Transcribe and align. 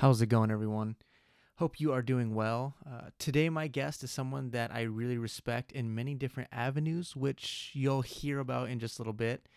How's 0.00 0.20
it 0.20 0.26
going, 0.26 0.50
everyone? 0.50 0.96
Hope 1.54 1.80
you 1.80 1.90
are 1.90 2.02
doing 2.02 2.34
well. 2.34 2.74
Uh, 2.86 3.08
today, 3.18 3.48
my 3.48 3.66
guest 3.66 4.04
is 4.04 4.10
someone 4.10 4.50
that 4.50 4.70
I 4.70 4.82
really 4.82 5.16
respect 5.16 5.72
in 5.72 5.94
many 5.94 6.14
different 6.14 6.50
avenues, 6.52 7.16
which 7.16 7.70
you'll 7.72 8.02
hear 8.02 8.38
about 8.38 8.68
in 8.68 8.78
just 8.78 8.98
a 8.98 9.00
little 9.00 9.14
bit. 9.14 9.48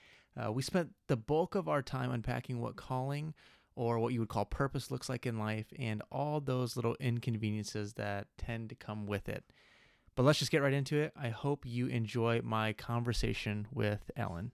Uh, 0.42 0.50
we 0.50 0.62
spent 0.62 0.92
the 1.08 1.18
bulk 1.18 1.56
of 1.56 1.68
our 1.68 1.82
time 1.82 2.10
unpacking 2.10 2.62
what 2.62 2.78
calling 2.78 3.34
or 3.76 4.00
what 4.00 4.14
you 4.14 4.22
would 4.22 4.30
call 4.30 4.46
purpose 4.46 4.90
looks 4.90 5.10
like 5.10 5.26
in 5.26 5.38
life 5.38 5.74
and 5.78 6.02
all 6.10 6.40
those 6.40 6.78
little 6.78 6.96
inconveniences 7.02 7.96
that 7.96 8.28
tend 8.38 8.70
to 8.70 8.76
come 8.76 9.08
with 9.08 9.28
it. 9.28 9.44
But 10.16 10.24
let's 10.24 10.40
just 10.40 10.52
get 10.52 10.62
right 10.62 10.72
into 10.72 10.96
it. 10.96 11.12
I 11.22 11.30
hope 11.30 11.66
you 11.66 11.88
enjoy 11.88 12.40
my 12.46 12.72
conversation 12.72 13.68
with 13.74 14.10
Ellen. 14.16 14.54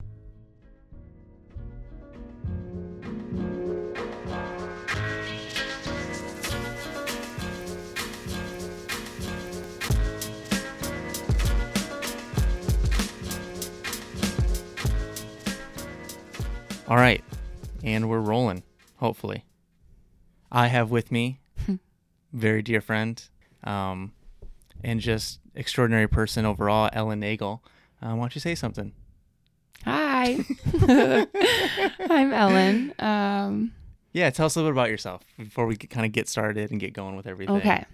All 16.87 16.97
right. 16.97 17.23
And 17.83 18.09
we're 18.09 18.19
rolling, 18.19 18.63
hopefully. 18.97 19.43
I 20.51 20.67
have 20.67 20.91
with 20.91 21.11
me 21.11 21.39
very 22.33 22.61
dear 22.61 22.81
friend 22.81 23.21
um, 23.63 24.13
and 24.83 24.99
just 24.99 25.39
extraordinary 25.55 26.07
person 26.07 26.45
overall, 26.45 26.89
Ellen 26.93 27.19
Nagel. 27.19 27.63
Uh, 28.01 28.09
why 28.11 28.15
don't 28.23 28.35
you 28.35 28.41
say 28.41 28.55
something? 28.55 28.91
Hi, 29.83 30.37
I'm 32.09 32.33
Ellen. 32.33 32.93
Um, 32.97 33.71
Yeah, 34.13 34.29
tell 34.31 34.47
us 34.47 34.55
a 34.55 34.59
little 34.59 34.71
bit 34.71 34.79
about 34.79 34.89
yourself 34.89 35.21
before 35.37 35.65
we 35.67 35.75
kind 35.75 36.05
of 36.05 36.11
get 36.11 36.27
started 36.27 36.71
and 36.71 36.79
get 36.79 36.93
going 36.93 37.15
with 37.15 37.27
everything. 37.27 37.55
okay. 37.57 37.85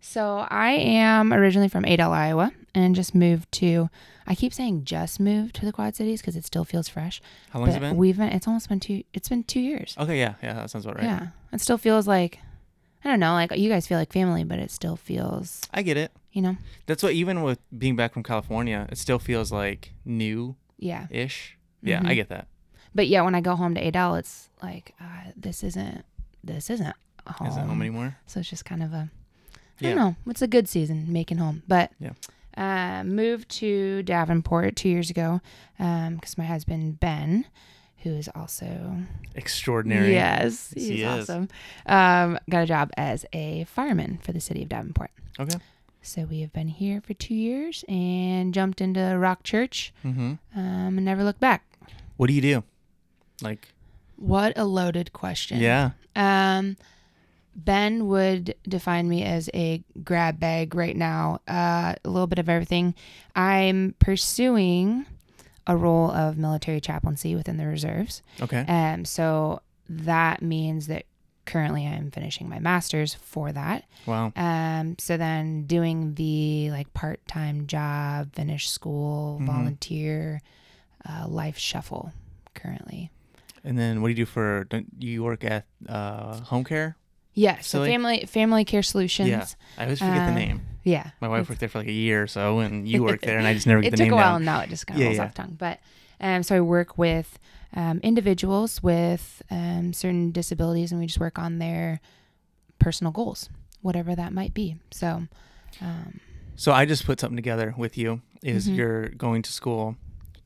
So 0.00 0.46
I 0.48 0.70
am 0.70 1.32
originally 1.34 1.68
from 1.68 1.84
Adel, 1.84 2.12
Iowa, 2.12 2.52
and 2.78 2.94
just 2.94 3.14
moved 3.14 3.50
to. 3.52 3.88
I 4.26 4.34
keep 4.34 4.52
saying 4.52 4.84
just 4.84 5.18
moved 5.20 5.54
to 5.56 5.64
the 5.64 5.72
Quad 5.72 5.94
Cities 5.96 6.20
because 6.20 6.36
it 6.36 6.44
still 6.44 6.64
feels 6.64 6.88
fresh. 6.88 7.20
How 7.50 7.60
long's 7.60 7.74
it 7.74 7.80
been? 7.80 7.96
We've 7.96 8.16
been. 8.16 8.28
It's 8.28 8.46
almost 8.46 8.68
been 8.68 8.80
two. 8.80 9.02
It's 9.12 9.28
been 9.28 9.44
two 9.44 9.60
years. 9.60 9.94
okay, 9.98 10.18
yeah, 10.18 10.34
yeah, 10.42 10.54
that 10.54 10.70
sounds 10.70 10.84
about 10.84 10.96
right. 10.98 11.04
Yeah, 11.04 11.28
it 11.52 11.60
still 11.60 11.78
feels 11.78 12.06
like. 12.06 12.38
I 13.04 13.08
don't 13.08 13.20
know. 13.20 13.32
Like 13.32 13.56
you 13.56 13.68
guys 13.70 13.86
feel 13.86 13.96
like 13.98 14.12
family, 14.12 14.42
but 14.44 14.58
it 14.58 14.70
still 14.70 14.96
feels. 14.96 15.62
I 15.72 15.82
get 15.82 15.96
it. 15.96 16.10
You 16.32 16.42
know. 16.42 16.56
That's 16.86 17.02
what, 17.02 17.12
even 17.12 17.42
with 17.42 17.58
being 17.76 17.96
back 17.96 18.12
from 18.12 18.22
California, 18.22 18.86
it 18.90 18.98
still 18.98 19.18
feels 19.18 19.50
like 19.52 19.92
new 20.04 20.56
Yeah. 20.78 21.06
ish. 21.10 21.56
Yeah, 21.82 22.00
Mhm. 22.02 22.08
I 22.08 22.14
get 22.14 22.28
that. 22.28 22.48
But 22.94 23.06
yeah, 23.08 23.22
when 23.22 23.34
I 23.34 23.40
go 23.40 23.54
home 23.56 23.74
to 23.76 23.80
Adel, 23.80 24.16
it's 24.16 24.50
like 24.62 24.94
uh, 25.00 25.30
this 25.36 25.62
isn't. 25.62 26.04
This 26.42 26.70
isn't 26.70 26.94
home. 27.26 27.48
Isn't 27.48 27.66
home 27.68 27.80
anymore. 27.80 28.16
So 28.26 28.40
it's 28.40 28.50
just 28.50 28.64
kind 28.64 28.82
of 28.82 28.92
a. 28.92 29.10
I 29.54 29.58
Yeah. 29.80 29.88
don't 29.94 29.96
know. 29.96 30.16
It's 30.30 30.42
a 30.42 30.48
good 30.48 30.68
season 30.68 31.06
making 31.12 31.38
home, 31.38 31.62
but 31.68 31.92
Yeah. 32.00 32.10
Uh, 32.58 33.04
moved 33.04 33.48
to 33.50 34.02
Davenport 34.02 34.76
two 34.76 34.88
years 34.88 35.10
ago 35.10 35.40
because 35.78 36.36
my 36.36 36.44
husband 36.44 36.98
Ben, 37.00 37.44
who 37.98 38.10
is 38.10 38.28
also 38.34 38.96
Extraordinary. 39.34 40.12
yes, 40.12 40.72
he's 40.74 40.88
he 40.88 41.04
awesome, 41.04 41.48
um, 41.86 42.38
got 42.50 42.62
a 42.64 42.66
job 42.66 42.90
as 42.96 43.24
a 43.32 43.64
fireman 43.64 44.18
for 44.22 44.32
the 44.32 44.40
city 44.40 44.62
of 44.62 44.68
Davenport. 44.68 45.10
Okay. 45.38 45.58
So 46.02 46.22
we 46.24 46.40
have 46.40 46.52
been 46.52 46.68
here 46.68 47.00
for 47.00 47.12
two 47.14 47.34
years 47.34 47.84
and 47.88 48.54
jumped 48.54 48.80
into 48.80 49.00
Rock 49.18 49.42
Church 49.42 49.92
Mm-hmm. 50.04 50.34
um, 50.56 50.96
and 50.96 51.04
never 51.04 51.22
looked 51.24 51.40
back. 51.40 51.64
What 52.16 52.28
do 52.28 52.32
you 52.34 52.40
do? 52.42 52.64
Like, 53.42 53.68
What 54.16 54.52
a 54.56 54.64
loaded 54.64 55.12
question. 55.12 55.60
yeah. 55.60 55.90
Um, 56.16 56.76
Ben 57.58 58.06
would 58.06 58.54
define 58.68 59.08
me 59.08 59.24
as 59.24 59.50
a 59.52 59.82
grab 60.04 60.38
bag 60.38 60.74
right 60.74 60.96
now. 60.96 61.40
Uh, 61.48 61.94
a 62.04 62.08
little 62.08 62.26
bit 62.28 62.38
of 62.38 62.48
everything. 62.48 62.94
I'm 63.34 63.94
pursuing 63.98 65.04
a 65.66 65.76
role 65.76 66.10
of 66.10 66.38
military 66.38 66.80
chaplaincy 66.80 67.34
within 67.34 67.56
the 67.56 67.66
reserves. 67.66 68.22
Okay. 68.40 68.60
Um, 68.68 69.04
so 69.04 69.60
that 69.88 70.40
means 70.40 70.86
that 70.86 71.04
currently 71.46 71.86
I'm 71.86 72.10
finishing 72.10 72.48
my 72.48 72.58
master's 72.58 73.14
for 73.14 73.50
that. 73.52 73.84
Wow. 74.06 74.32
Um, 74.36 74.96
so 74.98 75.16
then 75.16 75.64
doing 75.66 76.14
the 76.14 76.70
like 76.70 76.92
part 76.94 77.26
time 77.26 77.66
job, 77.66 78.34
finish 78.34 78.68
school, 78.70 79.38
Mhm. 79.42 79.46
volunteer, 79.46 80.42
uh, 81.08 81.26
life 81.26 81.58
shuffle 81.58 82.12
currently. 82.54 83.10
And 83.64 83.76
then 83.78 84.00
what 84.00 84.08
do 84.08 84.12
you 84.12 84.16
do 84.16 84.26
for? 84.26 84.64
Don't 84.70 84.86
you 84.98 85.24
work 85.24 85.42
at 85.44 85.64
uh, 85.88 86.38
home 86.40 86.64
care? 86.64 86.96
Yes, 87.38 87.66
so 87.68 87.78
Silly. 87.78 87.90
family 87.90 88.24
family 88.26 88.64
care 88.64 88.82
solutions. 88.82 89.28
Yeah. 89.28 89.46
I 89.76 89.84
always 89.84 89.98
forget 90.00 90.14
the 90.26 90.28
Um, 90.28 90.34
name. 90.34 90.60
Yeah. 90.84 91.10
My 91.20 91.28
wife 91.28 91.48
worked 91.48 91.60
there 91.60 91.68
for 91.68 91.78
like 91.78 91.88
a 91.88 91.92
year 91.92 92.22
or 92.22 92.26
so, 92.26 92.58
and 92.60 92.88
you 92.88 93.02
worked 93.02 93.24
there, 93.24 93.38
and 93.38 93.46
I 93.46 93.54
just 93.54 93.66
never 93.66 93.80
get 93.82 93.88
It 93.88 93.90
the 93.92 93.96
took 93.98 94.04
name 94.06 94.12
a 94.14 94.16
while 94.16 94.24
down. 94.32 94.36
and 94.36 94.44
now 94.46 94.60
it 94.60 94.70
just 94.70 94.86
kind 94.86 94.96
of 94.98 95.00
Yeah, 95.02 95.06
rolls 95.08 95.16
yeah. 95.18 95.24
off 95.24 95.34
tongue. 95.34 95.56
But 95.58 95.78
um, 96.20 96.42
so 96.42 96.56
I 96.56 96.60
work 96.60 96.96
with 96.98 97.38
um, 97.74 98.00
individuals 98.02 98.82
with 98.82 99.42
um, 99.50 99.92
certain 99.92 100.32
disabilities 100.32 100.90
and 100.90 101.00
we 101.00 101.06
just 101.06 101.20
work 101.20 101.38
on 101.38 101.58
their 101.58 102.00
personal 102.78 103.12
goals, 103.12 103.48
whatever 103.82 104.14
that 104.16 104.32
might 104.32 104.54
be. 104.54 104.76
So, 104.90 105.24
um, 105.80 106.20
So 106.56 106.72
I 106.72 106.86
just 106.86 107.04
put 107.06 107.20
something 107.20 107.36
together 107.36 107.74
with 107.76 107.96
you. 107.98 108.22
Is 108.42 108.68
Mhm. 108.68 108.76
you're 108.76 109.08
going 109.10 109.42
to 109.42 109.52
school 109.52 109.96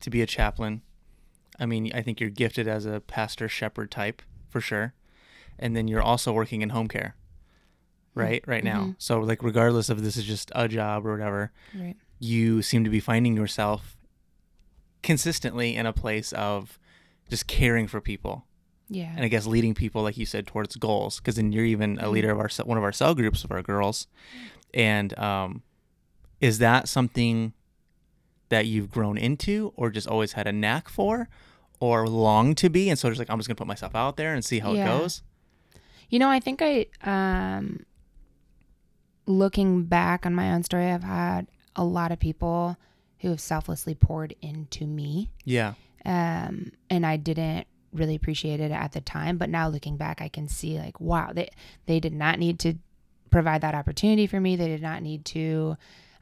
to 0.01 0.09
be 0.09 0.21
a 0.21 0.25
chaplain? 0.27 0.81
I 1.59 1.65
mean, 1.65 1.91
I 1.93 2.01
think 2.01 2.19
you're 2.19 2.29
gifted 2.29 2.67
as 2.67 2.85
a 2.85 2.99
pastor 2.99 3.47
shepherd 3.47 3.89
type 3.89 4.21
for 4.49 4.59
sure, 4.61 4.93
and 5.59 5.75
then 5.75 5.87
you're 5.87 6.01
also 6.01 6.31
working 6.33 6.61
in 6.61 6.69
home 6.69 6.87
care, 6.87 7.15
right? 8.15 8.43
Right 8.47 8.63
now. 8.63 8.81
Mhm. 8.85 8.95
So 8.97 9.19
like, 9.19 9.41
regardless 9.43 9.89
of 9.89 10.03
this 10.03 10.17
is 10.17 10.25
just 10.25 10.51
a 10.55 10.67
job 10.67 11.05
or 11.05 11.11
whatever, 11.11 11.51
right. 11.75 11.95
you 12.19 12.61
seem 12.61 12.83
to 12.83 12.89
be 12.89 12.99
finding 12.99 13.35
yourself 13.35 13.97
consistently 15.01 15.75
in 15.75 15.85
a 15.85 15.93
place 15.93 16.31
of 16.33 16.79
just 17.29 17.47
caring 17.47 17.87
for 17.87 17.99
people 17.99 18.45
Yeah. 18.89 19.11
and 19.15 19.25
I 19.25 19.27
guess 19.27 19.45
leading 19.45 19.73
people, 19.73 20.01
like 20.03 20.17
you 20.17 20.25
said, 20.25 20.47
towards 20.47 20.75
goals. 20.75 21.17
Because 21.19 21.35
then 21.35 21.51
you're 21.51 21.65
even 21.65 21.97
a 21.99 22.09
leader 22.09 22.31
of 22.31 22.39
our 22.39 22.49
one 22.65 22.77
of 22.77 22.83
our 22.83 22.91
cell 22.91 23.15
groups 23.15 23.43
of 23.43 23.51
our 23.51 23.61
girls, 23.61 24.07
and 24.73 25.17
um, 25.19 25.63
is 26.39 26.59
that 26.59 26.87
something 26.87 27.53
that 28.49 28.65
you've 28.67 28.89
grown 28.91 29.17
into, 29.17 29.73
or 29.75 29.89
just 29.89 30.07
always 30.07 30.33
had 30.33 30.47
a 30.47 30.51
knack 30.51 30.87
for, 30.89 31.27
or 31.79 32.07
long 32.07 32.53
to 32.55 32.69
be, 32.69 32.89
and 32.89 32.99
so 32.99 33.09
just 33.09 33.19
like 33.19 33.29
I'm 33.29 33.39
just 33.39 33.47
gonna 33.47 33.55
put 33.55 33.67
myself 33.67 33.95
out 33.95 34.15
there 34.15 34.33
and 34.33 34.43
see 34.45 34.59
how 34.59 34.73
Yeah. 34.73 34.83
it 34.95 34.99
goes. 34.99 35.23
You 36.13 36.19
know, 36.19 36.29
I 36.29 36.39
think 36.39 36.61
I, 36.61 36.85
um, 37.01 37.87
looking 39.25 39.85
back 39.85 40.27
on 40.27 40.35
my 40.35 40.53
own 40.53 40.61
story, 40.61 40.91
I've 40.91 41.01
had 41.01 41.47
a 41.75 41.83
lot 41.83 42.11
of 42.11 42.19
people 42.19 42.77
who 43.17 43.29
have 43.29 43.41
selflessly 43.41 43.95
poured 43.95 44.35
into 44.39 44.85
me. 44.85 45.31
Yeah, 45.43 45.73
um, 46.05 46.71
and 46.87 47.03
I 47.03 47.17
didn't 47.17 47.65
really 47.91 48.13
appreciate 48.13 48.59
it 48.59 48.69
at 48.69 48.91
the 48.91 49.01
time. 49.01 49.39
But 49.39 49.49
now 49.49 49.69
looking 49.69 49.97
back, 49.97 50.21
I 50.21 50.27
can 50.27 50.47
see 50.47 50.77
like, 50.77 50.99
wow, 50.99 51.31
they 51.33 51.49
they 51.87 51.99
did 51.99 52.13
not 52.13 52.37
need 52.37 52.59
to 52.59 52.75
provide 53.31 53.61
that 53.61 53.73
opportunity 53.73 54.27
for 54.27 54.39
me. 54.39 54.55
They 54.55 54.67
did 54.67 54.83
not 54.83 55.01
need 55.01 55.25
to 55.25 55.77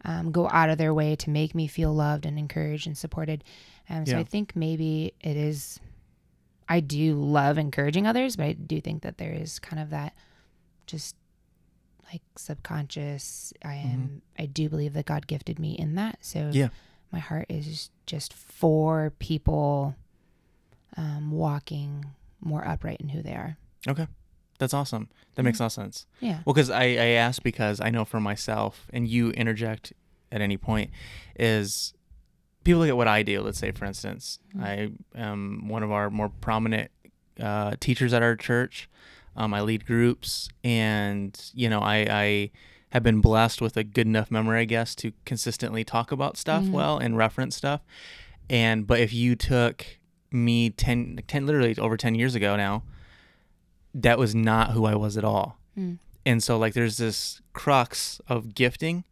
um, 0.06 0.31
go 0.31 0.47
out 0.47 0.69
of 0.69 0.78
their 0.78 0.94
way 0.94 1.18
to 1.18 1.30
make 1.30 1.53
me 1.53 1.68
feel 1.68 1.94
loved 1.94 2.25
and 2.25 2.40
encouraged 2.40 2.88
and 2.88 2.97
supported. 2.97 3.44
Um, 3.90 4.06
so 4.06 4.13
Yeah. 4.13 4.19
I 4.19 4.24
think 4.24 4.56
maybe 4.56 5.16
it 5.19 5.35
is. 5.35 5.81
I 6.70 6.80
do 6.80 7.16
love 7.16 7.58
encouraging 7.58 8.08
others, 8.08 8.36
but 8.36 8.46
I 8.46 8.54
do 8.54 8.80
think 8.82 9.02
that 9.04 9.18
there 9.18 9.32
is 9.34 9.60
kind 9.60 9.82
of 9.82 9.90
that 9.90 10.14
just 10.88 11.16
like 12.12 12.22
subconscious. 12.38 13.54
I 13.64 13.76
am. 13.76 14.22
I 14.38 14.46
do 14.46 14.70
believe 14.70 14.94
that 14.94 15.06
God 15.06 15.28
gifted 15.28 15.60
me 15.60 15.74
in 15.74 15.96
that. 15.96 16.18
So 16.22 16.50
Yeah. 16.54 16.70
my 17.12 17.20
heart 17.20 17.46
is 17.50 17.90
just 18.06 18.34
for 18.34 19.14
people 19.20 19.96
um, 20.98 21.32
walking 21.32 22.06
more 22.42 22.68
upright 22.68 23.00
in 23.00 23.10
who 23.10 23.22
they 23.22 23.34
are. 23.34 23.58
Okay. 23.88 24.08
That's 24.60 24.74
awesome. 24.74 25.10
That 25.36 25.44
makes 25.44 25.60
a 25.60 25.64
lot 25.64 25.68
of 25.68 25.72
sense. 25.74 26.06
Yeah. 26.19 26.42
Well, 26.46 26.54
because 26.54 26.69
I, 26.69 26.84
I 26.84 27.06
asked 27.18 27.42
because 27.44 27.81
I 27.81 27.90
know 27.90 28.06
for 28.06 28.19
myself, 28.19 28.88
and 28.94 29.07
you 29.07 29.31
interject 29.31 29.94
at 30.31 30.40
any 30.42 30.57
point, 30.57 30.92
is 31.40 31.94
people 32.63 32.80
look 32.81 32.90
at 32.90 32.98
what 32.98 33.08
I 33.08 33.24
do. 33.24 33.42
Let's 33.42 33.58
say, 33.60 33.72
for 33.72 33.86
instance, 33.86 34.40
Mm. 34.56 34.63
I 34.63 34.90
am 35.19 35.68
one 35.68 35.84
of 35.84 35.92
our 35.92 36.10
more 36.10 36.30
prominent 36.30 36.92
uh, 37.40 37.75
teachers 37.80 38.13
at 38.13 38.22
our 38.22 38.36
church. 38.36 38.90
Um, 39.36 39.54
I 39.54 39.62
lead 39.62 39.86
groups, 39.86 40.50
and 40.63 41.40
you 41.54 41.69
know, 41.69 41.80
I, 41.80 41.96
I 42.10 42.52
have 42.90 43.02
been 43.04 43.22
blessed 43.22 43.62
with 43.62 43.78
a 43.78 43.84
good 43.84 44.06
enough 44.06 44.30
memory, 44.30 44.60
I 44.60 44.66
guess, 44.66 44.94
to 44.96 45.13
consistently 45.25 45.84
talk 45.86 46.12
about 46.12 46.36
stuff 46.38 46.63
Mhm. 46.66 46.72
well 46.72 46.98
and 46.98 47.16
reference 47.18 47.56
stuff. 47.56 47.81
And 48.50 48.86
but 48.86 49.00
if 49.00 49.14
you 49.14 49.36
took 49.38 49.86
me 50.30 50.69
10, 50.69 51.22
10 51.28 51.46
literally 51.46 51.75
over 51.78 51.96
10 51.98 52.16
years 52.16 52.36
ago 52.36 52.56
now 52.56 52.84
that 53.94 54.18
was 54.18 54.34
not 54.34 54.72
who 54.72 54.86
i 54.86 54.96
was 54.96 55.18
at 55.18 55.25
all 55.25 55.57
Mm. 55.78 55.98
and 56.25 56.42
so 56.44 56.57
like 56.57 56.74
there's 56.74 56.96
this 56.98 57.42
crux 57.54 58.19
of 58.28 58.54
gifting 58.56 59.04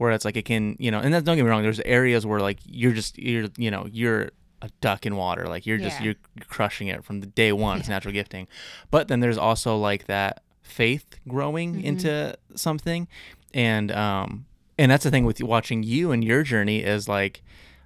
where 0.00 0.12
it's 0.12 0.24
like 0.24 0.34
it 0.34 0.46
can 0.46 0.76
you 0.78 0.90
know 0.90 0.98
and 0.98 1.12
that's 1.12 1.24
don't 1.24 1.36
get 1.36 1.42
me 1.44 1.50
wrong 1.50 1.60
there's 1.62 1.78
areas 1.80 2.24
where 2.24 2.40
like 2.40 2.58
you're 2.64 2.92
just 2.92 3.18
you're 3.18 3.48
you 3.58 3.70
know 3.70 3.86
you're 3.92 4.30
a 4.62 4.70
duck 4.80 5.04
in 5.04 5.14
water 5.14 5.46
like 5.46 5.66
you're 5.66 5.76
just 5.76 5.98
Yeah. 6.00 6.04
you're 6.06 6.14
crushing 6.48 6.88
it 6.88 7.04
from 7.04 7.20
the 7.20 7.26
day 7.26 7.52
one 7.52 7.78
it's 7.78 7.88
natural 7.88 8.14
gifting 8.14 8.48
but 8.90 9.08
then 9.08 9.20
there's 9.20 9.36
also 9.36 9.76
like 9.76 10.06
that 10.06 10.42
faith 10.62 11.04
growing 11.28 11.74
Mhm. 11.74 11.84
into 11.84 12.34
something 12.54 13.08
and 13.52 13.92
um 13.92 14.46
and 14.78 14.90
that's 14.90 15.04
the 15.04 15.10
thing 15.10 15.26
with 15.26 15.42
watching 15.42 15.82
you 15.82 16.12
and 16.12 16.24
your 16.24 16.42
journey 16.44 16.78
is 16.78 17.06
like 17.06 17.42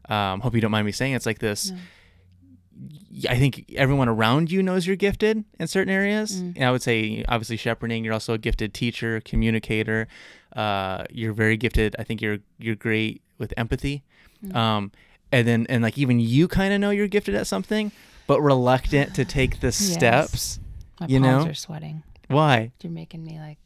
um 0.08 0.38
hope 0.40 0.54
you 0.54 0.60
don't 0.60 0.70
mind 0.70 0.86
me 0.86 0.92
saying 0.92 1.14
it's 1.14 1.26
like 1.26 1.40
this 1.40 1.72
No. 1.72 1.78
I 3.30 3.36
think 3.38 3.72
everyone 3.76 4.08
around 4.08 4.50
you 4.50 4.60
knows 4.60 4.84
you're 4.86 4.96
gifted 4.96 5.44
in 5.60 5.66
certain 5.68 5.92
areas. 5.94 6.42
Mm. 6.42 6.54
And 6.56 6.64
I 6.64 6.72
would 6.72 6.82
say, 6.82 7.24
obviously, 7.28 7.56
shepherding. 7.56 8.02
You're 8.04 8.12
also 8.14 8.34
a 8.34 8.38
gifted 8.38 8.74
teacher, 8.74 9.20
communicator. 9.20 10.08
Uh, 10.54 11.04
you're 11.10 11.32
very 11.32 11.56
gifted. 11.56 11.96
I 11.98 12.04
think 12.04 12.22
you're 12.22 12.38
you're 12.58 12.76
great 12.76 13.22
with 13.38 13.52
empathy. 13.56 14.02
Mm. 14.44 14.54
Um, 14.54 14.92
and 15.32 15.46
then 15.48 15.66
and 15.68 15.82
like 15.82 15.98
even 15.98 16.20
you 16.20 16.46
kind 16.48 16.72
of 16.72 16.80
know 16.80 16.90
you're 16.90 17.08
gifted 17.08 17.34
at 17.34 17.46
something, 17.46 17.90
but 18.26 18.40
reluctant 18.40 19.14
to 19.14 19.24
take 19.24 19.60
the 19.60 19.66
Yes. 19.72 19.76
steps. 19.76 20.60
My 21.00 21.06
you 21.08 21.20
palms 21.20 21.44
know? 21.44 21.50
are 21.50 21.54
sweating. 21.54 22.02
Why? 22.28 22.72
You're 22.82 22.92
making 22.92 23.24
me 23.24 23.38
like 23.38 23.58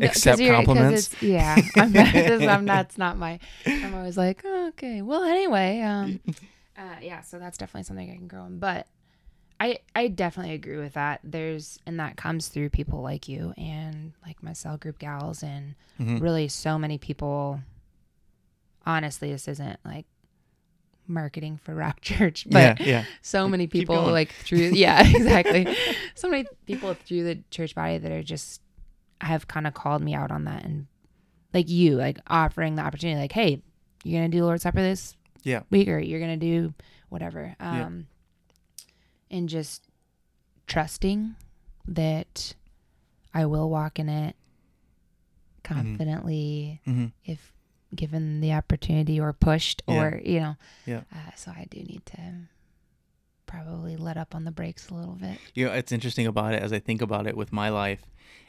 'cause 0.00 0.08
Accept 0.26 0.40
compliments? 0.40 1.14
yeah, 1.20 1.62
I'm 1.76 1.92
not, 1.92 2.14
I'm 2.14 2.64
not. 2.72 2.86
It's 2.86 2.98
not 2.98 3.16
my. 3.18 3.38
I'm 3.66 3.94
always 3.94 4.16
like, 4.16 4.42
oh, 4.44 4.68
okay. 4.68 5.02
Well, 5.02 5.22
anyway, 5.24 5.80
um, 5.82 6.20
uh, 6.78 6.96
yeah. 7.02 7.22
So 7.22 7.38
that's 7.38 7.58
definitely 7.58 7.84
something 7.84 8.10
I 8.10 8.16
can 8.16 8.26
grow 8.28 8.44
in. 8.46 8.58
But 8.58 8.86
I, 9.60 9.78
I 9.94 10.08
definitely 10.08 10.54
agree 10.54 10.76
with 10.76 10.94
that. 10.94 11.20
There's, 11.24 11.78
and 11.86 11.98
that 12.00 12.16
comes 12.16 12.48
through 12.48 12.70
people 12.70 13.00
like 13.02 13.28
you 13.28 13.54
and 13.56 14.12
like 14.26 14.42
my 14.42 14.52
cell 14.52 14.76
group 14.76 14.98
gals 14.98 15.42
and 15.42 15.74
Mhm. 16.00 16.20
really 16.20 16.48
so 16.48 16.78
many 16.78 16.98
people. 16.98 17.60
Honestly, 18.86 19.30
this 19.32 19.48
isn't 19.48 19.78
like 19.84 20.06
marketing 21.06 21.58
for 21.62 21.74
Rock 21.74 22.00
Church, 22.02 22.46
but 22.50 22.80
yeah, 22.80 22.86
yeah. 22.86 23.04
so 23.22 23.48
many 23.48 23.66
people 23.66 24.02
like 24.04 24.32
through 24.32 24.58
yeah 24.72 25.02
exactly 25.06 25.66
so 26.14 26.28
many 26.28 26.44
people 26.66 26.94
through 26.94 27.24
the 27.24 27.38
church 27.50 27.74
body 27.74 27.98
that 27.98 28.10
are 28.10 28.22
just 28.22 28.60
have 29.20 29.46
kind 29.46 29.66
of 29.66 29.74
called 29.74 30.02
me 30.02 30.14
out 30.14 30.30
on 30.30 30.44
that 30.44 30.64
and 30.64 30.86
like 31.52 31.68
you 31.68 31.96
like 31.96 32.18
offering 32.26 32.74
the 32.74 32.82
opportunity 32.82 33.20
like 33.20 33.32
hey 33.32 33.62
you're 34.02 34.18
gonna 34.20 34.30
do 34.30 34.44
lord's 34.44 34.62
supper 34.62 34.80
this 34.80 35.14
Yeah. 35.42 35.62
week 35.70 35.88
or 35.88 35.98
you're 35.98 36.20
gonna 36.20 36.36
do 36.38 36.72
whatever 37.10 37.54
um 37.60 37.76
Yeah. 37.76 37.90
And 39.30 39.48
just 39.48 39.88
trusting 40.66 41.34
that 41.86 42.54
i 43.32 43.44
will 43.46 43.68
walk 43.70 43.98
in 43.98 44.08
it 44.08 44.36
Mm-hmm. 45.66 45.74
confidently 45.80 46.80
hmm 46.84 47.06
if 47.24 47.52
given 47.94 48.40
the 48.40 48.52
opportunity 48.52 49.18
or 49.18 49.32
pushed 49.32 49.82
Yeah. 49.88 49.94
or 49.94 50.20
you 50.24 50.40
know 50.40 50.56
Yeah. 50.84 51.02
uh, 51.14 51.30
so 51.36 51.52
i 51.52 51.66
do 51.70 51.78
need 51.78 52.04
to 52.06 52.18
probably 53.46 53.96
let 53.96 54.16
up 54.18 54.34
on 54.34 54.44
the 54.44 54.50
brakes 54.50 54.88
a 54.90 54.94
little 54.94 55.14
bit 55.14 55.38
You 55.54 55.66
know, 55.66 55.72
it's 55.72 55.92
interesting 55.92 56.26
about 56.26 56.54
it 56.54 56.62
as 56.62 56.72
I 56.72 56.80
think 56.80 57.00
about 57.00 57.26
it 57.26 57.36
with 57.36 57.52
my 57.52 57.68
life 57.68 58.02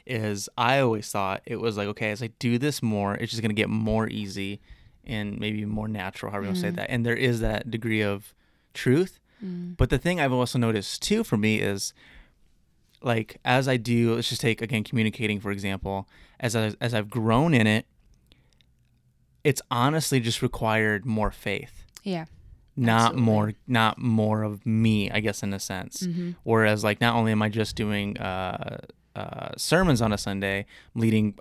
is 0.04 0.48
I 0.58 0.80
always 0.80 1.10
thought 1.10 1.42
it 1.46 1.56
was 1.60 1.76
like, 1.76 1.86
okay, 1.88 2.10
as 2.10 2.22
I 2.22 2.28
do 2.38 2.58
this 2.58 2.82
more, 2.82 3.14
it's 3.14 3.30
just 3.30 3.40
going 3.42 3.50
to 3.54 3.60
get 3.62 3.68
more 3.68 4.08
easy 4.08 4.60
and 5.04 5.38
maybe 5.38 5.64
more 5.64 5.86
natural, 5.88 6.32
however 6.32 6.44
you 6.44 6.48
want 6.48 6.56
to 6.56 6.60
say 6.62 6.70
that. 6.70 6.90
And 6.90 7.04
there 7.06 7.14
is 7.14 7.40
that 7.40 7.70
degree 7.70 8.02
of 8.02 8.34
truth. 8.74 9.20
Mm. 9.44 9.76
But 9.76 9.90
the 9.90 9.98
thing 9.98 10.20
I've 10.20 10.32
also 10.32 10.58
noticed 10.58 11.02
too 11.02 11.24
for 11.24 11.36
me 11.36 11.60
is 11.60 11.92
like 13.02 13.38
as 13.44 13.68
I 13.68 13.76
do, 13.76 14.14
let's 14.14 14.28
just 14.28 14.40
take 14.40 14.60
again 14.62 14.84
communicating 14.84 15.40
for 15.40 15.50
example, 15.50 16.08
as 16.40 16.56
I, 16.56 16.74
as 16.80 16.94
I've 16.94 17.10
grown 17.10 17.54
in 17.54 17.66
it, 17.66 17.86
it's 19.44 19.62
honestly 19.70 20.20
just 20.20 20.42
required 20.42 21.06
more 21.06 21.30
faith, 21.30 21.84
yeah 22.02 22.26
not 22.76 23.12
Absolutely. 23.12 23.22
more 23.22 23.52
not 23.66 23.98
more 23.98 24.42
of 24.42 24.66
me, 24.66 25.10
I 25.10 25.20
guess 25.20 25.42
in 25.42 25.52
a 25.54 25.60
sense. 25.60 26.02
mm-hmm. 26.02 26.32
Whereas, 26.42 26.84
like, 26.84 27.00
not 27.00 27.14
only 27.14 27.32
am 27.32 27.42
I 27.42 27.48
just 27.48 27.74
doing 27.74 28.18
uh, 28.18 28.78
uh, 29.14 29.48
sermons 29.56 30.02
on 30.02 30.12
a 30.12 30.18
Sunday, 30.18 30.66
I'm 30.94 31.00
leading 31.00 31.38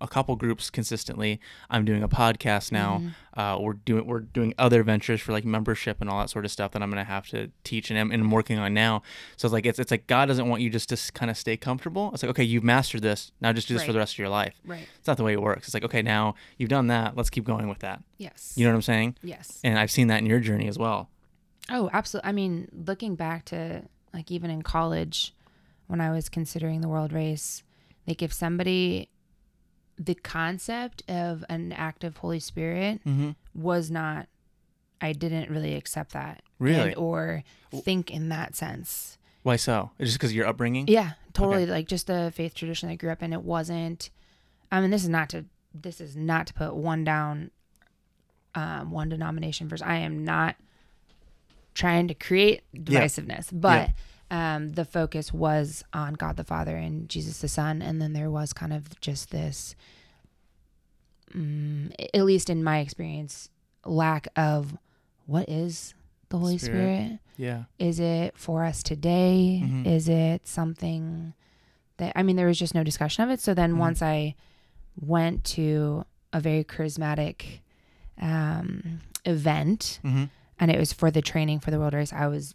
a 0.00 0.08
couple 0.08 0.36
groups 0.36 0.70
consistently. 0.70 1.40
I'm 1.70 1.84
doing 1.84 2.02
a 2.02 2.08
podcast 2.08 2.72
now. 2.72 2.98
Mhm. 2.98 3.14
Uh, 3.34 3.58
we're 3.60 3.72
doing 3.74 4.06
we're 4.06 4.20
doing 4.20 4.54
other 4.58 4.82
ventures 4.82 5.20
for 5.20 5.32
like 5.32 5.44
membership 5.44 6.00
and 6.00 6.10
all 6.10 6.18
that 6.20 6.30
sort 6.30 6.44
of 6.44 6.50
stuff 6.50 6.72
that 6.72 6.82
I'm 6.82 6.90
gonna 6.90 7.04
have 7.04 7.28
to 7.28 7.50
teach 7.64 7.90
and 7.90 7.98
I'm, 7.98 8.10
and 8.10 8.22
I'm 8.22 8.30
working 8.30 8.58
on 8.58 8.74
now. 8.74 9.02
So 9.36 9.46
it's 9.46 9.52
like 9.52 9.66
it's 9.66 9.78
it's 9.78 9.90
like 9.90 10.06
God 10.06 10.26
doesn't 10.26 10.48
want 10.48 10.62
you 10.62 10.70
just 10.70 10.88
to 10.90 11.12
kind 11.12 11.30
of 11.30 11.36
stay 11.36 11.56
comfortable. 11.56 12.10
It's 12.12 12.22
like 12.22 12.30
okay, 12.30 12.44
you've 12.44 12.64
mastered 12.64 13.02
this. 13.02 13.32
Now 13.40 13.52
just 13.52 13.68
do 13.68 13.74
this 13.74 13.84
for 13.84 13.92
the 13.92 13.98
rest 13.98 14.14
of 14.14 14.18
your 14.18 14.28
life. 14.28 14.54
right 14.64 14.86
It's 14.98 15.06
not 15.06 15.16
the 15.16 15.24
way 15.24 15.32
it 15.32 15.42
works. 15.42 15.66
It's 15.68 15.74
like 15.74 15.84
okay, 15.84 16.02
now 16.02 16.34
you've 16.58 16.70
done 16.70 16.88
that. 16.88 17.16
Let's 17.16 17.30
keep 17.30 17.44
going 17.44 17.68
with 17.68 17.78
that. 17.80 18.02
yes 18.18 18.54
You 18.56 18.64
know 18.64 18.72
what 18.72 18.76
I'm 18.76 18.82
saying? 18.82 19.16
yes 19.22 19.60
And 19.64 19.78
I've 19.78 19.90
seen 19.90 20.08
that 20.08 20.18
in 20.18 20.26
your 20.26 20.40
journey 20.40 20.68
as 20.68 20.78
well. 20.78 21.08
oh 21.70 21.88
absolutely 21.92 22.28
i 22.28 22.32
mean 22.32 22.68
looking 22.86 23.14
back 23.14 23.44
to 23.44 23.82
like 24.12 24.30
even 24.30 24.50
in 24.50 24.60
college 24.62 25.32
when 25.86 26.00
i 26.00 26.10
was 26.10 26.28
considering 26.28 26.80
the 26.80 26.88
world 26.88 27.12
race 27.12 27.62
like 28.08 28.22
if 28.22 28.32
somebody 28.32 29.08
the 30.02 30.14
concept 30.14 31.02
of 31.08 31.44
an 31.50 31.72
active 31.72 32.16
holy 32.18 32.40
spirit 32.40 33.00
Mm-hmm. 33.06 33.30
was 33.54 33.90
not 33.90 34.26
i 35.00 35.12
didn't 35.12 35.50
really 35.50 35.74
accept 35.74 36.12
that 36.14 36.42
Really? 36.58 36.88
and, 36.92 36.96
or 36.96 37.44
think 37.84 38.10
in 38.10 38.30
that 38.30 38.56
sense 38.56 39.18
Why 39.42 39.56
so? 39.56 39.90
Just 40.00 40.14
because 40.16 40.30
of 40.30 40.36
your 40.36 40.46
upbringing? 40.46 40.86
Yeah, 40.88 41.12
totally. 41.32 41.64
Like 41.66 41.86
just 41.88 42.06
the 42.06 42.30
faith 42.34 42.54
tradition 42.54 42.90
I 42.90 42.96
grew 42.96 43.10
up 43.10 43.22
in. 43.22 43.32
It 43.32 43.42
wasn't. 43.42 44.10
I 44.70 44.80
mean, 44.82 44.90
this 44.90 45.02
is 45.02 45.08
not 45.08 45.30
to. 45.30 45.46
This 45.72 45.98
is 45.98 46.14
not 46.14 46.46
to 46.48 46.52
put 46.52 46.74
one 46.74 47.04
down. 47.04 47.50
Um, 48.54 48.90
one 48.90 49.08
denomination 49.08 49.66
versus. 49.68 49.86
I 49.86 49.96
am 49.96 50.24
not 50.24 50.56
trying 51.72 52.08
to 52.08 52.14
create 52.14 52.62
Yeah. 52.74 53.00
divisiveness, 53.00 53.48
but 53.50 53.90
um, 54.30 54.72
the 54.72 54.84
focus 54.84 55.32
was 55.32 55.82
on 55.92 56.14
God 56.14 56.36
the 56.36 56.44
Father 56.44 56.76
and 56.76 57.08
Jesus 57.08 57.40
the 57.40 57.48
Son, 57.48 57.82
and 57.82 58.00
then 58.00 58.12
there 58.12 58.30
was 58.30 58.52
kind 58.52 58.72
of 58.72 59.00
just 59.00 59.30
this. 59.30 59.74
Um, 61.34 61.92
at 62.14 62.24
least 62.24 62.50
in 62.50 62.64
my 62.64 62.78
experience, 62.80 63.50
lack 63.84 64.28
of 64.36 64.76
what 65.26 65.48
is 65.48 65.94
the 66.28 66.38
Holy 66.38 66.58
Spirit. 66.58 66.96
Spirit 67.04 67.18
Yeah. 67.36 67.64
is 67.78 68.00
it 68.00 68.36
for 68.36 68.64
us 68.64 68.82
today? 68.82 69.62
Mhm. 69.64 69.86
Is 69.86 70.08
it 70.08 70.46
something 70.46 71.34
that 71.98 72.12
I 72.16 72.22
mean 72.22 72.36
there 72.36 72.46
was 72.46 72.58
just 72.58 72.74
no 72.74 72.82
discussion 72.84 73.22
of 73.24 73.30
it. 73.30 73.40
So 73.40 73.54
then 73.54 73.74
Mhm. 73.74 73.78
once 73.78 74.02
I 74.02 74.34
went 75.00 75.44
to 75.44 76.04
a 76.32 76.40
very 76.40 76.64
charismatic 76.64 77.60
um, 78.20 79.00
event 79.24 79.98
Mm-hmm. 80.04 80.24
and 80.58 80.70
it 80.70 80.78
was 80.78 80.92
for 80.92 81.10
the 81.10 81.22
training 81.22 81.60
for 81.60 81.70
the 81.70 81.78
world 81.78 81.94
race, 81.94 82.12
I 82.12 82.26
was 82.26 82.54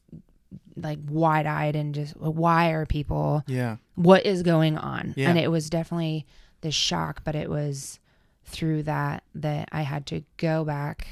like 0.76 1.00
wide 1.10 1.46
eyed 1.46 1.76
and 1.76 1.94
just 1.96 2.16
why 2.18 2.72
are 2.72 2.86
people 2.86 3.44
Yeah. 3.48 3.78
what 3.96 4.26
is 4.26 4.44
going 4.44 4.78
on? 4.78 5.14
Yeah. 5.18 5.30
And 5.30 5.38
it 5.40 5.50
was 5.52 5.70
definitely 5.70 6.26
the 6.62 6.72
shock, 6.72 7.24
but 7.24 7.36
it 7.36 7.50
was 7.50 8.00
through 8.44 8.84
that 8.84 9.24
that 9.36 9.70
I 9.72 9.82
had 9.82 10.06
to 10.08 10.24
go 10.38 10.64
back 10.66 11.08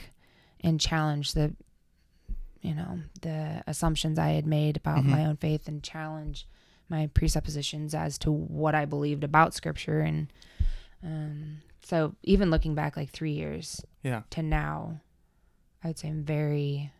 and 0.62 0.80
challenge 0.80 1.34
the 1.34 1.54
you 2.62 2.74
know, 2.74 3.00
the 3.22 3.62
assumptions 3.68 4.18
I 4.18 4.30
had 4.30 4.48
made 4.48 4.78
about 4.78 5.00
Mhm. 5.04 5.08
my 5.10 5.26
own 5.26 5.36
faith 5.36 5.68
and 5.68 5.84
challenge 5.84 6.48
my 6.88 7.08
presuppositions 7.08 7.94
as 7.94 8.18
to 8.20 8.32
what 8.32 8.74
I 8.74 8.86
believed 8.86 9.24
about 9.24 9.54
scripture 9.54 10.00
and 10.02 10.32
um 11.04 11.58
so 11.82 12.16
even 12.24 12.50
looking 12.50 12.76
back 12.76 12.96
like 12.96 13.10
3 13.10 13.32
years 13.34 13.84
Yeah. 14.04 14.24
to 14.30 14.42
now 14.42 15.02
I 15.84 15.88
would 15.88 15.98
say 15.98 16.08
I'm 16.08 16.24
very 16.24 16.94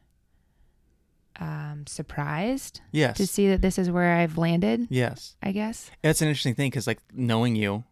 um 1.40 1.86
surprised 1.88 2.82
Yes. 2.92 3.18
to 3.18 3.26
see 3.28 3.48
that 3.50 3.62
this 3.62 3.78
is 3.80 3.90
where 3.90 4.16
I've 4.16 4.38
landed, 4.38 4.88
yes. 4.90 5.36
I 5.42 5.52
guess. 5.52 5.90
It's 6.04 6.22
an 6.22 6.28
interesting 6.28 6.56
thing 6.56 6.70
because, 6.70 6.86
like, 6.88 7.00
knowing 7.14 7.56
you, 7.56 7.84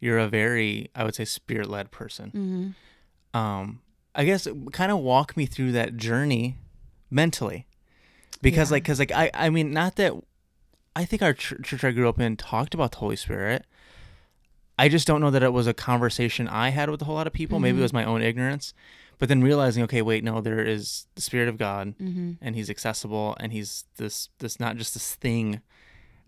you're 0.00 0.18
a 0.18 0.28
very, 0.28 0.90
I 0.94 1.04
would 1.04 1.14
say, 1.14 1.24
spirit 1.24 1.70
led 1.70 1.90
person. 1.90 2.74
Mm-hmm. 3.34 3.38
Um, 3.38 3.80
I 4.14 4.24
guess 4.24 4.46
kind 4.72 4.90
of 4.92 4.98
walk 4.98 5.36
me 5.36 5.46
through 5.46 5.72
that 5.72 5.96
journey 5.96 6.56
mentally, 7.10 7.66
because, 8.42 8.70
Yeah. 8.70 8.74
like, 8.74 8.82
because, 8.82 8.98
like, 8.98 9.12
I, 9.12 9.30
I 9.32 9.48
mean, 9.50 9.72
not 9.72 9.96
that 9.96 10.12
I 10.94 11.04
think 11.04 11.22
our 11.22 11.32
ch- 11.32 11.54
church 11.62 11.84
I 11.84 11.92
grew 11.92 12.08
up 12.08 12.20
in 12.20 12.36
talked 12.36 12.74
about 12.74 12.92
the 12.92 12.98
Holy 12.98 13.16
Spirit. 13.16 13.64
I 14.78 14.88
just 14.88 15.06
don't 15.06 15.20
know 15.20 15.30
that 15.30 15.42
it 15.42 15.52
was 15.52 15.66
a 15.66 15.72
conversation 15.74 16.48
I 16.48 16.70
had 16.70 16.90
with 16.90 17.00
a 17.00 17.04
whole 17.04 17.14
lot 17.14 17.26
of 17.26 17.32
people. 17.32 17.60
Maybe 17.60 17.76
Mhm. 17.76 17.80
it 17.80 17.82
was 17.82 17.92
my 17.92 18.04
own 18.04 18.20
ignorance, 18.22 18.74
but 19.18 19.28
then 19.28 19.42
realizing, 19.42 19.82
okay, 19.84 20.02
wait, 20.02 20.24
no, 20.24 20.40
there 20.40 20.60
is 20.64 21.06
the 21.14 21.22
Spirit 21.22 21.48
of 21.48 21.56
God, 21.58 21.94
Mm-hmm. 22.00 22.32
and 22.40 22.54
He's 22.56 22.70
accessible, 22.70 23.36
and 23.40 23.52
He's 23.52 23.84
this, 23.96 24.28
this 24.38 24.58
not 24.60 24.76
just 24.76 24.94
this 24.94 25.14
thing, 25.14 25.60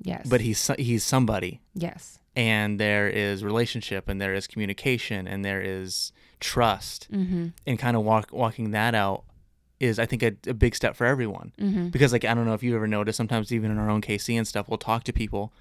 Yes. 0.00 0.26
but 0.28 0.40
He's 0.40 0.70
He's 0.78 1.04
somebody. 1.04 1.60
yes. 1.74 2.18
and 2.36 2.80
there 2.80 3.08
is 3.08 3.44
relationship 3.44 4.08
and 4.08 4.20
there 4.20 4.34
is 4.34 4.46
communication 4.48 5.28
and 5.28 5.44
there 5.44 5.62
is 5.62 6.12
trust 6.40 7.08
Mm-hmm. 7.12 7.46
and 7.66 7.78
kind 7.78 7.96
of 7.96 8.02
walk, 8.04 8.30
walking 8.32 8.72
that 8.72 8.94
out 8.94 9.22
is 9.80 9.98
i 9.98 10.06
think 10.06 10.22
a, 10.22 10.32
a 10.48 10.54
big 10.54 10.74
step 10.74 10.94
for 10.96 11.04
everyone 11.06 11.52
Mm-hmm. 11.60 11.88
because 11.88 12.12
like 12.12 12.24
i 12.24 12.32
don't 12.34 12.44
know 12.46 12.54
if 12.54 12.62
you 12.62 12.74
ever 12.74 12.86
noticed 12.88 13.16
sometimes 13.16 13.52
even 13.52 13.70
in 13.70 13.78
our 13.78 13.88
own 13.90 14.00
kc 14.02 14.36
and 14.36 14.46
stuff 14.48 14.68
we'll 14.68 14.78
talk 14.78 15.04
to 15.04 15.12
people 15.12 15.52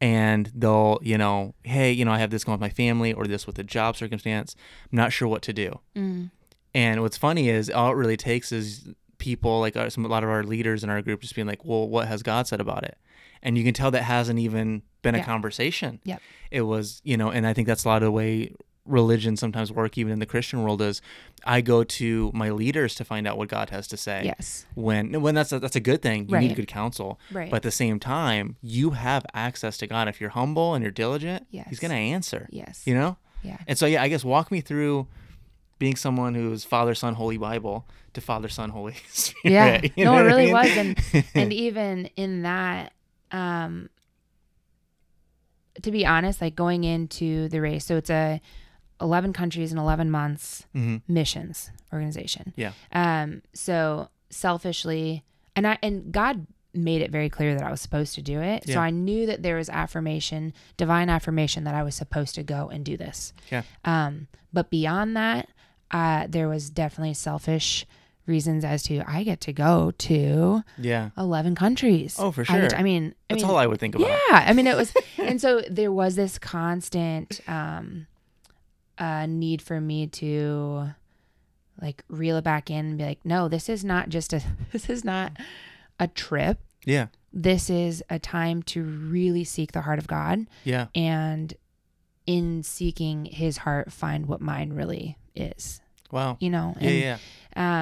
and 0.00 0.50
they'll 0.54 0.98
you 1.02 1.16
know 1.18 1.54
hey 1.62 1.90
you 1.92 2.04
know 2.04 2.10
i 2.12 2.18
have 2.18 2.30
this 2.30 2.44
going 2.44 2.54
with 2.54 2.60
my 2.60 2.68
family 2.84 3.12
or 3.12 3.26
this 3.26 3.46
with 3.46 3.58
a 3.58 3.64
job 3.64 3.96
circumstance 3.96 4.54
i'm 4.92 4.96
not 4.96 5.12
sure 5.12 5.28
what 5.28 5.42
to 5.42 5.52
do 5.52 5.80
Mm-hmm. 5.96 6.26
And 6.74 7.02
what's 7.02 7.16
funny 7.16 7.48
is 7.48 7.70
all 7.70 7.90
it 7.90 7.94
really 7.94 8.16
takes 8.16 8.52
is 8.52 8.88
people 9.18 9.60
like 9.60 9.76
our, 9.76 9.88
some, 9.88 10.04
a 10.04 10.08
lot 10.08 10.24
of 10.24 10.30
our 10.30 10.42
leaders 10.42 10.84
in 10.84 10.90
our 10.90 11.00
group 11.00 11.20
just 11.20 11.34
being 11.34 11.46
like 11.46 11.64
well 11.64 11.88
what 11.88 12.08
has 12.08 12.22
god 12.22 12.46
said 12.46 12.60
about 12.60 12.84
it 12.84 12.98
and 13.44 13.58
you 13.58 13.62
can 13.62 13.74
tell 13.74 13.90
that 13.90 14.02
hasn't 14.02 14.38
even 14.38 14.82
been 15.02 15.14
a 15.14 15.22
conversation. 15.22 16.00
Yep. 16.04 16.22
It 16.50 16.62
was, 16.62 17.00
you 17.04 17.16
know, 17.16 17.30
and 17.30 17.46
I 17.46 17.52
think 17.52 17.68
that's 17.68 17.84
a 17.84 17.88
lot 17.88 17.98
of 17.98 18.06
the 18.06 18.10
way 18.10 18.54
religion 18.86 19.36
sometimes 19.36 19.72
work 19.72 19.96
even 19.96 20.12
in 20.12 20.18
the 20.18 20.26
Christian 20.26 20.62
world 20.62 20.82
is 20.82 21.00
I 21.44 21.60
go 21.60 21.84
to 21.84 22.30
my 22.34 22.50
leaders 22.50 22.94
to 22.96 23.04
find 23.04 23.26
out 23.26 23.38
what 23.38 23.48
God 23.48 23.70
has 23.70 23.86
to 23.88 23.96
say. 23.96 24.22
Yes. 24.24 24.66
When 24.74 25.20
when 25.20 25.34
that's 25.34 25.52
a, 25.52 25.58
that's 25.58 25.76
a 25.76 25.80
good 25.80 26.02
thing. 26.02 26.28
You 26.28 26.38
need 26.38 26.56
good 26.56 26.66
counsel. 26.66 27.20
Right. 27.30 27.50
But 27.50 27.56
at 27.56 27.62
the 27.62 27.70
same 27.70 28.00
time, 28.00 28.56
you 28.62 28.90
have 28.90 29.24
access 29.34 29.76
to 29.78 29.86
God 29.86 30.08
if 30.08 30.20
you're 30.20 30.30
humble 30.30 30.74
and 30.74 30.82
you're 30.82 30.90
diligent. 30.90 31.46
Yes. 31.50 31.66
He's 31.68 31.80
going 31.80 31.92
to 31.92 31.96
answer. 31.96 32.48
yes. 32.50 32.82
You 32.86 32.94
know? 32.94 33.16
Yeah. 33.42 33.58
And 33.66 33.76
so 33.78 33.84
yeah, 33.84 34.02
I 34.02 34.08
guess 34.08 34.24
walk 34.24 34.50
me 34.50 34.62
through 34.62 35.06
being 35.84 35.96
someone 35.96 36.34
who's 36.34 36.64
Father, 36.64 36.94
Son, 36.94 37.14
Holy 37.14 37.36
Bible 37.36 37.86
to 38.14 38.20
Father, 38.20 38.48
Son, 38.48 38.70
Holy 38.70 38.94
Spirit. 39.08 39.34
Yeah. 39.44 39.80
You 39.96 40.04
no, 40.06 40.14
know 40.14 40.20
it 40.20 40.22
what 40.24 40.32
I 40.32 40.34
really 40.36 40.44
mean? 40.46 40.54
was. 40.54 40.76
And 41.12 41.24
and 41.34 41.52
even 41.52 42.06
in 42.16 42.42
that, 42.42 42.92
um 43.32 43.90
to 45.82 45.90
be 45.90 46.06
honest, 46.06 46.40
like 46.40 46.54
going 46.54 46.84
into 46.84 47.48
the 47.48 47.60
race, 47.60 47.84
so 47.84 47.96
it's 47.96 48.10
a 48.10 48.40
eleven 49.00 49.32
countries 49.32 49.72
in 49.72 49.78
eleven 49.78 50.10
months 50.10 50.66
Mhm. 50.74 51.02
missions 51.08 51.70
organization. 51.92 52.52
Yeah. 52.56 52.72
Um, 52.92 53.42
so 53.52 54.08
selfishly 54.30 55.22
and 55.56 55.66
I 55.66 55.78
and 55.82 56.10
God 56.12 56.46
made 56.72 57.02
it 57.02 57.10
very 57.10 57.28
clear 57.28 57.54
that 57.54 57.62
I 57.62 57.70
was 57.70 57.80
supposed 57.80 58.14
to 58.16 58.22
do 58.22 58.40
it. 58.40 58.64
Yeah. 58.66 58.74
So 58.74 58.80
I 58.80 58.90
knew 58.90 59.26
that 59.26 59.42
there 59.44 59.56
was 59.56 59.68
affirmation, 59.68 60.52
divine 60.76 61.08
affirmation 61.08 61.62
that 61.64 61.74
I 61.74 61.82
was 61.84 61.94
supposed 61.94 62.34
to 62.36 62.42
go 62.42 62.68
and 62.68 62.84
do 62.84 62.96
this. 62.96 63.32
Yeah. 63.50 63.62
Um, 63.84 64.26
but 64.52 64.70
beyond 64.70 65.16
that, 65.16 65.48
uh, 65.94 66.26
there 66.28 66.48
was 66.48 66.68
definitely 66.70 67.14
selfish 67.14 67.86
reasons 68.26 68.64
as 68.64 68.82
to 68.82 69.02
I 69.06 69.22
get 69.22 69.40
to 69.42 69.52
go 69.52 69.92
to 69.98 70.62
Yeah. 70.78 71.10
11 71.16 71.54
countries. 71.54 72.16
Oh, 72.18 72.32
for 72.32 72.40
I, 72.42 72.44
sure. 72.44 72.68
to- 72.68 72.78
I 72.78 72.82
mean, 72.82 73.14
I 73.30 73.34
That's 73.34 73.42
mean, 73.42 73.50
all 73.50 73.56
I 73.56 73.66
would 73.66 73.78
think 73.80 73.94
about. 73.94 74.08
yeah, 74.08 74.44
I 74.48 74.52
mean, 74.54 74.66
it 74.66 74.76
was, 74.76 74.92
and 75.18 75.40
so 75.40 75.62
there 75.70 75.92
was 75.92 76.16
this 76.16 76.38
constant 76.38 77.40
um, 77.46 78.06
uh, 78.98 79.26
need 79.26 79.60
for 79.62 79.80
me 79.80 80.06
to 80.08 80.88
like 81.82 82.02
reel 82.08 82.36
it 82.38 82.44
back 82.44 82.70
in 82.70 82.86
and 82.86 82.98
be 82.98 83.04
like, 83.04 83.18
no, 83.24 83.48
this 83.48 83.68
is 83.68 83.84
not 83.84 84.08
just 84.08 84.32
a, 84.32 84.42
this 84.72 84.88
is 84.88 85.04
not 85.04 85.32
a 86.00 86.08
trip. 86.08 86.58
Yeah. 86.86 87.06
This 87.32 87.68
is 87.68 88.02
a 88.08 88.18
time 88.18 88.62
to 88.64 88.82
really 88.82 89.44
seek 89.44 89.72
the 89.72 89.80
heart 89.82 89.98
of 89.98 90.06
God 90.06 90.46
Yeah. 90.64 90.86
and 90.94 91.52
in 92.26 92.62
seeking 92.62 93.26
his 93.26 93.58
heart, 93.58 93.92
find 93.92 94.26
what 94.26 94.40
mine 94.40 94.72
really 94.72 95.18
is, 95.34 95.80
Wow. 96.14 96.36
you 96.40 96.48
know? 96.50 96.74
Yeah. 96.80 96.88
And, 96.88 97.00
Yeah. 97.00 97.18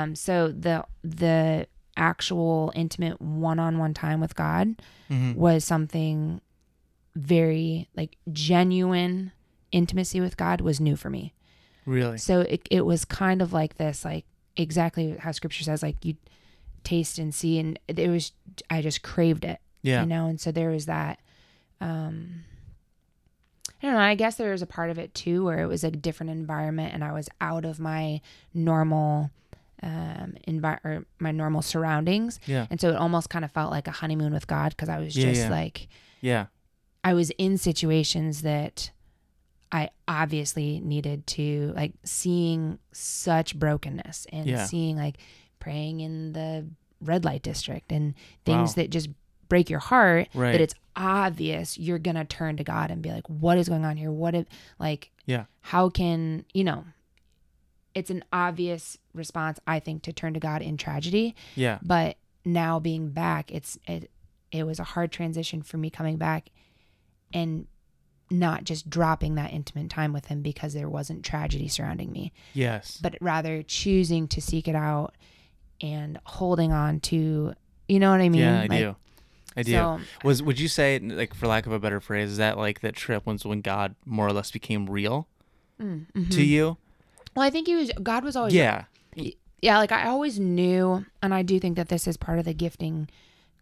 um, 0.03 0.15
so 0.17 0.49
the, 0.49 0.85
the 1.05 1.67
actual 1.97 2.73
intimate 2.75 3.21
one-on-one 3.21 3.93
time 3.95 4.19
with 4.21 4.35
God 4.35 4.81
hmm 5.09 5.35
was 5.35 5.65
something 5.65 6.41
very 7.15 7.89
like 7.95 8.17
genuine 8.33 9.33
intimacy 9.71 10.21
with 10.21 10.37
God 10.39 10.61
was 10.63 10.81
new 10.81 10.97
for 10.97 11.11
me. 11.11 11.35
Really. 11.85 12.17
So 12.19 12.41
it, 12.41 12.67
it 12.71 12.87
was 12.87 13.05
kind 13.05 13.43
of 13.43 13.53
like 13.53 13.77
this, 13.77 14.05
like 14.05 14.25
exactly 14.57 15.17
how 15.19 15.33
scripture 15.33 15.65
says, 15.65 15.83
like 15.83 16.03
you 16.05 16.15
taste 16.85 17.19
and 17.19 17.35
see. 17.35 17.59
And 17.59 17.79
it 17.89 18.09
was, 18.09 18.33
I 18.71 18.81
just 18.81 19.03
craved 19.03 19.45
it, 19.45 19.61
Yeah. 19.83 20.01
you 20.03 20.07
know? 20.09 20.27
And 20.27 20.41
so 20.41 20.51
there 20.53 20.71
was 20.71 20.87
that, 20.87 21.21
um, 21.81 22.45
I 23.83 23.87
don't 23.87 23.95
know. 23.95 24.01
I 24.01 24.15
guess 24.15 24.37
there 24.37 24.53
was 24.53 24.63
a 24.63 24.67
part 24.67 24.91
of 24.91 24.99
it 24.99 25.13
too 25.15 25.45
where 25.45 25.59
it 25.61 25.67
was 25.67 25.83
a 25.83 25.91
different 25.91 26.31
environment 26.31 26.95
and 26.95 27.03
I 27.03 27.13
was 27.13 27.29
out 27.41 27.65
of 27.65 27.81
my 27.81 28.21
normal, 28.55 29.31
um, 29.83 30.35
envi- 30.47 30.79
or 30.85 31.05
my 31.19 31.33
normal 31.33 31.63
surroundings. 31.63 32.39
Yeah. 32.47 32.67
And 32.71 32.81
so 32.81 32.91
it 32.91 32.97
almost 32.97 33.29
kind 33.29 33.45
of 33.45 33.51
felt 33.51 33.73
like 33.73 33.89
a 33.89 33.93
honeymoon 33.93 34.33
with 34.33 34.47
God 34.47 34.71
because 34.71 34.89
I 34.89 34.99
was 34.99 35.17
Yeah, 35.17 35.27
just 35.31 35.43
yeah. 35.43 35.51
like, 35.51 35.89
Yeah. 36.21 36.47
I 37.03 37.15
was 37.15 37.31
in 37.39 37.59
situations 37.59 38.43
that 38.43 38.93
I 39.73 39.89
obviously 40.07 40.81
needed 40.81 41.27
to, 41.29 41.73
like 41.75 41.95
seeing 42.05 42.79
such 42.93 43.59
brokenness 43.59 44.27
and 44.33 44.47
Yeah. 44.47 44.65
seeing 44.67 44.97
like 44.97 45.17
praying 45.59 45.99
in 46.01 46.35
the 46.35 46.67
red 47.01 47.25
light 47.25 47.43
district 47.43 47.91
and 47.91 48.15
things 48.45 48.71
Wow. 48.71 48.75
that 48.83 48.91
just 48.91 49.09
break 49.53 49.69
your 49.69 49.81
heart 49.81 50.29
Right. 50.35 50.53
that 50.53 50.61
it's 50.63 50.75
obvious 50.97 51.77
you're 51.79 51.99
going 51.99 52.17
to 52.17 52.25
turn 52.25 52.57
to 52.57 52.65
God 52.65 52.91
and 52.91 53.03
be 53.03 53.11
like, 53.11 53.29
what 53.29 53.59
is 53.59 53.69
going 53.69 53.85
on 53.85 53.99
here? 53.99 54.11
What 54.11 54.35
if, 54.35 54.47
like, 54.79 55.11
Yeah. 55.27 55.45
how 55.61 55.91
can, 55.91 56.47
you 56.55 56.65
know, 56.65 56.85
it's 57.95 58.09
an 58.09 58.25
obvious 58.33 58.97
response, 59.13 59.61
I 59.67 59.79
think, 59.79 60.03
to 60.05 60.13
turn 60.15 60.33
to 60.35 60.41
God 60.41 60.63
in 60.63 60.79
tragedy 60.79 61.35
Yeah. 61.55 61.79
but 61.83 62.17
now 62.45 62.81
being 62.81 63.11
back 63.11 63.53
it's 63.53 63.79
it 63.87 64.11
it 64.51 64.65
was 64.65 64.81
a 64.81 64.85
hard 64.85 65.13
transition 65.13 65.63
for 65.63 65.77
me 65.77 65.89
coming 65.91 66.17
back 66.17 66.49
and 67.33 67.67
not 68.31 68.65
just 68.65 68.89
dropping 68.91 69.35
that 69.37 69.53
intimate 69.53 69.89
time 69.91 70.13
with 70.13 70.27
him 70.27 70.43
because 70.43 70.73
there 70.75 70.89
wasn't 70.89 71.23
tragedy 71.25 71.69
surrounding 71.69 72.11
me 72.11 72.33
Yes. 72.55 72.99
but 73.03 73.17
rather 73.21 73.63
choosing 73.63 74.27
to 74.29 74.41
seek 74.41 74.67
it 74.67 74.75
out 74.75 75.15
and 75.81 76.19
holding 76.25 76.73
on 76.73 76.99
to 77.01 77.53
you 77.89 78.01
know 78.01 78.11
what 78.11 78.21
i 78.21 78.29
mean 78.29 78.41
yeah, 78.41 78.63
I 78.63 78.67
Like, 78.67 78.79
do. 78.81 78.97
I 79.57 79.63
do. 79.63 79.73
so 79.73 80.01
Was 80.25 80.43
would 80.43 80.59
you 80.61 80.69
say 80.69 80.99
like 80.99 81.35
for 81.35 81.47
lack 81.47 81.67
of 81.67 81.73
a 81.73 81.79
better 81.79 82.01
phrase, 82.01 82.31
is 82.33 82.37
that 82.39 82.57
like 82.59 82.81
that 82.81 82.95
trip 82.95 83.27
was 83.27 83.45
when 83.45 83.61
God 83.61 83.95
more 84.07 84.27
or 84.27 84.33
less 84.33 84.51
became 84.51 84.87
real 84.87 85.27
mm, 85.81 86.07
to 86.13 86.21
mhm. 86.41 86.47
you? 86.47 86.77
well 87.35 87.45
i 87.47 87.49
think 87.51 87.67
he 87.67 87.75
was 87.75 87.91
god 88.03 88.25
was 88.25 88.37
always 88.37 88.53
Yeah. 88.53 88.85
yeah 89.63 89.79
like 89.79 89.91
i 89.91 90.07
always 90.07 90.39
knew 90.39 91.07
and 91.23 91.33
i 91.33 91.41
do 91.43 91.59
think 91.59 91.77
that 91.77 91.89
this 91.89 92.07
is 92.07 92.19
part 92.19 92.39
of 92.39 92.45
the 92.45 92.53
gifting 92.53 93.09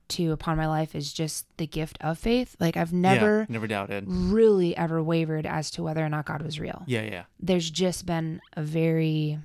too 0.08 0.32
upon 0.32 0.56
my 0.56 0.66
life 0.66 0.96
is 0.96 1.12
just 1.12 1.46
the 1.56 1.68
gift 1.68 1.96
of 2.00 2.18
faith 2.18 2.56
like 2.58 2.76
i've 2.76 2.92
never 2.92 3.40
yeah, 3.40 3.46
never 3.48 3.68
doubted. 3.68 4.04
really 4.08 4.76
ever 4.76 5.00
wavered 5.00 5.46
as 5.46 5.70
to 5.70 5.84
whether 5.84 6.04
or 6.04 6.08
not 6.08 6.26
God 6.26 6.42
was 6.42 6.58
real. 6.58 6.82
Yeah, 6.86 7.02
yeah. 7.02 7.24
There's 7.38 7.70
just 7.70 8.06
been 8.06 8.40
a 8.56 8.62
very 8.62 9.38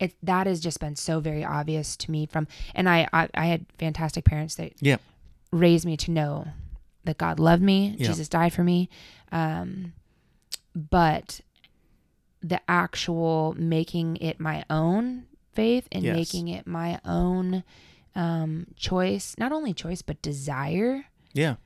it 0.00 0.14
that 0.22 0.46
has 0.46 0.60
just 0.60 0.80
been 0.80 0.96
so 0.96 1.20
very 1.20 1.44
obvious 1.44 1.96
to 1.98 2.10
me 2.10 2.24
from 2.24 2.46
and 2.74 2.88
I 2.88 3.06
I, 3.12 3.28
I 3.34 3.46
had 3.46 3.66
fantastic 3.78 4.24
parents 4.24 4.54
that 4.54 4.72
Yeah. 4.80 4.96
Raised 5.52 5.86
me 5.86 5.96
to 5.96 6.10
know 6.10 6.46
that 7.04 7.18
God 7.18 7.38
loved 7.40 7.62
me, 7.62 7.94
Yeah. 7.98 8.08
Jesus 8.08 8.28
died 8.28 8.52
for 8.52 8.64
me. 8.64 8.88
Um 9.32 9.92
but 10.74 11.40
the 12.40 12.60
actual 12.68 13.54
making 13.58 14.16
it 14.18 14.38
my 14.38 14.64
own 14.70 15.24
faith 15.52 15.88
and 15.90 16.04
Yes. 16.04 16.16
making 16.16 16.48
it 16.48 16.66
my 16.66 17.00
own 17.04 17.64
um 18.14 18.66
choice, 18.76 19.34
not 19.38 19.52
only 19.52 19.72
choice 19.74 20.02
but 20.02 20.20
desire 20.22 21.04
Yeah. 21.34 21.56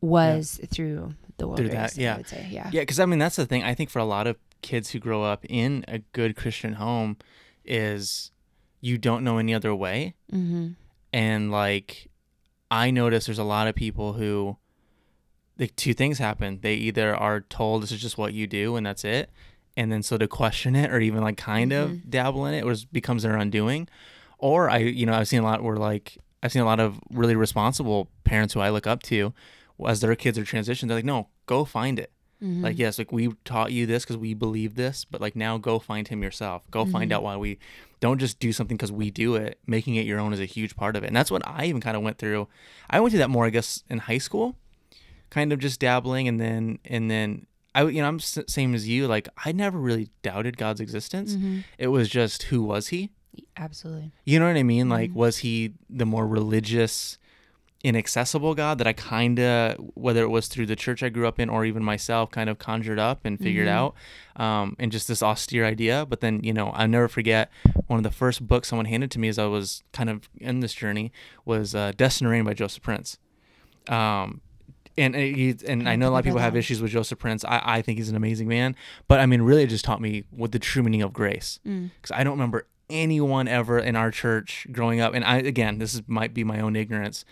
was 0.00 0.60
through 0.68 1.14
the 1.38 1.48
will 1.48 1.56
Through 1.56 1.70
that, 1.70 1.96
yeah. 1.96 2.14
I 2.14 2.16
would 2.18 2.28
say. 2.28 2.46
Yeah. 2.50 2.70
Yeah, 2.72 2.82
because 2.82 3.00
I 3.00 3.06
mean 3.06 3.18
that's 3.18 3.36
the 3.36 3.46
thing. 3.46 3.62
I 3.64 3.74
think 3.74 3.88
for 3.90 3.98
a 3.98 4.04
lot 4.04 4.26
of 4.26 4.36
kids 4.60 4.90
who 4.90 4.98
grow 4.98 5.22
up 5.24 5.44
in 5.48 5.84
a 5.88 5.98
good 6.12 6.36
Christian 6.36 6.74
home, 6.74 7.16
is 7.64 8.30
you 8.80 8.98
don't 8.98 9.22
know 9.24 9.38
any 9.38 9.54
other 9.54 9.74
way, 9.74 10.14
Mm-hmm. 10.32 10.72
and 11.12 11.50
like 11.50 12.08
I 12.72 12.90
notice 12.90 13.26
there's 13.26 13.38
a 13.38 13.44
lot 13.44 13.68
of 13.68 13.74
people 13.74 14.14
who, 14.14 14.56
like 15.58 15.76
two 15.76 15.92
things 15.92 16.18
happen. 16.18 16.60
They 16.62 16.72
either 16.76 17.14
are 17.14 17.42
told 17.42 17.82
this 17.82 17.92
is 17.92 18.00
just 18.00 18.16
what 18.16 18.32
you 18.32 18.46
do 18.46 18.76
and 18.76 18.86
that's 18.86 19.04
it, 19.04 19.30
and 19.76 19.92
then 19.92 20.02
so 20.02 20.16
to 20.16 20.26
question 20.26 20.74
it 20.74 20.90
or 20.90 20.98
even 20.98 21.20
like 21.20 21.36
kind 21.36 21.70
of 21.70 21.90
mm-hmm. 21.90 22.08
dabble 22.08 22.46
in 22.46 22.54
it, 22.54 22.64
or 22.64 22.74
becomes 22.90 23.24
their 23.24 23.36
undoing, 23.36 23.88
or 24.38 24.70
I 24.70 24.78
you 24.78 25.04
know 25.04 25.12
I've 25.12 25.28
seen 25.28 25.40
a 25.40 25.44
lot 25.44 25.62
where 25.62 25.76
like 25.76 26.16
I've 26.42 26.50
seen 26.50 26.62
a 26.62 26.64
lot 26.64 26.80
of 26.80 26.98
really 27.10 27.36
responsible 27.36 28.08
parents 28.24 28.54
who 28.54 28.60
I 28.60 28.70
look 28.70 28.86
up 28.86 29.02
to, 29.04 29.34
as 29.86 30.00
their 30.00 30.16
kids 30.16 30.38
are 30.38 30.44
transitioned, 30.44 30.88
they're 30.88 30.96
like, 30.96 31.04
no, 31.04 31.28
go 31.44 31.66
find 31.66 31.98
it. 31.98 32.10
Mm-hmm. 32.42 32.62
Like, 32.64 32.78
yes, 32.78 32.98
like 32.98 33.12
we 33.12 33.32
taught 33.44 33.70
you 33.72 33.86
this 33.86 34.04
because 34.04 34.16
we 34.16 34.34
believe 34.34 34.74
this, 34.74 35.04
but 35.04 35.20
like 35.20 35.36
now 35.36 35.58
go 35.58 35.78
find 35.78 36.08
him 36.08 36.22
yourself. 36.22 36.62
Go 36.70 36.84
find 36.84 37.12
out 37.12 37.22
why 37.22 37.36
we 37.36 37.58
don't 38.00 38.18
just 38.18 38.40
do 38.40 38.52
something 38.52 38.76
because 38.76 38.90
we 38.90 39.10
do 39.12 39.36
it. 39.36 39.58
Making 39.66 39.94
it 39.94 40.06
your 40.06 40.18
own 40.18 40.32
is 40.32 40.40
a 40.40 40.44
huge 40.44 40.74
part 40.74 40.96
of 40.96 41.04
it. 41.04 41.06
And 41.06 41.14
that's 41.16 41.30
what 41.30 41.46
I 41.46 41.66
even 41.66 41.80
kind 41.80 41.96
of 41.96 42.02
went 42.02 42.18
through. 42.18 42.48
I 42.90 42.98
went 43.00 43.12
through 43.12 43.20
that 43.20 43.30
more, 43.30 43.46
I 43.46 43.50
guess, 43.50 43.84
in 43.88 43.98
high 43.98 44.18
school, 44.18 44.56
kind 45.30 45.52
of 45.52 45.60
just 45.60 45.78
dabbling. 45.78 46.26
And 46.26 46.40
then, 46.40 46.80
and 46.84 47.08
then 47.10 47.46
I, 47.76 47.84
you 47.84 48.02
know, 48.02 48.08
I'm 48.08 48.16
s- 48.16 48.38
same 48.48 48.74
as 48.74 48.88
you. 48.88 49.06
Like, 49.06 49.28
I 49.44 49.52
never 49.52 49.78
really 49.78 50.10
doubted 50.22 50.56
God's 50.56 50.80
existence. 50.80 51.34
Mm-hmm. 51.36 51.60
It 51.78 51.86
was 51.88 52.08
just, 52.08 52.42
who 52.44 52.62
was 52.64 52.88
he? 52.88 53.10
Absolutely. 53.56 54.10
You 54.24 54.40
know 54.40 54.46
what 54.48 54.56
I 54.56 54.62
mean? 54.62 54.88
Like, 54.88 55.10
Mhm. 55.10 55.14
was 55.14 55.38
he 55.38 55.74
the 55.88 56.04
more 56.04 56.26
religious, 56.26 57.18
inaccessible 57.84 58.54
God 58.54 58.78
that 58.78 58.86
I 58.86 58.92
kind 58.92 59.40
of, 59.40 59.76
whether 59.94 60.22
it 60.22 60.28
was 60.28 60.46
through 60.46 60.66
the 60.66 60.76
church 60.76 61.02
I 61.02 61.08
grew 61.08 61.26
up 61.26 61.40
in 61.40 61.48
or 61.48 61.64
even 61.64 61.82
myself, 61.82 62.30
kind 62.30 62.48
of 62.48 62.58
conjured 62.58 62.98
up 62.98 63.20
and 63.24 63.38
figured 63.40 63.66
Mhm. 63.66 63.70
out, 63.70 63.94
um, 64.36 64.76
and 64.78 64.92
just 64.92 65.08
this 65.08 65.22
austere 65.22 65.64
idea. 65.64 66.06
But 66.06 66.20
then, 66.20 66.40
you 66.44 66.52
know, 66.52 66.68
I'll 66.70 66.86
never 66.88 67.08
forget 67.08 67.50
one 67.88 67.98
of 67.98 68.02
the 68.04 68.10
first 68.12 68.46
books 68.46 68.68
someone 68.68 68.86
handed 68.86 69.10
to 69.12 69.18
me 69.18 69.28
as 69.28 69.38
I 69.38 69.46
was 69.46 69.82
kind 69.92 70.08
of 70.08 70.28
in 70.36 70.60
this 70.60 70.74
journey 70.74 71.10
was 71.44 71.74
uh, 71.74 71.90
Destined 71.96 72.30
Reign 72.30 72.44
by 72.44 72.54
Joseph 72.54 72.82
Prince. 72.82 73.18
Um, 73.88 74.40
and 74.96 75.16
and, 75.16 75.62
and 75.64 75.88
I 75.88 75.96
know 75.96 76.08
a 76.08 76.12
lot 76.12 76.18
of 76.18 76.24
people 76.24 76.38
have 76.40 76.54
issues 76.54 76.80
with 76.82 76.90
Joseph 76.92 77.18
Prince. 77.18 77.44
I, 77.44 77.60
I 77.64 77.82
think 77.82 77.98
he's 77.98 78.10
an 78.10 78.16
amazing 78.16 78.46
man, 78.46 78.76
but 79.08 79.20
I 79.20 79.26
mean, 79.26 79.42
really, 79.42 79.62
it 79.62 79.68
just 79.68 79.84
taught 79.84 80.00
me 80.02 80.24
what 80.30 80.52
the 80.52 80.58
true 80.58 80.82
meaning 80.82 81.02
of 81.02 81.12
grace 81.12 81.58
Mm. 81.66 81.90
because 82.00 82.14
I 82.16 82.22
don't 82.22 82.34
remember 82.34 82.66
anyone 82.90 83.48
ever 83.48 83.78
in 83.78 83.96
our 83.96 84.10
church 84.10 84.66
growing 84.70 85.00
up. 85.00 85.14
And 85.14 85.24
I 85.24 85.38
again, 85.38 85.78
this 85.78 85.94
is 85.94 86.02
might 86.06 86.34
be 86.34 86.44
my 86.44 86.60
own 86.60 86.76
ignorance. 86.76 87.24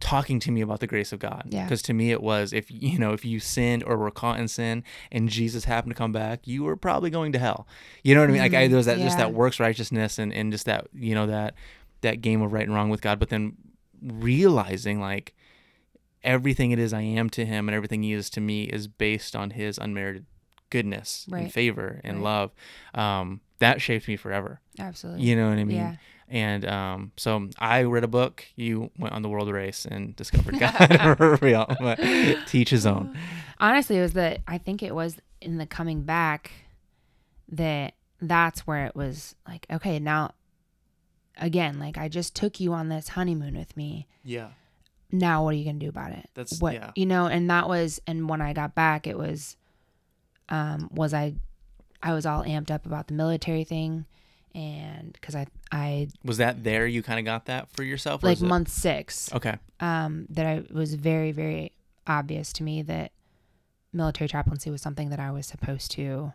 Talking 0.00 0.38
to 0.40 0.50
me 0.50 0.60
about 0.60 0.80
the 0.80 0.86
grace 0.86 1.12
of 1.12 1.18
God. 1.18 1.44
Yeah. 1.48 1.64
Because 1.64 1.80
to 1.82 1.94
me 1.94 2.10
it 2.10 2.22
was 2.22 2.52
if 2.52 2.70
you 2.70 2.98
know 2.98 3.12
if 3.12 3.24
you 3.24 3.40
sinned 3.40 3.82
or 3.84 3.96
were 3.96 4.10
caught 4.10 4.38
in 4.38 4.48
sin 4.48 4.84
and 5.10 5.28
Jesus 5.28 5.64
happened 5.64 5.92
to 5.92 5.96
come 5.98 6.12
back, 6.12 6.46
you 6.46 6.62
were 6.64 6.76
probably 6.76 7.10
going 7.10 7.32
to 7.32 7.38
hell. 7.38 7.66
You 8.02 8.14
know 8.14 8.20
what 8.20 8.28
I 8.30 8.32
mean? 8.32 8.42
Like 8.42 8.54
I, 8.54 8.68
there 8.68 8.76
was 8.76 8.86
that 8.86 8.98
just 8.98 9.16
that 9.18 9.32
works 9.32 9.58
righteousness 9.60 10.18
and 10.18 10.32
and 10.32 10.52
just 10.52 10.66
that 10.66 10.88
you 10.92 11.14
know 11.14 11.26
that 11.26 11.54
that 12.02 12.20
game 12.20 12.42
of 12.42 12.52
right 12.52 12.66
and 12.66 12.74
wrong 12.74 12.90
with 12.90 13.00
God, 13.00 13.18
but 13.18 13.30
then 13.30 13.56
realizing 14.02 15.00
like 15.00 15.34
everything 16.22 16.70
it 16.70 16.78
is 16.78 16.92
I 16.92 17.02
am 17.02 17.30
to 17.30 17.44
Him 17.44 17.68
and 17.68 17.74
everything 17.74 18.02
He 18.02 18.12
is 18.12 18.30
to 18.30 18.40
me 18.40 18.64
is 18.64 18.86
based 18.86 19.34
on 19.36 19.50
His 19.50 19.78
unmerited 19.78 20.26
goodness 20.70 21.26
and 21.32 21.52
favor 21.52 22.00
and 22.04 22.18
Right. 22.18 22.24
love. 22.24 22.50
Um, 22.94 23.40
that 23.58 23.80
shaped 23.80 24.08
me 24.08 24.16
forever. 24.16 24.60
Absolutely. 24.78 25.24
You 25.24 25.36
know 25.36 25.48
what 25.48 25.58
I 25.58 25.64
mean? 25.64 25.76
Yeah. 25.76 25.96
And 26.28 26.64
um, 26.66 27.12
so 27.16 27.48
I 27.58 27.82
read 27.82 28.04
a 28.04 28.08
book. 28.08 28.44
You 28.56 28.90
went 28.98 29.14
on 29.14 29.22
the 29.22 29.28
world 29.28 29.48
race 29.50 29.84
and 29.84 30.16
discovered 30.16 30.58
God 30.58 31.42
real. 31.42 31.66
But 31.80 31.96
teach 32.46 32.70
his 32.70 32.86
own. 32.86 33.16
Honestly, 33.58 33.98
it 33.98 34.02
was 34.02 34.14
the 34.14 34.38
I 34.48 34.58
think 34.58 34.82
it 34.82 34.94
was 34.94 35.16
in 35.40 35.58
the 35.58 35.66
coming 35.66 36.02
back 36.02 36.52
that 37.50 37.94
that's 38.20 38.66
where 38.66 38.86
it 38.86 38.96
was 38.96 39.34
like, 39.46 39.66
okay, 39.70 39.98
now 39.98 40.32
again, 41.36 41.78
like 41.78 41.98
I 41.98 42.08
just 42.08 42.34
took 42.34 42.60
you 42.60 42.72
on 42.72 42.88
this 42.88 43.08
honeymoon 43.08 43.56
with 43.56 43.76
me. 43.76 44.06
Yeah. 44.24 44.48
Now 45.12 45.44
what 45.44 45.54
are 45.54 45.56
you 45.56 45.64
gonna 45.64 45.78
do 45.78 45.88
about 45.88 46.12
it? 46.12 46.28
That's 46.34 46.60
what 46.60 46.74
yeah. 46.74 46.90
you 46.96 47.06
know, 47.06 47.26
and 47.26 47.48
that 47.50 47.68
was 47.68 48.00
and 48.06 48.28
when 48.28 48.40
I 48.40 48.52
got 48.52 48.74
back 48.74 49.06
it 49.06 49.18
was 49.18 49.56
um 50.48 50.88
was 50.92 51.14
I 51.14 51.34
I 52.02 52.12
was 52.12 52.26
all 52.26 52.42
amped 52.42 52.70
up 52.70 52.86
about 52.86 53.08
the 53.08 53.14
military 53.14 53.64
thing 53.64 54.06
and 54.54 55.12
because 55.12 55.34
I 55.34 55.46
I 55.72 56.08
Was 56.24 56.38
that 56.38 56.62
there? 56.64 56.86
You 56.86 57.02
kind 57.02 57.18
of 57.18 57.24
got 57.24 57.46
that 57.46 57.68
for 57.70 57.82
yourself. 57.82 58.22
like 58.22 58.40
month 58.40 58.68
six 58.68 59.32
Okay. 59.32 59.56
um, 59.80 60.26
that 60.30 60.46
I 60.46 60.62
was 60.72 60.94
very, 60.94 61.32
very 61.32 61.72
obvious 62.06 62.52
to 62.54 62.62
me 62.62 62.82
that 62.82 63.12
military 63.92 64.28
chaplaincy 64.28 64.70
was 64.70 64.82
something 64.82 65.10
that 65.10 65.20
I 65.20 65.30
was 65.30 65.46
supposed 65.46 65.90
to 65.92 66.32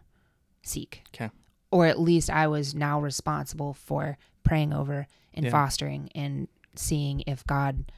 seek. 0.64 1.04
'Kay. 1.12 1.30
Or 1.72 1.86
at 1.86 2.00
least 2.00 2.30
I 2.30 2.48
was 2.48 2.74
now 2.74 3.00
responsible 3.00 3.74
for 3.74 4.18
praying 4.44 4.74
over 4.74 5.08
and 5.34 5.46
Yeah. 5.46 5.52
fostering 5.52 6.10
and 6.16 6.48
seeing 6.76 7.22
if 7.28 7.46
God, 7.46 7.92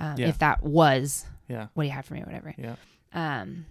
um, 0.00 0.16
Yeah. 0.18 0.28
if 0.28 0.38
that 0.38 0.62
was 0.62 1.26
Yeah. 1.48 1.68
what 1.74 1.84
He 1.86 1.90
had 1.90 2.04
for 2.04 2.14
me 2.14 2.22
or 2.22 2.26
whatever. 2.26 2.54
Yeah. 2.56 2.76
Um, 3.12 3.66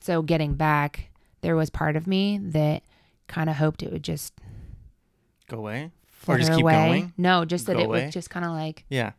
so 0.00 0.22
getting 0.22 0.54
back, 0.54 1.10
there 1.42 1.56
was 1.56 1.70
part 1.70 1.96
of 1.96 2.06
me 2.06 2.38
that 2.38 2.82
kind 3.28 3.50
of 3.50 3.56
hoped 3.56 3.82
it 3.82 3.92
would 3.92 4.02
just 4.04 4.32
Go 5.52 5.58
away. 5.58 5.90
Or 6.26 6.38
just 6.38 6.52
keep 6.52 6.62
away. 6.62 6.72
going? 6.72 7.12
No, 7.18 7.44
just 7.44 7.66
that 7.66 7.74
Go 7.74 7.80
it 7.80 7.84
away? 7.86 8.04
would 8.04 8.12
just 8.12 8.30
kind 8.30 8.44
of 8.44 8.52
like 8.52 8.84
Yeah. 8.88 9.12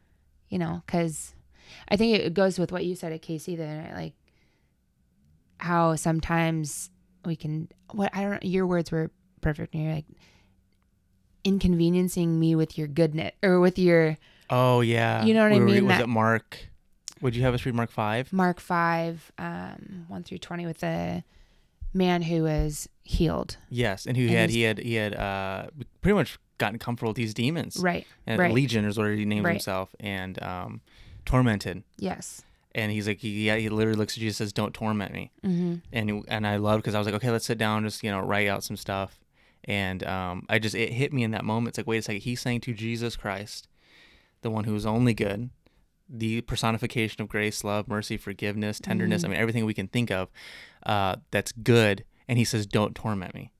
you 0.50 0.58
know, 0.58 0.82
because 0.86 1.34
I 1.90 1.98
think 1.98 2.18
it 2.18 2.34
goes 2.34 2.58
with 2.60 2.72
what 2.72 2.86
you 2.86 2.96
said 2.96 3.12
at 3.12 3.22
KC 3.22 3.58
that 3.58 3.94
like 3.96 4.14
how 5.60 5.96
sometimes 5.96 6.90
we 7.26 7.36
can 7.36 7.68
what 7.92 8.10
I 8.16 8.24
don't 8.24 8.44
your 8.46 8.66
words 8.68 8.92
were 8.92 9.12
perfect. 9.42 9.74
And 9.74 9.84
you're 9.84 9.94
like 9.94 10.06
inconveniencing 11.44 12.40
me 12.40 12.56
with 12.56 12.78
your 12.78 12.88
goodness 12.88 13.34
or 13.44 13.60
with 13.60 13.78
your 13.78 14.18
Oh 14.50 14.82
yeah. 14.82 15.24
You 15.26 15.34
know 15.34 15.44
what 15.44 15.52
I 15.52 15.56
We 15.56 15.60
were- 15.60 15.66
mean? 15.66 15.86
Was 15.88 15.98
That- 15.98 16.04
it 16.04 16.08
Mark? 16.08 16.70
Would 17.22 17.36
you 17.36 17.42
have 17.44 17.54
us 17.54 17.66
read 17.66 17.76
Mark 17.76 17.90
five? 17.92 18.32
Mark 18.34 18.60
five, 18.60 19.32
um, 19.38 20.06
one 20.10 20.24
through 20.24 20.40
twenty 20.40 20.66
with 20.66 20.80
the 20.80 21.24
man 21.94 22.24
who 22.24 22.44
was 22.44 22.88
healed. 23.04 23.58
Yes, 23.70 24.06
and 24.06 24.16
who 24.18 24.24
And 24.24 24.32
had 24.32 24.50
he 24.50 24.62
had 24.64 24.78
he 24.80 24.96
had 24.96 25.14
uh 25.16 25.68
pretty 26.02 26.16
much 26.16 26.40
gotten 26.58 26.80
comfortable 26.80 27.10
with 27.10 27.18
these 27.18 27.34
demons. 27.34 27.78
Right. 27.82 28.06
And 28.28 28.40
right. 28.40 28.54
Legion 28.54 28.86
is 28.86 28.98
what 28.98 29.10
he 29.12 29.26
named 29.26 29.46
Right. 29.46 29.54
himself, 29.54 29.94
and 30.00 30.42
um, 30.44 30.82
tormented. 31.26 31.84
Yes. 31.98 32.44
And 32.76 32.92
he's 32.92 33.08
like, 33.08 33.20
he, 33.20 33.46
yeah, 33.46 33.56
he 33.58 33.70
literally 33.70 33.98
looks 33.98 34.14
at 34.16 34.20
Jesus 34.20 34.40
and 34.40 34.48
says, 34.48 34.54
"Don't 34.54 34.74
torment 34.74 35.14
me." 35.14 35.32
Mm-hmm. 35.46 35.76
and 35.92 36.10
he- 36.10 36.24
and 36.28 36.48
I 36.48 36.58
loved 36.58 36.82
because 36.84 36.96
I 36.96 37.00
was 37.00 37.06
like, 37.06 37.16
okay, 37.16 37.30
let's 37.30 37.46
sit 37.46 37.58
down, 37.58 37.84
just 37.84 38.04
you 38.04 38.10
know, 38.12 38.20
write 38.22 38.48
out 38.48 38.64
some 38.64 38.78
stuff, 38.78 39.20
and 39.66 40.04
um, 40.06 40.46
I 40.50 40.58
just 40.60 40.74
it 40.76 40.92
hit 40.94 41.14
me 41.14 41.24
in 41.24 41.32
that 41.32 41.46
moment. 41.46 41.70
It's 41.70 41.78
like, 41.78 41.88
wait 41.88 41.98
a 42.00 42.02
second, 42.02 42.22
he's 42.22 42.42
saying 42.42 42.62
to 42.62 42.74
Jesus 42.74 43.16
Christ, 43.16 43.68
the 44.42 44.50
one 44.50 44.64
who 44.64 44.74
is 44.76 44.86
only 44.88 45.14
good, 45.14 45.50
the 46.10 46.42
personification 46.42 47.22
of 47.22 47.30
grace, 47.30 47.64
love, 47.64 47.88
mercy, 47.88 48.18
forgiveness, 48.18 48.80
tenderness. 48.80 49.22
Mhm. 49.24 49.26
I 49.26 49.28
mean, 49.30 49.40
everything 49.40 49.66
we 49.66 49.74
can 49.74 49.88
think 49.88 50.12
of, 50.12 50.30
uh, 50.86 51.16
that's 51.32 51.52
good, 51.52 52.04
and 52.28 52.38
he 52.38 52.46
says, 52.46 52.66
don't 52.66 52.94
torment 52.96 53.34
me. 53.34 53.52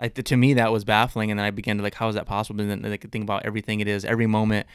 I, 0.00 0.08
to 0.08 0.36
me, 0.36 0.54
that 0.54 0.72
was 0.72 0.84
baffling, 0.84 1.30
and 1.30 1.38
then 1.38 1.46
I 1.46 1.50
began 1.50 1.76
to 1.76 1.82
like, 1.82 1.94
how 1.94 2.08
is 2.08 2.14
that 2.16 2.26
possible? 2.26 2.60
And 2.62 2.70
then 2.82 2.90
like 2.90 3.08
think 3.10 3.22
about 3.22 3.44
everything 3.46 3.80
it 3.80 3.86
is. 3.88 4.04
Every 4.04 4.26
moment 4.26 4.66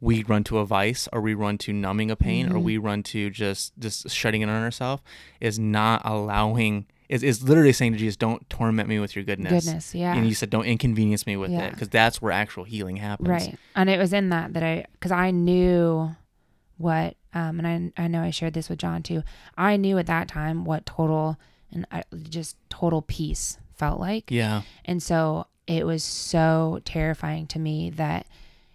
we 0.00 0.22
run 0.24 0.44
to 0.44 0.58
a 0.58 0.66
vice, 0.66 1.08
or 1.12 1.22
we 1.22 1.32
run 1.32 1.56
to 1.58 1.72
numbing 1.72 2.10
a 2.10 2.16
pain, 2.16 2.48
or 2.52 2.56
Mhm. 2.56 2.62
we 2.62 2.76
run 2.76 3.02
to 3.04 3.30
just 3.30 3.72
just 3.78 4.10
shutting 4.10 4.42
it 4.42 4.48
on 4.50 4.62
ourselves, 4.62 5.02
is 5.40 5.58
not 5.58 6.02
allowing. 6.04 6.84
Is 7.08 7.22
is 7.22 7.42
literally 7.42 7.72
saying 7.72 7.92
to 7.92 7.98
Jesus, 7.98 8.16
"Don't 8.16 8.48
torment 8.50 8.88
me 8.88 8.98
with 8.98 9.14
your 9.14 9.24
goodness." 9.24 9.64
Goodness. 9.64 9.94
Yeah. 9.94 10.14
And 10.14 10.26
you 10.26 10.34
said, 10.34 10.50
"Don't 10.50 10.64
inconvenience 10.64 11.26
me 11.26 11.36
with 11.36 11.50
it," 11.52 11.70
because 11.72 11.88
that's 11.88 12.20
where 12.20 12.32
actual 12.32 12.64
healing 12.64 12.96
happens. 12.96 13.28
Right. 13.28 13.58
And 13.74 13.88
it 13.88 13.98
was 13.98 14.12
in 14.12 14.30
that 14.30 14.54
that 14.54 14.62
I, 14.62 14.86
because 14.92 15.12
I 15.12 15.30
knew 15.30 16.16
what, 16.78 17.16
um, 17.32 17.58
and 17.58 17.92
I, 17.96 18.02
I 18.04 18.08
know 18.08 18.22
I 18.22 18.30
shared 18.30 18.54
this 18.54 18.68
with 18.68 18.78
John 18.78 19.02
too. 19.02 19.22
I 19.56 19.76
knew 19.76 19.98
at 19.98 20.06
that 20.06 20.28
time 20.28 20.64
what 20.64 20.84
total 20.84 21.38
and 21.72 21.86
I, 21.90 22.02
just 22.28 22.56
total 22.68 23.02
peace 23.02 23.58
felt 23.74 24.00
like. 24.00 24.30
Yeah. 24.30 24.62
And 24.84 25.02
so 25.02 25.46
it 25.66 25.86
was 25.86 26.02
so 26.02 26.80
terrifying 26.84 27.46
to 27.48 27.58
me 27.58 27.90
that 27.90 28.26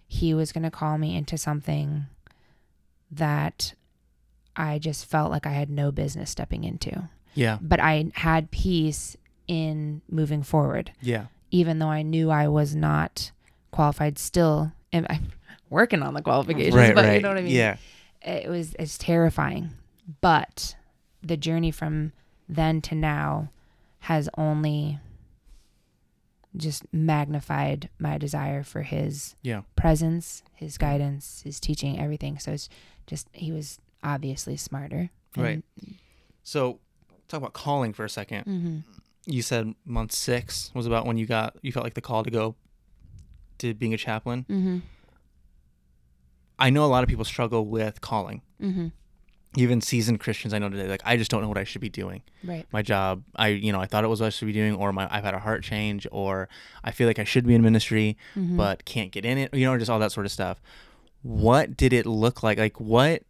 he 0.06 0.34
was 0.34 0.52
going 0.52 0.62
to 0.64 0.70
call 0.70 0.98
me 0.98 1.16
into 1.16 1.38
something 1.38 2.06
that 3.10 3.74
I 4.56 4.78
just 4.78 5.06
felt 5.06 5.30
like 5.30 5.46
I 5.46 5.52
had 5.52 5.70
no 5.70 5.90
business 5.90 6.30
stepping 6.30 6.64
into. 6.64 7.08
Yeah. 7.34 7.58
But 7.60 7.80
I 7.80 8.10
had 8.14 8.50
peace 8.50 9.16
in 9.48 10.02
moving 10.08 10.42
forward 10.42 10.92
Yeah. 11.00 11.26
even 11.50 11.78
though 11.78 11.88
I 11.90 12.02
knew 12.02 12.30
I 12.30 12.48
was 12.48 12.74
not 12.76 13.32
qualified 13.72 14.18
still 14.18 14.72
and 14.92 15.06
I'm 15.10 15.32
working 15.70 16.02
on 16.02 16.14
the 16.14 16.22
qualifications 16.22 16.74
Right. 16.74 16.94
but 16.94 17.04
right. 17.04 17.14
you 17.16 17.20
know 17.22 17.28
what 17.30 17.38
I 17.38 17.42
mean 17.42 17.52
Yeah. 17.52 17.76
it 18.22 18.48
was 18.48 18.74
it's 18.78 18.96
terrifying 18.98 19.70
but 20.20 20.76
the 21.22 21.36
journey 21.36 21.70
from 21.70 22.12
then 22.48 22.80
to 22.82 22.94
now 22.94 23.50
has 24.00 24.28
only 24.38 24.98
just 26.56 26.84
magnified 26.92 27.88
my 27.98 28.18
desire 28.18 28.62
for 28.62 28.82
his 28.82 29.34
Yeah. 29.42 29.62
presence 29.74 30.42
his 30.54 30.76
guidance 30.78 31.42
his 31.44 31.58
teaching 31.58 31.98
everything 31.98 32.38
so 32.38 32.52
it's 32.52 32.68
just 33.06 33.26
he 33.32 33.50
was 33.52 33.78
obviously 34.04 34.56
smarter 34.56 35.10
Right. 35.36 35.62
So, 36.42 36.78
talk 37.32 37.38
about 37.38 37.52
calling 37.52 37.92
for 37.92 38.04
a 38.04 38.08
2nd 38.08 38.44
hmm 38.44 38.78
You 39.26 39.42
said 39.42 39.74
month 39.84 40.12
six 40.12 40.70
was 40.74 40.86
about 40.86 41.06
when 41.06 41.16
you 41.18 41.26
got 41.26 41.56
you 41.62 41.72
felt 41.72 41.84
like 41.84 41.94
the 41.94 42.00
call 42.00 42.22
to 42.24 42.30
go 42.30 42.54
to 43.58 43.74
being 43.74 43.94
a 43.94 43.96
chaplain. 43.98 44.44
hmm 44.48 44.78
I 46.58 46.70
know 46.70 46.84
a 46.84 46.86
lot 46.94 47.02
of 47.02 47.08
people 47.08 47.24
struggle 47.24 47.66
with 47.66 48.00
calling. 48.00 48.42
hmm 48.60 48.88
Even 49.56 49.80
seasoned 49.80 50.20
Christians 50.20 50.54
I 50.54 50.58
know 50.58 50.68
today, 50.68 50.88
like 50.88 51.02
I 51.04 51.16
just 51.16 51.30
don't 51.30 51.42
know 51.42 51.48
what 51.48 51.58
I 51.58 51.64
should 51.64 51.80
be 51.80 51.88
doing. 51.90 52.22
right 52.44 52.66
My 52.72 52.82
job, 52.82 53.22
I 53.36 53.48
you 53.48 53.72
know 53.72 53.80
I 53.80 53.86
thought 53.86 54.04
it 54.04 54.08
was 54.08 54.20
what 54.20 54.28
I 54.28 54.30
should 54.30 54.46
be 54.46 54.52
doing, 54.52 54.74
or 54.74 54.92
my 54.92 55.08
I've 55.14 55.24
had 55.24 55.34
a 55.34 55.38
heart 55.40 55.62
change, 55.62 56.06
or 56.12 56.48
I 56.84 56.90
feel 56.92 57.06
like 57.06 57.18
I 57.18 57.24
should 57.24 57.46
be 57.46 57.54
in 57.54 57.62
ministry, 57.62 58.16
Mhm. 58.36 58.56
but 58.56 58.84
can't 58.84 59.10
get 59.12 59.24
in 59.24 59.38
it. 59.38 59.52
You 59.54 59.66
know, 59.66 59.76
just 59.78 59.90
all 59.90 59.98
that 59.98 60.12
sort 60.12 60.26
of 60.26 60.32
stuff. 60.32 60.60
What 61.22 61.76
did 61.76 61.92
it 61.92 62.06
look 62.06 62.42
like? 62.42 62.58
Like 62.58 62.80
what 62.80 63.22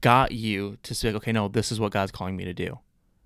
got 0.00 0.32
you 0.32 0.78
to 0.82 0.94
say, 0.94 1.12
okay, 1.12 1.32
no, 1.32 1.48
this 1.48 1.72
is 1.72 1.80
what 1.80 1.92
God's 1.92 2.12
calling 2.12 2.36
me 2.36 2.44
to 2.44 2.54
do? 2.54 2.78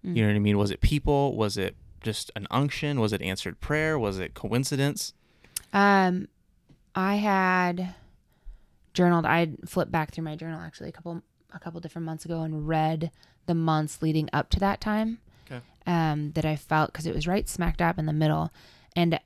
Mm. 0.04 0.16
You 0.16 0.22
know 0.22 0.28
what 0.28 0.36
I 0.36 0.40
mean? 0.40 0.58
Was 0.58 0.70
it 0.70 0.80
people? 0.80 1.36
Was 1.36 1.56
it 1.56 1.76
just 2.02 2.30
an 2.36 2.46
unction? 2.50 3.00
Was 3.00 3.12
it 3.12 3.22
answered 3.22 3.60
prayer? 3.60 3.98
Was 3.98 4.18
it 4.18 4.34
coincidence? 4.34 5.12
Um, 5.72 6.28
I 6.94 7.16
had 7.16 7.94
journaled. 8.94 9.26
I 9.26 9.52
flipped 9.66 9.92
back 9.92 10.12
through 10.12 10.24
my 10.24 10.36
journal 10.36 10.60
actually 10.60 10.88
a 10.88 10.92
couple 10.92 11.22
a 11.52 11.58
couple 11.58 11.80
different 11.80 12.06
months 12.06 12.24
ago 12.24 12.42
and 12.42 12.66
read 12.66 13.10
the 13.46 13.54
months 13.54 14.02
leading 14.02 14.28
up 14.32 14.50
to 14.50 14.60
that 14.60 14.80
time. 14.80 15.18
Okay. 15.50 15.60
Um, 15.86 16.32
that 16.32 16.44
I 16.44 16.56
felt 16.56 16.92
because 16.92 17.06
it 17.06 17.14
was 17.14 17.26
right 17.26 17.48
smack 17.48 17.76
dab 17.76 17.98
in 17.98 18.06
the 18.06 18.12
middle, 18.12 18.52
and 18.94 19.20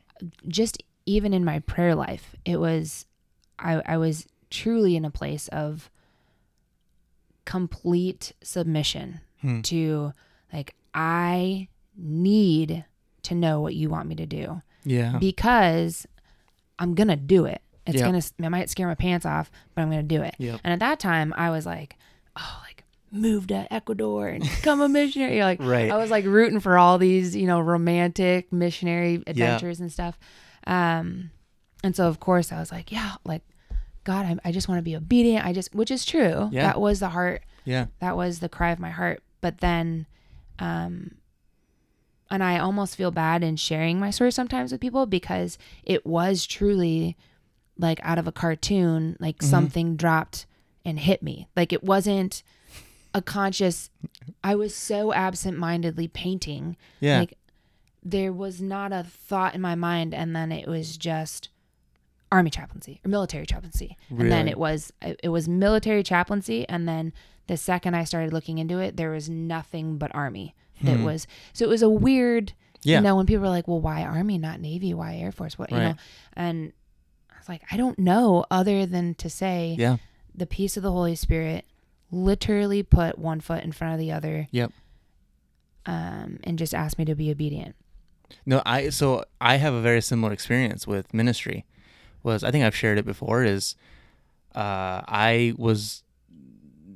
just 0.49 0.83
even 1.07 1.33
in 1.33 1.45
my 1.45 1.61
prayer 1.61 1.95
life, 1.95 2.35
it 2.45 2.59
was 2.59 3.07
I 3.59 3.83
I 3.87 3.97
was 3.97 4.27
truly 4.51 4.97
in 4.97 5.05
a 5.05 5.11
place 5.11 5.49
of 5.49 5.91
complete 7.51 8.33
submission 8.43 9.21
Hmm. 9.41 9.63
to 9.63 10.13
like 10.53 10.75
I 10.95 11.69
need 11.97 12.85
to 13.23 13.35
know 13.35 13.61
what 13.61 13.75
you 13.75 13.89
want 13.89 14.09
me 14.09 14.15
to 14.17 14.27
do 14.27 14.61
Yeah. 14.85 15.17
because 15.19 16.07
I'm 16.79 16.95
gonna 16.95 17.17
do 17.17 17.45
it. 17.47 17.61
It's 17.87 17.97
Yeah. 17.99 18.07
gonna 18.07 18.19
it 18.19 18.49
might 18.51 18.71
scare 18.71 18.87
my 18.87 18.95
pants 18.95 19.27
off, 19.27 19.51
but 19.75 19.83
I'm 19.83 19.91
gonna 19.91 20.03
do 20.05 20.23
it. 20.23 20.35
Yep. 20.39 20.61
And 20.63 20.73
at 20.73 20.79
that 20.81 21.01
time, 21.01 21.35
I 21.37 21.51
was 21.51 21.67
like, 21.67 21.97
oh, 22.37 22.63
like 22.67 22.85
move 23.11 23.49
to 23.49 23.67
Ecuador 23.73 24.29
and 24.29 24.43
become 24.57 24.81
a 24.81 24.89
missionary. 24.89 25.37
You're 25.37 25.45
like 25.45 25.61
Right. 25.61 25.91
I 25.91 25.97
was 25.97 26.11
like 26.11 26.25
rooting 26.27 26.61
for 26.61 26.79
all 26.79 26.99
these, 26.99 27.35
you 27.35 27.47
know, 27.47 27.61
romantic 27.61 28.53
missionary 28.53 29.23
adventures 29.27 29.81
and 29.81 29.91
stuff. 29.91 30.17
Um, 30.67 31.31
and 31.83 31.97
so 31.97 32.07
of 32.07 32.21
course 32.21 32.53
I 32.53 32.61
was 32.61 32.71
like, 32.71 32.93
yeah, 32.93 33.15
like 33.25 33.43
God, 34.05 34.25
I, 34.27 34.49
I 34.49 34.53
just 34.53 34.69
want 34.69 34.79
to 34.79 34.83
be 34.83 34.97
obedient. 34.97 35.45
I 35.45 35.53
just, 35.53 35.75
which 35.75 35.91
is 35.91 36.05
true. 36.05 36.49
Yeah. 36.53 36.65
That 36.65 36.81
was 36.81 37.01
the 37.01 37.11
heart. 37.11 37.43
Yeah. 37.65 37.87
That 38.01 38.17
was 38.17 38.41
the 38.41 38.49
cry 38.49 38.71
of 38.71 38.79
my 38.79 38.91
heart. 38.91 39.23
But 39.41 39.59
then, 39.59 40.07
um, 40.59 41.17
and 42.31 42.43
I 42.43 42.59
almost 42.59 42.97
feel 42.97 43.11
bad 43.11 43.43
in 43.43 43.57
sharing 43.57 43.99
my 43.99 44.11
story 44.11 44.33
sometimes 44.33 44.73
with 44.73 44.81
people 44.81 45.05
because 45.07 45.59
it 45.85 46.07
was 46.07 46.47
truly 46.47 47.17
like 47.77 47.99
out 48.03 48.19
of 48.19 48.27
a 48.27 48.33
cartoon, 48.33 49.17
like 49.21 49.39
Mhm. 49.39 49.45
something 49.45 49.97
dropped 49.97 50.47
and 50.85 50.99
hit 51.01 51.23
me. 51.23 51.49
Like 51.57 51.73
it 51.73 51.83
wasn't 51.83 52.43
a 53.13 53.21
conscious, 53.21 53.91
I 54.45 54.55
was 54.55 54.75
so 54.75 55.13
absent 55.13 55.59
mindedly 55.59 56.07
painting. 56.09 56.77
Yeah. 57.01 57.21
Like 57.21 57.37
there 58.03 58.33
was 58.33 58.63
not 58.63 58.93
a 58.93 59.03
thought 59.05 59.55
in 59.55 59.61
my 59.61 59.75
mind. 59.75 60.15
And 60.15 60.35
then 60.37 60.53
it 60.53 60.69
was 60.69 60.97
just 60.97 61.49
army 62.33 62.51
chaplaincy 62.51 63.01
or 63.05 63.09
military 63.09 63.47
chaplaincy. 63.47 63.97
And 64.09 64.31
then 64.31 64.47
it 64.49 64.59
was, 64.59 64.93
it 65.03 65.29
was 65.31 65.49
military 65.49 66.03
chaplaincy. 66.03 66.69
And 66.69 66.89
then 66.89 67.13
the 67.49 67.57
second 67.57 67.95
I 67.95 68.05
started 68.05 68.33
looking 68.33 68.59
into 68.59 68.79
it, 68.79 68.97
there 68.97 69.11
was 69.11 69.29
nothing 69.29 69.99
but 69.99 70.15
army 70.15 70.55
that 70.83 70.99
Hmm. 70.99 71.05
was, 71.05 71.27
so 71.53 71.65
it 71.65 71.69
was 71.69 71.83
a 71.83 71.89
weird, 71.91 72.53
yeah. 72.83 72.99
you 72.99 73.03
know, 73.03 73.17
when 73.17 73.27
people 73.27 73.45
are 73.45 73.51
like, 73.51 73.67
well, 73.69 73.81
why 73.81 74.03
Army, 74.03 74.39
not 74.39 74.61
Navy? 74.61 74.95
Why 74.95 75.17
Air 75.17 75.33
Force? 75.33 75.59
What, 75.59 75.71
you 75.71 75.77
know? 75.79 75.95
And 76.35 76.73
I 77.31 77.39
was 77.39 77.49
like, 77.49 77.63
I 77.71 77.77
don't 77.77 77.99
know 77.99 78.45
other 78.51 78.87
than 78.87 79.15
to 79.17 79.29
say 79.29 79.77
yeah. 79.79 79.97
the 80.35 80.47
peace 80.47 80.77
of 80.77 80.83
the 80.83 80.93
Holy 80.93 81.17
Spirit 81.17 81.65
literally 82.11 82.83
put 82.83 83.19
one 83.19 83.41
foot 83.41 83.63
in 83.65 83.73
front 83.73 83.95
of 83.95 84.01
the 84.01 84.13
other. 84.13 84.49
Yep. 84.53 84.73
Um, 85.87 86.39
and 86.45 86.59
just 86.59 86.75
asked 86.75 86.99
me 86.99 87.05
to 87.07 87.15
be 87.15 87.31
obedient. 87.31 87.75
No, 88.47 88.63
I 88.65 88.91
so 88.91 89.25
I 89.41 89.57
have 89.57 89.75
a 89.75 89.81
very 89.81 90.01
similar 90.01 90.33
experience 90.33 90.87
with 90.87 91.13
ministry. 91.13 91.65
Was 92.23 92.45
I 92.45 92.51
think 92.51 92.65
I've 92.65 92.77
shared 92.77 92.99
it 92.99 93.05
before 93.05 93.45
is 93.45 93.77
uh 94.55 95.03
I 95.07 95.55
was 95.57 96.03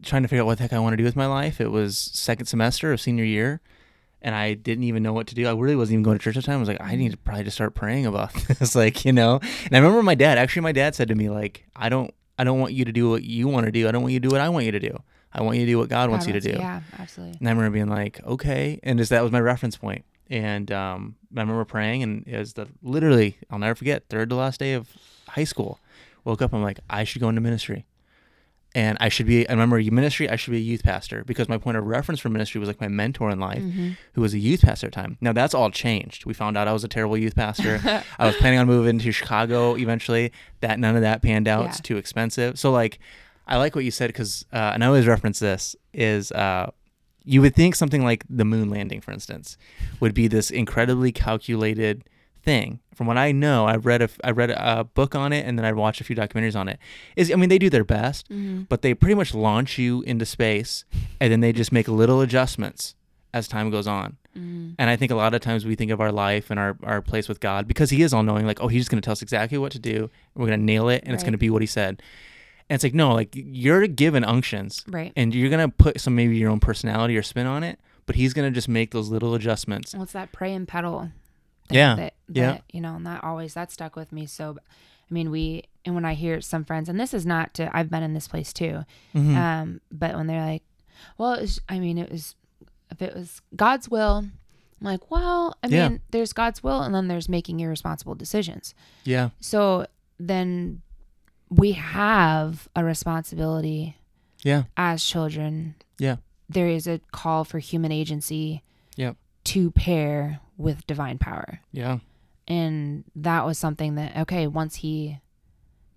trying 0.02 0.22
to 0.22 0.28
figure 0.28 0.42
out 0.42 0.46
what 0.46 0.58
the 0.58 0.64
heck 0.64 0.72
I 0.72 0.78
want 0.78 0.92
to 0.92 0.96
do 0.98 1.04
with 1.04 1.16
my 1.16 1.26
life. 1.26 1.60
It 1.60 1.70
was 1.70 1.96
second 1.96 2.46
semester 2.46 2.92
of 2.92 3.00
senior 3.00 3.24
year 3.24 3.60
and 4.20 4.34
I 4.34 4.54
didn't 4.54 4.84
even 4.84 5.02
know 5.02 5.12
what 5.12 5.26
to 5.28 5.34
do. 5.34 5.46
I 5.46 5.52
really 5.52 5.76
wasn't 5.76 5.94
even 5.94 6.02
going 6.02 6.18
to 6.18 6.22
church 6.22 6.36
at 6.36 6.42
the 6.42 6.46
time. 6.46 6.56
I 6.56 6.60
was 6.60 6.68
like, 6.68 6.80
I 6.80 6.96
need 6.96 7.12
to 7.12 7.16
probably 7.18 7.44
just 7.44 7.56
start 7.56 7.74
praying 7.74 8.06
about 8.06 8.32
this. 8.48 8.74
like, 8.74 9.04
you 9.04 9.12
know. 9.12 9.38
And 9.66 9.74
I 9.74 9.78
remember 9.78 10.02
my 10.02 10.14
dad, 10.14 10.38
actually 10.38 10.62
my 10.62 10.72
dad 10.72 10.94
said 10.94 11.08
to 11.08 11.14
me, 11.14 11.28
like, 11.28 11.64
I 11.76 11.88
don't 11.88 12.12
I 12.38 12.44
don't 12.44 12.58
want 12.58 12.72
you 12.72 12.84
to 12.84 12.92
do 12.92 13.10
what 13.10 13.22
you 13.22 13.46
want 13.48 13.66
to 13.66 13.72
do. 13.72 13.86
I 13.86 13.92
don't 13.92 14.02
want 14.02 14.12
you 14.12 14.20
to 14.20 14.28
do 14.28 14.32
what 14.32 14.40
I 14.40 14.48
want 14.48 14.64
you 14.64 14.72
to 14.72 14.80
do. 14.80 14.98
I 15.32 15.42
want 15.42 15.58
you 15.58 15.66
to 15.66 15.72
do 15.72 15.78
what 15.78 15.88
God 15.88 16.10
wants 16.10 16.26
you 16.26 16.32
to 16.32 16.40
do. 16.40 16.50
Yeah, 16.56 16.80
absolutely. 16.98 17.36
And 17.38 17.48
I 17.48 17.52
remember 17.52 17.74
being 17.74 17.88
like, 17.88 18.20
okay. 18.24 18.80
And 18.82 18.98
just 18.98 19.10
that 19.10 19.22
was 19.22 19.32
my 19.32 19.40
reference 19.40 19.76
point. 19.76 20.04
And 20.30 20.72
um, 20.72 21.16
I 21.36 21.40
remember 21.40 21.64
praying, 21.64 22.02
and 22.02 22.24
it 22.26 22.38
was 22.38 22.54
the 22.54 22.66
literally, 22.82 23.36
I'll 23.50 23.58
never 23.58 23.74
forget, 23.74 24.04
third 24.08 24.30
to 24.30 24.36
last 24.36 24.58
day 24.60 24.72
of 24.74 24.88
high 25.28 25.44
school. 25.44 25.78
Woke 26.24 26.40
up, 26.40 26.54
I'm 26.54 26.62
like, 26.62 26.80
I 26.88 27.04
should 27.04 27.20
go 27.20 27.28
into 27.28 27.40
ministry. 27.40 27.84
And 28.76 28.98
I 29.00 29.08
should 29.08 29.26
be, 29.26 29.48
I 29.48 29.52
remember 29.52 29.80
ministry, 29.92 30.28
I 30.28 30.34
should 30.34 30.50
be 30.50 30.56
a 30.56 30.60
youth 30.60 30.82
pastor 30.82 31.22
because 31.24 31.48
my 31.48 31.58
point 31.58 31.76
of 31.76 31.84
reference 31.86 32.18
for 32.18 32.28
ministry 32.28 32.58
was 32.58 32.66
like 32.68 32.80
my 32.80 32.88
mentor 32.88 33.30
in 33.30 33.38
life, 33.38 33.62
Mm-hmm. 33.62 33.90
who 34.14 34.20
was 34.20 34.34
a 34.34 34.38
youth 34.38 34.62
pastor 34.62 34.88
at 34.88 34.92
the 34.92 34.96
time. 35.00 35.16
Now 35.20 35.32
that's 35.32 35.54
all 35.54 35.70
changed. 35.70 36.24
We 36.26 36.34
found 36.34 36.56
out 36.56 36.66
I 36.66 36.72
was 36.72 36.82
a 36.82 36.88
terrible 36.88 37.16
youth 37.16 37.36
pastor. 37.36 37.80
I 38.18 38.26
was 38.26 38.34
planning 38.36 38.58
on 38.58 38.66
moving 38.66 38.98
to 38.98 39.12
Chicago 39.12 39.76
eventually. 39.76 40.32
That 40.60 40.80
none 40.80 40.96
of 40.96 41.02
that 41.02 41.22
panned 41.22 41.46
out. 41.46 41.66
It's 41.66 41.80
too 41.80 41.98
expensive. 41.98 42.58
So 42.58 42.72
like, 42.72 42.98
I 43.46 43.58
like 43.58 43.76
what 43.76 43.84
you 43.84 43.92
said 43.92 44.08
because, 44.08 44.44
uh, 44.52 44.72
and 44.74 44.82
I 44.82 44.88
always 44.88 45.06
reference 45.06 45.38
this 45.38 45.76
is 45.92 46.32
uh, 46.32 46.72
you 47.24 47.40
would 47.40 47.54
think 47.54 47.74
something 47.74 48.02
like 48.04 48.24
the 48.28 48.44
moon 48.44 48.68
landing, 48.70 49.00
for 49.00 49.12
instance, 49.12 49.56
would 50.00 50.14
be 50.14 50.28
this 50.28 50.50
incredibly 50.50 51.10
calculated 51.12 52.04
thing. 52.42 52.80
From 52.94 53.06
what 53.06 53.16
I 53.16 53.32
know, 53.32 53.66
I 53.66 53.76
read 53.76 54.02
a 54.02 54.08
I 54.22 54.30
read 54.30 54.50
a 54.50 54.84
book 54.84 55.14
on 55.14 55.32
it, 55.32 55.46
and 55.46 55.58
then 55.58 55.64
I 55.64 55.72
watched 55.72 56.00
a 56.00 56.04
few 56.04 56.14
documentaries 56.14 56.54
on 56.54 56.68
it. 56.68 56.78
Is 57.16 57.32
I 57.32 57.34
mean 57.36 57.48
they 57.48 57.58
do 57.58 57.70
their 57.70 57.84
best, 57.84 58.28
Mm-hmm. 58.28 58.62
but 58.68 58.82
they 58.82 58.94
pretty 58.94 59.14
much 59.14 59.34
launch 59.34 59.78
you 59.78 60.02
into 60.02 60.26
space, 60.26 60.84
and 61.20 61.32
then 61.32 61.40
they 61.40 61.52
just 61.52 61.72
make 61.72 61.88
little 61.88 62.20
adjustments 62.20 62.94
as 63.32 63.48
time 63.48 63.70
goes 63.70 63.86
on. 63.86 64.16
Mm-hmm. 64.36 64.72
And 64.78 64.90
I 64.90 64.96
think 64.96 65.10
a 65.10 65.16
lot 65.16 65.32
of 65.34 65.40
times 65.40 65.64
we 65.64 65.74
think 65.74 65.90
of 65.90 66.00
our 66.00 66.12
life 66.12 66.50
and 66.50 66.58
our, 66.60 66.76
our 66.82 67.00
place 67.00 67.28
with 67.28 67.40
God 67.40 67.66
because 67.66 67.90
He 67.90 68.02
is 68.02 68.12
all 68.12 68.22
knowing, 68.22 68.46
like, 68.46 68.60
oh, 68.60 68.68
He's 68.68 68.82
just 68.82 68.90
going 68.90 69.00
to 69.00 69.04
tell 69.04 69.12
us 69.12 69.22
exactly 69.22 69.58
what 69.58 69.72
to 69.72 69.78
do. 69.78 70.10
We're 70.34 70.46
going 70.46 70.58
to 70.60 70.64
nail 70.64 70.88
it, 70.88 71.02
and 71.04 71.14
it's 71.14 71.22
going 71.24 71.32
to 71.32 71.38
be 71.38 71.50
what 71.50 71.62
He 71.62 71.66
said. 71.66 72.00
And 72.70 72.74
it's 72.76 72.84
like, 72.84 72.94
no, 72.94 73.12
like, 73.12 73.30
you're 73.34 73.86
given 73.86 74.24
unctions, 74.24 74.82
Right. 74.88 75.12
and 75.16 75.34
you're 75.34 75.50
going 75.50 75.68
to 75.70 75.74
put 75.76 76.00
some 76.00 76.14
maybe 76.14 76.36
your 76.36 76.50
own 76.50 76.60
personality 76.60 77.16
or 77.16 77.22
spin 77.22 77.46
on 77.46 77.62
it, 77.62 77.78
but 78.06 78.16
He's 78.16 78.32
going 78.32 78.50
to 78.50 78.54
just 78.54 78.68
make 78.68 78.90
those 78.92 79.10
little 79.10 79.34
adjustments. 79.34 79.94
What's 79.94 80.12
that 80.12 80.32
pray 80.32 80.54
and 80.54 80.66
pedal? 80.66 81.10
Yeah, 81.70 81.94
That, 81.96 82.14
yeah. 82.28 82.58
You 82.72 82.80
know, 82.80 82.96
and 82.96 83.06
that 83.06 83.22
always, 83.24 83.54
that 83.54 83.70
stuck 83.70 83.96
with 83.96 84.12
me. 84.12 84.24
So, 84.26 84.56
I 85.10 85.14
mean, 85.14 85.30
we, 85.30 85.64
and 85.84 85.94
when 85.94 86.04
I 86.06 86.14
hear 86.14 86.40
some 86.40 86.64
friends, 86.64 86.88
and 86.88 86.98
this 86.98 87.12
is 87.12 87.26
not 87.26 87.52
to, 87.54 87.74
I've 87.76 87.90
been 87.90 88.02
in 88.02 88.14
this 88.14 88.28
place 88.28 88.52
too. 88.52 88.84
Mhm. 89.14 89.36
Um, 89.36 89.80
but 89.92 90.14
when 90.14 90.26
they're 90.26 90.44
like, 90.44 90.62
well, 91.18 91.34
it 91.34 91.42
was, 91.42 91.60
I 91.68 91.78
mean, 91.78 91.98
it 91.98 92.10
was, 92.10 92.34
if 92.90 93.02
it 93.02 93.14
was 93.14 93.42
God's 93.56 93.90
will, 93.90 94.18
I'm 94.80 94.86
like, 94.86 95.10
well, 95.10 95.54
I 95.62 95.66
Yeah. 95.68 95.88
mean, 95.90 96.00
there's 96.10 96.32
God's 96.32 96.62
will 96.62 96.80
and 96.82 96.94
then 96.94 97.08
there's 97.08 97.28
making 97.28 97.60
irresponsible 97.60 98.14
decisions. 98.14 98.74
yeah, 99.04 99.30
So 99.40 99.86
then 100.18 100.80
we 101.56 101.72
have 101.72 102.68
a 102.74 102.82
responsibility 102.84 103.96
yeah, 104.42 104.64
as 104.76 105.04
children. 105.04 105.74
Yeah. 105.98 106.16
There 106.48 106.68
is 106.68 106.86
a 106.86 107.00
call 107.12 107.44
for 107.44 107.58
human 107.58 107.92
agency 107.92 108.62
Yep. 108.96 109.16
to 109.44 109.70
pair 109.70 110.40
with 110.56 110.86
divine 110.86 111.18
power. 111.18 111.60
yeah, 111.72 111.98
And 112.46 113.04
that 113.16 113.44
was 113.44 113.58
something 113.58 113.94
that, 113.96 114.16
okay, 114.18 114.46
once 114.46 114.76
he 114.76 115.18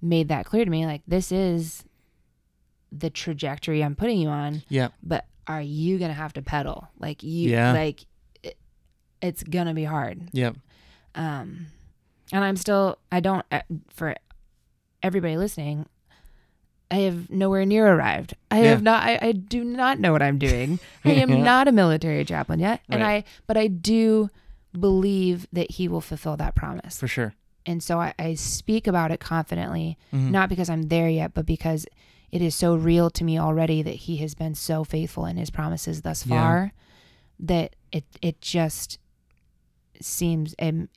made 0.02 0.30
that 0.30 0.46
clear 0.46 0.66
to 0.66 0.72
me, 0.72 0.86
like, 0.86 1.02
this 1.08 1.32
is 1.32 1.84
the 2.92 3.10
trajectory 3.10 3.84
I'm 3.84 3.96
putting 3.96 4.18
you 4.18 4.30
on, 4.30 4.64
yeah, 4.70 4.90
but 5.04 5.26
are 5.46 5.62
you 5.62 5.98
going 6.00 6.10
to 6.10 6.16
have 6.16 6.34
to 6.34 6.42
pedal? 6.42 6.88
Like, 7.00 7.22
you, 7.24 7.52
Yeah. 7.52 7.74
like, 7.74 8.06
it, 8.44 8.58
it's 9.22 9.44
going 9.44 9.68
to 9.68 9.74
be 9.74 9.84
hard. 9.84 10.30
yeah, 10.32 10.52
Um, 11.16 11.68
and 12.32 12.44
I'm 12.44 12.56
still, 12.58 12.98
I 13.12 13.20
don't, 13.20 13.46
uh, 13.52 13.62
for 13.90 14.16
everybody 15.08 15.38
listening, 15.38 15.88
I 16.92 16.98
have 17.00 17.30
nowhere 17.30 17.66
near 17.66 17.88
arrived. 17.88 18.34
I 18.52 18.62
Yeah. 18.62 18.70
have 18.70 18.84
not, 18.84 19.04
I, 19.04 19.18
I 19.22 19.32
do 19.34 19.64
not 19.64 20.00
know 20.00 20.12
what 20.12 20.22
I'm 20.22 20.38
doing. 20.38 20.80
I 21.04 21.12
am 21.14 21.30
Yeah. 21.32 21.38
not 21.44 21.68
a 21.68 21.72
military 21.72 22.24
chaplain 22.24 22.60
yet. 22.60 22.82
And 22.90 23.02
Right. 23.02 23.26
I, 23.26 23.30
but 23.48 23.58
I 23.58 23.68
do 23.68 24.30
believe 24.80 25.48
that 25.52 25.72
he 25.72 25.88
will 25.88 26.02
fulfill 26.02 26.38
that 26.38 26.54
promise. 26.56 27.00
for 27.00 27.08
sure. 27.08 27.34
And 27.66 27.82
so 27.84 28.00
I, 28.00 28.14
I 28.20 28.36
speak 28.36 28.88
about 28.88 29.12
it 29.12 29.20
confidently, 29.20 29.98
Mhm. 30.14 30.32
not 30.32 30.48
because 30.50 30.70
I'm 30.70 30.84
there 30.84 31.10
yet, 31.10 31.34
but 31.34 31.46
because 31.46 31.86
it 32.32 32.42
is 32.42 32.56
so 32.56 32.76
real 32.76 33.10
to 33.10 33.24
me 33.24 33.38
already 33.40 33.82
that 33.82 33.96
he 33.96 34.18
has 34.18 34.36
been 34.36 34.56
so 34.56 34.84
faithful 34.86 35.26
in 35.26 35.36
his 35.38 35.50
promises 35.50 36.02
thus 36.04 36.26
Yeah. 36.26 36.36
far 36.38 36.74
that 37.40 37.76
it, 37.92 38.06
it 38.22 38.40
just 38.42 39.00
seems, 40.02 40.54
and 40.60 40.88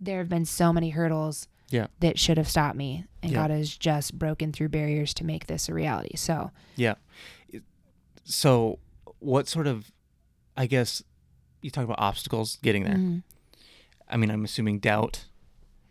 there 0.00 0.18
have 0.18 0.28
been 0.28 0.44
so 0.44 0.72
many 0.72 0.90
hurdles 0.90 1.48
Yeah. 1.70 1.86
that 2.00 2.18
should 2.18 2.36
have 2.36 2.48
stopped 2.48 2.76
me. 2.76 3.04
And 3.22 3.32
Yeah. 3.32 3.38
God 3.42 3.50
has 3.50 3.76
just 3.76 4.18
broken 4.18 4.52
through 4.52 4.68
barriers 4.70 5.14
to 5.14 5.24
make 5.24 5.46
this 5.46 5.68
a 5.68 5.74
reality. 5.74 6.16
So, 6.16 6.50
yeah. 6.76 6.94
So, 8.24 8.78
what 9.18 9.48
sort 9.48 9.66
of, 9.66 9.90
I 10.56 10.66
guess, 10.66 11.02
you 11.62 11.70
talk 11.70 11.84
about 11.84 11.98
obstacles 11.98 12.58
getting 12.62 12.84
there. 12.84 12.94
mhm. 12.96 13.22
I 14.08 14.16
mean, 14.16 14.30
I'm 14.30 14.44
assuming 14.44 14.78
doubt, 14.80 15.26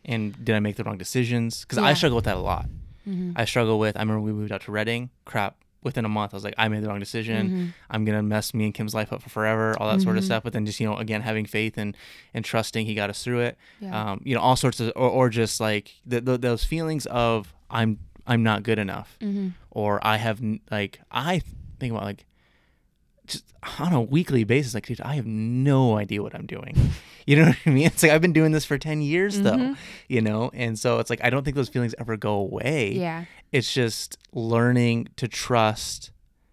and 0.03 0.33
did 0.43 0.55
I 0.55 0.59
make 0.59 0.75
the 0.75 0.83
wrong 0.83 0.97
decisions? 0.97 1.61
Because 1.61 1.77
I 1.77 1.93
struggle 1.93 2.17
with 2.17 2.25
that 2.25 2.37
a 2.37 2.39
lot. 2.41 2.67
Mhm. 3.07 3.33
I 3.35 3.45
struggle 3.45 3.79
with. 3.79 3.95
I 3.95 4.01
remember 4.01 4.21
we 4.21 4.33
moved 4.33 4.51
out 4.51 4.61
to 4.63 4.71
Redding. 4.71 5.09
Crap. 5.25 5.55
Within 5.81 6.03
a 6.03 6.09
month, 6.09 6.33
I 6.33 6.37
was 6.37 6.43
like, 6.43 6.55
I 6.57 6.67
made 6.67 6.83
the 6.83 6.89
wrong 6.89 6.99
decision. 6.99 7.49
Mhm. 7.49 7.73
I'm 7.89 8.03
gonna 8.05 8.21
mess 8.23 8.53
me 8.53 8.65
and 8.65 8.73
Kim's 8.73 8.93
life 8.93 9.13
up 9.13 9.21
for 9.21 9.29
forever. 9.29 9.75
All 9.79 9.89
that 9.89 10.01
sort 10.01 10.17
of 10.17 10.23
Mhm. 10.23 10.27
stuff. 10.27 10.43
But 10.43 10.51
then 10.53 10.65
just 10.65 10.79
you 10.79 10.87
know, 10.87 10.97
again, 10.97 11.21
having 11.21 11.45
faith 11.45 11.77
and 11.77 11.95
and 12.33 12.43
trusting 12.43 12.85
He 12.85 12.93
got 12.95 13.09
us 13.09 13.23
through 13.23 13.39
it. 13.41 13.57
Yeah. 13.79 14.11
Um, 14.11 14.21
you 14.25 14.35
know, 14.35 14.41
all 14.41 14.55
sorts 14.57 14.79
of, 14.81 14.91
or, 14.95 15.09
or 15.09 15.29
just 15.29 15.59
like 15.61 15.93
the, 16.05 16.19
the, 16.21 16.37
those 16.37 16.63
feelings 16.65 17.05
of 17.05 17.53
I'm 17.69 17.99
I'm 18.27 18.43
not 18.43 18.63
good 18.63 18.77
enough, 18.77 19.17
Mhm. 19.21 19.53
or 19.71 20.05
I 20.05 20.17
have 20.17 20.41
like 20.69 20.99
I 21.11 21.41
think 21.79 21.91
about 21.91 22.03
like 22.03 22.25
just 23.29 23.45
on 23.79 23.93
a 23.93 24.01
weekly 24.01 24.43
basis, 24.43 24.73
like 24.73 24.85
dude, 24.87 25.01
I 25.01 25.15
have 25.15 25.25
no 25.25 25.97
idea 25.97 26.21
what 26.21 26.35
I'm 26.35 26.45
doing. 26.45 26.75
You 27.25 27.35
know 27.35 27.45
what 27.45 27.57
I 27.63 27.69
mean? 27.69 27.85
It's 27.85 28.01
like 28.01 28.11
I've 28.11 28.21
been 28.21 28.33
doing 28.33 28.53
this 28.53 28.65
for 28.65 28.79
ten 28.79 29.03
years 29.03 29.41
though. 29.41 29.51
Mhm. 29.55 29.77
You 30.07 30.19
know, 30.21 30.49
and 30.51 30.79
so 30.79 30.97
it's 30.97 31.11
like 31.11 31.23
I 31.23 31.29
don't 31.29 31.43
think 31.43 31.55
those 31.55 31.69
feelings 31.69 31.93
ever 31.99 32.17
go 32.17 32.33
away. 32.33 32.93
Yeah. 32.93 33.25
It's 33.51 33.71
just 33.71 34.17
learning 34.33 35.09
to 35.17 35.27
trust 35.27 36.09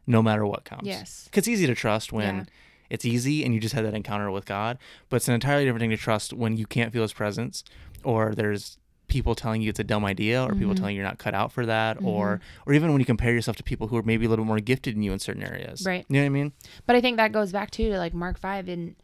no 0.07 0.23
matter 0.23 0.45
what 0.45 0.65
comes. 0.67 0.83
Yes. 0.87 1.31
'Cause 1.33 1.39
it's 1.39 1.49
easy 1.49 1.67
to 1.67 1.75
trust 1.75 2.13
when 2.13 2.37
Yeah. 2.37 2.45
it's 2.91 3.07
easy 3.07 3.43
and 3.43 3.55
you 3.55 3.61
just 3.61 3.75
had 3.75 3.87
that 3.87 3.95
encounter 3.95 4.31
with 4.31 4.45
God, 4.45 4.77
but 5.09 5.17
it's 5.17 5.29
an 5.29 5.35
entirely 5.35 5.65
different 5.65 5.81
thing 5.81 5.91
to 5.91 5.97
trust 5.97 6.35
when 6.35 6.59
you 6.59 6.67
can't 6.67 6.93
feel 6.93 7.03
His 7.03 7.15
presence, 7.15 7.65
or 8.05 8.35
there's 8.35 8.77
people 9.09 9.35
telling 9.35 9.63
you 9.63 9.69
it's 9.71 9.79
a 9.81 9.85
dumb 9.85 10.05
idea, 10.05 10.43
or 10.43 10.53
people 10.55 10.73
Mhm. 10.75 10.77
telling 10.77 10.95
you 10.97 11.01
you're 11.01 11.09
not 11.09 11.19
cut 11.19 11.35
out 11.35 11.53
for 11.53 11.65
that, 11.67 11.99
or 12.03 12.41
or 12.67 12.73
even 12.75 12.91
when 12.93 13.01
you 13.01 13.05
compare 13.07 13.33
yourself 13.33 13.57
to 13.57 13.63
people 13.63 13.87
who 13.89 13.97
are 13.97 14.03
maybe 14.03 14.27
a 14.27 14.29
little 14.29 14.45
more 14.45 14.61
gifted 14.61 14.95
than 14.97 15.03
you 15.03 15.13
in 15.13 15.19
certain 15.19 15.43
areas. 15.43 15.85
Right. 15.87 16.05
You 16.09 16.15
know 16.17 16.21
what 16.23 16.27
I 16.27 16.29
mean? 16.31 16.53
But 16.87 16.97
I 16.97 17.01
think 17.01 17.17
that 17.19 17.33
goes 17.33 17.53
back 17.53 17.71
too 17.71 17.91
to 17.91 17.99
like 17.99 18.15
Mark 18.15 18.39
five 18.39 18.69
and 18.69 18.97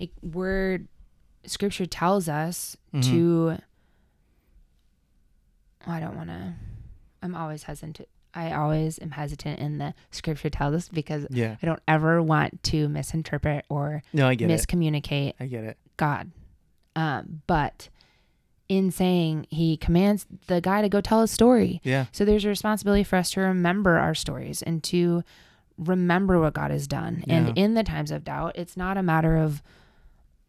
like 0.00 0.10
where 0.20 0.80
Scripture 1.44 1.86
tells 1.86 2.28
us 2.28 2.76
Mhm. 2.94 3.02
to. 3.10 3.58
I 5.86 6.00
don't 6.00 6.16
want 6.16 6.28
to. 6.28 6.54
I'm 7.22 7.34
always 7.34 7.64
hesitant. 7.64 8.08
I 8.34 8.52
always 8.52 8.98
am 9.00 9.12
hesitant 9.12 9.58
in 9.58 9.78
the 9.78 9.94
scripture 10.10 10.50
tells 10.50 10.74
us 10.74 10.88
because 10.88 11.26
Yeah. 11.30 11.56
I 11.62 11.66
don't 11.66 11.80
ever 11.88 12.22
want 12.22 12.62
to 12.64 12.88
misinterpret 12.88 13.64
or 13.68 14.02
No, 14.12 14.28
I 14.28 14.34
get 14.34 14.50
it. 14.50 14.54
miscommunicate 14.54 15.32
I 15.40 15.46
get 15.46 15.64
it. 15.64 15.78
God. 15.96 16.30
Um, 16.94 17.42
but 17.46 17.88
in 18.68 18.90
saying 18.90 19.46
he 19.50 19.76
commands 19.76 20.26
the 20.46 20.60
guy 20.60 20.82
to 20.82 20.88
go 20.88 21.00
tell 21.00 21.20
his 21.22 21.30
story. 21.30 21.80
Yeah. 21.84 22.06
So 22.12 22.24
there's 22.24 22.44
a 22.44 22.48
responsibility 22.48 23.02
for 23.04 23.16
us 23.16 23.30
to 23.32 23.40
remember 23.40 23.98
our 23.98 24.14
stories 24.14 24.62
and 24.62 24.82
to 24.84 25.24
remember 25.78 26.40
what 26.40 26.54
God 26.54 26.70
has 26.70 26.86
done. 26.86 27.24
Yeah. 27.26 27.36
And 27.36 27.58
in 27.58 27.74
the 27.74 27.84
times 27.84 28.10
of 28.10 28.24
doubt, 28.24 28.52
it's 28.56 28.76
not 28.76 28.98
a 28.98 29.02
matter 29.02 29.36
of 29.36 29.62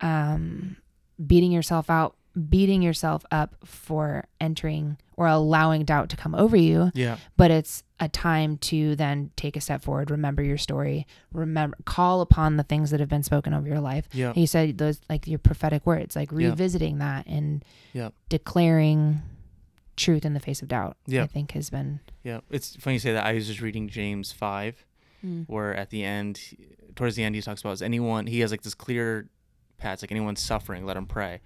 um, 0.01 0.77
beating 1.25 1.51
yourself 1.51 1.89
out, 1.89 2.15
beating 2.39 2.81
yourself 2.81 3.25
up 3.31 3.55
for 3.65 4.25
entering 4.39 4.97
or 5.17 5.27
allowing 5.27 5.83
doubt 5.83 6.09
to 6.09 6.15
come 6.15 6.33
over 6.35 6.55
you, 6.55 6.91
Yeah. 6.93 7.17
but 7.35 7.51
it's 7.51 7.83
a 7.99 8.07
time 8.07 8.57
to 8.57 8.95
then 8.95 9.31
take 9.35 9.57
a 9.57 9.61
step 9.61 9.81
forward, 9.83 10.09
remember 10.09 10.41
your 10.41 10.57
story, 10.57 11.05
remember 11.33 11.75
call 11.85 12.21
upon 12.21 12.55
the 12.55 12.63
things 12.63 12.91
that 12.91 12.99
have 13.01 13.09
been 13.09 13.23
spoken 13.23 13.53
over 13.53 13.67
your 13.67 13.81
life. 13.81 14.07
Yeah. 14.13 14.31
You 14.35 14.47
said 14.47 14.77
those 14.77 15.01
like 15.09 15.27
your 15.27 15.39
prophetic 15.39 15.85
words, 15.85 16.15
like 16.15 16.31
Yeah. 16.31 16.49
revisiting 16.49 16.99
that 16.99 17.27
and 17.27 17.65
Yeah. 17.93 18.09
declaring 18.29 19.21
truth 19.97 20.23
in 20.23 20.33
the 20.33 20.39
face 20.39 20.61
of 20.61 20.69
doubt. 20.69 20.95
Yeah. 21.05 21.23
I 21.23 21.27
think 21.27 21.51
has 21.51 21.69
been 21.69 21.99
Yeah. 22.23 22.39
It's 22.49 22.75
funny 22.77 22.95
you 22.95 22.99
say 22.99 23.11
that. 23.13 23.25
I 23.25 23.33
was 23.33 23.47
just 23.47 23.59
reading 23.61 23.89
James 23.89 24.31
5, 24.31 24.85
mm. 25.25 25.45
where 25.47 25.75
at 25.75 25.89
the 25.89 26.03
end, 26.03 26.39
towards 26.95 27.15
the 27.17 27.23
end, 27.23 27.35
he 27.35 27.41
talks 27.41 27.59
about 27.61 27.71
is 27.73 27.81
anyone, 27.81 28.27
he 28.27 28.39
has 28.39 28.51
like 28.51 28.61
this 28.61 28.75
clear 28.75 29.27
path. 29.77 30.01
Like 30.01 30.11
anyone 30.11 30.35
suffering, 30.37 30.85
let 30.85 30.95
him 30.95 31.05
pray. 31.05 31.41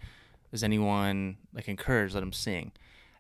Is 0.54 0.64
anyone 0.64 1.38
like 1.54 1.68
encouraged, 1.68 2.14
let 2.14 2.24
him 2.24 2.32
sing. 2.32 2.72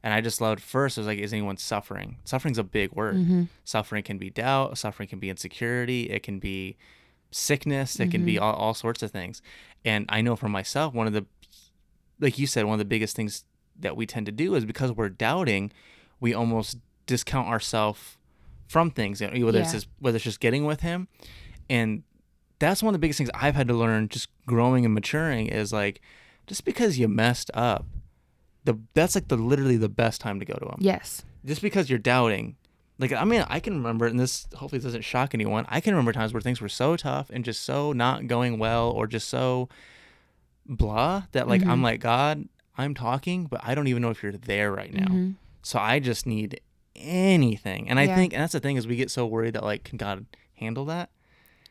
And 0.04 0.13
I 0.13 0.22
just 0.22 0.39
loved 0.41 0.62
first, 0.62 0.98
it 0.98 1.02
was 1.02 1.08
like, 1.08 1.19
is 1.19 1.34
anyone 1.34 1.58
suffering? 1.58 2.17
Suffering's 2.26 2.58
a 2.58 2.63
big 2.63 2.91
word. 2.93 3.15
Mhm. 3.15 3.48
Suffering 3.65 4.04
can 4.04 4.17
be 4.17 4.30
doubt, 4.30 4.78
suffering 4.78 5.08
can 5.10 5.19
be 5.19 5.30
insecurity, 5.30 6.10
it 6.10 6.24
can 6.24 6.39
be 6.39 6.78
sickness, 7.32 8.00
it 8.00 8.12
can 8.12 8.24
be 8.26 8.38
all, 8.38 8.54
all 8.54 8.74
sorts 8.74 9.02
of 9.02 9.12
things. 9.12 9.41
And 9.84 10.06
I 10.10 10.22
know 10.22 10.36
for 10.36 10.50
myself, 10.50 10.93
one 10.93 11.08
of 11.08 11.13
the, 11.13 11.26
like 12.19 12.38
you 12.38 12.46
said, 12.48 12.65
one 12.65 12.74
of 12.74 12.80
the 12.80 12.86
biggest 12.86 13.15
things 13.15 13.46
that 13.80 13.98
we 13.98 14.06
tend 14.06 14.26
to 14.28 14.32
do 14.32 14.54
is 14.56 14.65
because 14.65 14.91
we're 14.91 15.10
doubting, 15.10 15.72
we 16.19 16.34
almost 16.34 16.78
discount 17.08 17.48
ourselves 17.48 18.17
from 18.67 18.91
things, 18.91 19.19
you 19.22 19.30
know, 19.32 19.46
whether 19.46 19.60
it's 19.60 19.72
just, 19.74 19.88
whether 20.00 20.15
it's 20.17 20.24
just 20.24 20.39
getting 20.39 20.65
with 20.65 20.82
Him, 20.82 21.08
and 21.69 22.04
that's 22.60 22.84
one 22.84 22.89
of 22.89 22.93
the 22.93 23.00
biggest 23.00 23.17
things 23.17 23.30
I've 23.34 23.56
had 23.56 23.67
to 23.69 23.74
learn 23.74 24.10
just 24.10 24.30
growing 24.46 24.86
and 24.86 24.93
maturing 24.93 25.48
is 25.48 25.74
like, 25.74 26.02
just 26.47 26.65
because 26.65 26.97
you 26.99 27.08
messed 27.08 27.49
up, 27.53 27.86
the 28.65 28.77
that's 28.93 29.15
like 29.15 29.27
the 29.27 29.36
literally 29.38 29.77
the 29.77 29.89
best 29.89 30.21
time 30.21 30.39
to 30.39 30.45
go 30.45 30.53
to 30.56 30.65
Him 30.67 30.77
Yes. 30.79 31.23
just 31.45 31.62
because 31.62 31.89
you're 31.89 31.99
doubting 31.99 32.56
like 32.99 33.12
i 33.12 33.25
mean 33.25 33.43
i 33.49 33.60
can 33.60 33.75
remember 33.75 34.06
and 34.06 34.17
this 34.19 34.47
hopefully 34.56 34.79
doesn't 34.79 35.01
shock 35.01 35.34
anyone 35.34 35.65
i 35.67 35.82
can 35.82 35.93
remember 35.93 36.13
times 36.13 36.32
where 36.32 36.39
things 36.41 36.62
were 36.62 36.69
so 36.69 36.95
tough 36.95 37.29
and 37.34 37.43
just 37.43 37.62
so 37.62 37.91
not 37.91 38.27
going 38.27 38.60
well 38.60 38.89
or 38.91 39.08
just 39.08 39.27
so 39.27 39.67
blah 40.65 41.23
that 41.34 41.47
like 41.47 41.65
i'm 41.65 41.79
Mhm. 41.79 41.84
like 41.84 41.99
god 41.99 42.47
i'm 42.77 42.93
talking 42.93 43.45
but 43.47 43.60
i 43.63 43.75
don't 43.75 43.88
even 43.88 44.01
know 44.01 44.12
if 44.12 44.23
you're 44.23 44.32
there 44.32 44.71
right 44.71 44.93
now 44.93 45.08
Mhm. 45.08 45.36
so 45.62 45.79
i 45.79 45.99
just 45.99 46.25
need 46.25 46.62
anything 46.95 47.89
and 47.89 47.99
i 47.99 48.03
Yeah. 48.03 48.15
think 48.15 48.34
and 48.34 48.41
that's 48.41 48.53
the 48.53 48.60
thing 48.60 48.77
is 48.77 48.88
we 48.88 48.95
get 48.95 49.12
so 49.12 49.25
worried 49.25 49.56
that 49.56 49.63
like 49.63 49.84
can 49.84 49.97
god 49.97 50.25
handle 50.56 50.86
that 50.86 51.10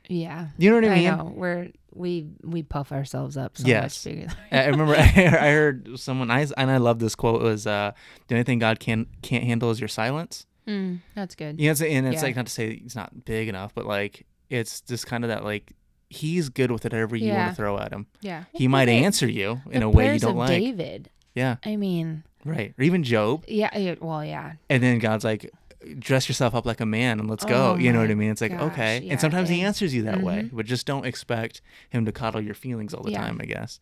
Yeah. 0.09 0.49
you 0.59 0.71
know 0.71 0.77
what 0.77 0.85
i 0.85 0.93
I 0.93 0.95
mean 0.97 1.05
know. 1.17 1.33
We're 1.35 1.69
we 1.95 2.27
we 2.43 2.63
puff 2.63 2.91
ourselves 2.93 3.37
up 3.37 3.57
so 3.59 3.67
Yes. 3.67 4.05
much 4.07 4.15
bigger. 4.15 4.27
than- 4.29 4.37
I 4.61 4.65
I 4.65 4.67
remember 4.69 4.95
I 4.99 5.51
heard 5.53 5.99
someone 5.99 6.31
I 6.31 6.47
and 6.57 6.71
I 6.71 6.79
love 6.79 6.99
this 6.99 7.15
quote 7.15 7.43
was 7.43 7.67
uh 7.67 7.93
the 8.29 8.35
only 8.35 8.45
thing 8.45 8.59
God 8.59 8.81
can 8.81 9.07
can't 9.23 9.45
handle 9.45 9.71
is 9.71 9.81
your 9.81 9.89
silence. 9.89 10.47
Mm, 10.67 11.01
that's 11.17 11.35
good. 11.35 11.61
You 11.61 11.67
know, 11.67 11.73
it's, 11.73 11.83
and 11.83 12.07
it's 12.07 12.17
Yeah. 12.17 12.23
like 12.23 12.37
not 12.37 12.47
to 12.47 12.53
say 12.53 12.71
it's 12.85 12.95
not 12.95 13.25
big 13.25 13.49
enough, 13.49 13.75
but 13.75 13.85
like 13.87 14.27
it's 14.49 14.81
just 14.81 15.07
kind 15.07 15.25
of 15.25 15.29
that 15.29 15.45
like 15.45 15.73
he's 16.09 16.49
good 16.51 16.71
with 16.71 16.85
whatever 16.85 17.17
you 17.17 17.33
want 17.33 17.51
to 17.51 17.55
throw 17.57 17.79
at 17.79 17.93
him. 17.93 18.07
Yeah. 18.21 18.45
He 18.53 18.69
might 18.69 18.89
answer 18.89 19.27
you 19.29 19.61
in 19.71 19.81
the 19.81 19.87
a 19.87 19.91
way 19.91 20.13
you 20.15 20.19
don't 20.21 20.37
like. 20.37 20.49
David. 20.49 21.11
Yeah, 21.35 21.57
I 21.65 21.77
mean, 21.77 22.25
right. 22.45 22.75
Or 22.79 22.85
even 22.85 23.03
Job, 23.05 23.45
yeah, 23.49 23.77
yeah, 23.79 23.95
well, 24.01 24.23
yeah. 24.23 24.53
and 24.69 24.83
then 24.83 24.99
God's 24.99 25.25
like, 25.25 25.51
dress 25.99 26.29
yourself 26.29 26.55
up 26.55 26.65
like 26.67 26.81
a 26.81 26.87
man 26.87 27.21
and 27.21 27.29
let's 27.31 27.45
go. 27.45 27.73
Oh 27.73 27.77
you 27.77 27.93
know 27.93 28.01
what 28.01 28.11
I 28.11 28.15
mean? 28.15 28.31
It's 28.31 28.41
like 28.41 28.53
gosh, 28.53 28.73
okay, 28.73 29.01
yeah, 29.03 29.13
and 29.13 29.21
sometimes 29.21 29.49
He 29.49 29.61
answers 29.63 29.95
you 29.95 30.03
that 30.05 30.23
way, 30.23 30.43
Mhm. 30.45 30.57
but 30.57 30.67
just 30.67 30.87
don't 30.87 31.05
expect 31.07 31.61
Him 31.91 32.05
to 32.05 32.13
coddle 32.13 32.41
your 32.41 32.55
feelings 32.55 32.95
all 32.95 33.03
the 33.03 33.13
Yeah. 33.13 33.23
time. 33.23 33.39
I 33.41 33.47
guess. 33.47 33.81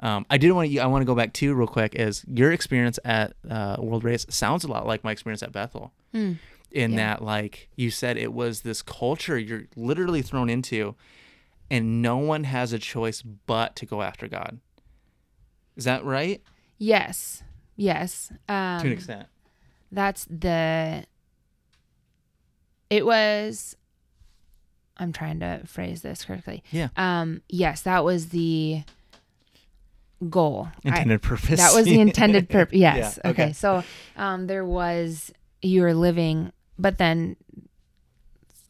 Um, 0.00 0.26
I 0.30 0.38
did 0.38 0.52
want 0.52 0.70
to. 0.70 0.78
I 0.78 0.86
want 0.86 1.02
to 1.02 1.06
go 1.06 1.14
back 1.14 1.32
to 1.34 1.54
real 1.54 1.66
quick. 1.66 1.94
Is 1.96 2.24
your 2.28 2.52
experience 2.52 2.98
at 3.04 3.32
uh, 3.50 3.76
World 3.80 4.04
Race 4.04 4.26
sounds 4.28 4.62
a 4.64 4.68
lot 4.68 4.86
like 4.86 5.02
my 5.02 5.10
experience 5.12 5.42
at 5.42 5.52
Bethel? 5.52 5.92
Mm. 6.14 6.38
in 6.70 6.96
that 6.96 7.22
like 7.24 7.68
you 7.76 7.90
said 7.90 8.18
it 8.18 8.30
was 8.32 8.60
this 8.60 8.82
culture 8.82 9.38
you're 9.38 9.64
literally 9.74 10.20
thrown 10.20 10.50
into 10.50 10.94
and 11.70 12.02
no 12.02 12.18
one 12.18 12.44
has 12.44 12.74
a 12.74 12.78
choice 12.78 13.22
but 13.22 13.74
to 13.74 13.86
go 13.86 14.02
after 14.02 14.28
god 14.28 14.58
is 15.76 15.84
that 15.84 16.04
right 16.04 16.42
Yes. 16.76 17.42
Yes. 17.76 18.30
Um, 18.48 18.80
to 18.80 18.86
an 18.86 18.92
extent 18.92 19.26
that's 19.90 20.26
the 20.30 21.04
it 22.90 23.04
was 23.06 23.76
i'm 24.96 25.12
trying 25.12 25.40
to 25.40 25.60
phrase 25.66 26.02
this 26.02 26.24
correctly 26.24 26.62
Yeah. 26.70 26.88
um 26.96 27.42
yes 27.48 27.82
that 27.82 28.04
was 28.04 28.28
the 28.28 28.82
goal 30.28 30.68
I- 30.84 30.88
intended 30.88 31.22
purpose 31.22 31.58
that 31.60 31.74
was 31.74 31.84
the 31.84 32.00
intended 32.00 32.48
purpose 32.56 32.76
yes 32.78 33.18
Yeah, 33.24 33.30
okay. 33.30 33.42
okay. 33.44 33.52
so 33.52 33.84
um 34.16 34.46
there 34.46 34.64
was 34.64 35.32
you 35.62 35.82
were 35.82 35.94
living 35.94 36.52
but 36.78 36.98
then 36.98 37.36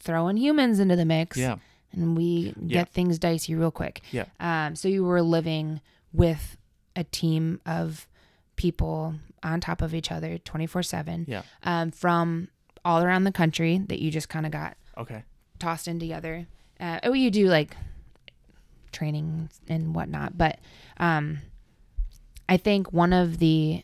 throwing 0.00 0.36
humans 0.36 0.78
into 0.80 0.96
the 0.96 1.04
mix 1.04 1.36
yeah 1.36 1.56
and 1.92 2.16
we 2.16 2.52
get 2.66 2.70
Yeah. 2.70 2.84
things 2.84 3.18
dicey 3.18 3.54
real 3.54 3.70
quick. 3.70 4.02
Yeah. 4.12 4.26
Um, 4.38 4.76
so 4.76 4.88
you 4.88 5.04
were 5.04 5.22
living 5.22 5.80
with 6.12 6.58
a 6.94 7.02
team 7.02 7.62
of 7.64 8.06
people 8.56 9.14
on 9.42 9.62
top 9.62 9.80
of 9.80 9.94
each 9.94 10.12
other 10.12 10.36
24 10.36 10.82
7 10.82 11.24
Yeah. 11.26 11.42
um, 11.62 11.90
from 11.90 12.48
all 12.84 13.02
around 13.02 13.24
the 13.24 13.32
country 13.32 13.78
that 13.88 14.00
you 14.00 14.10
just 14.10 14.28
kind 14.28 14.46
of 14.46 14.52
got 14.52 14.76
okay 14.96 15.24
tossed 15.58 15.88
in 15.88 15.98
together. 15.98 16.46
Uh, 16.78 17.00
oh, 17.02 17.12
you 17.12 17.30
do 17.30 17.48
like 17.48 17.76
training 18.92 19.50
and 19.68 19.94
whatnot, 19.94 20.38
but 20.38 20.58
um, 20.98 21.38
I 22.48 22.56
think 22.56 22.92
one 22.92 23.12
of 23.12 23.38
the 23.38 23.82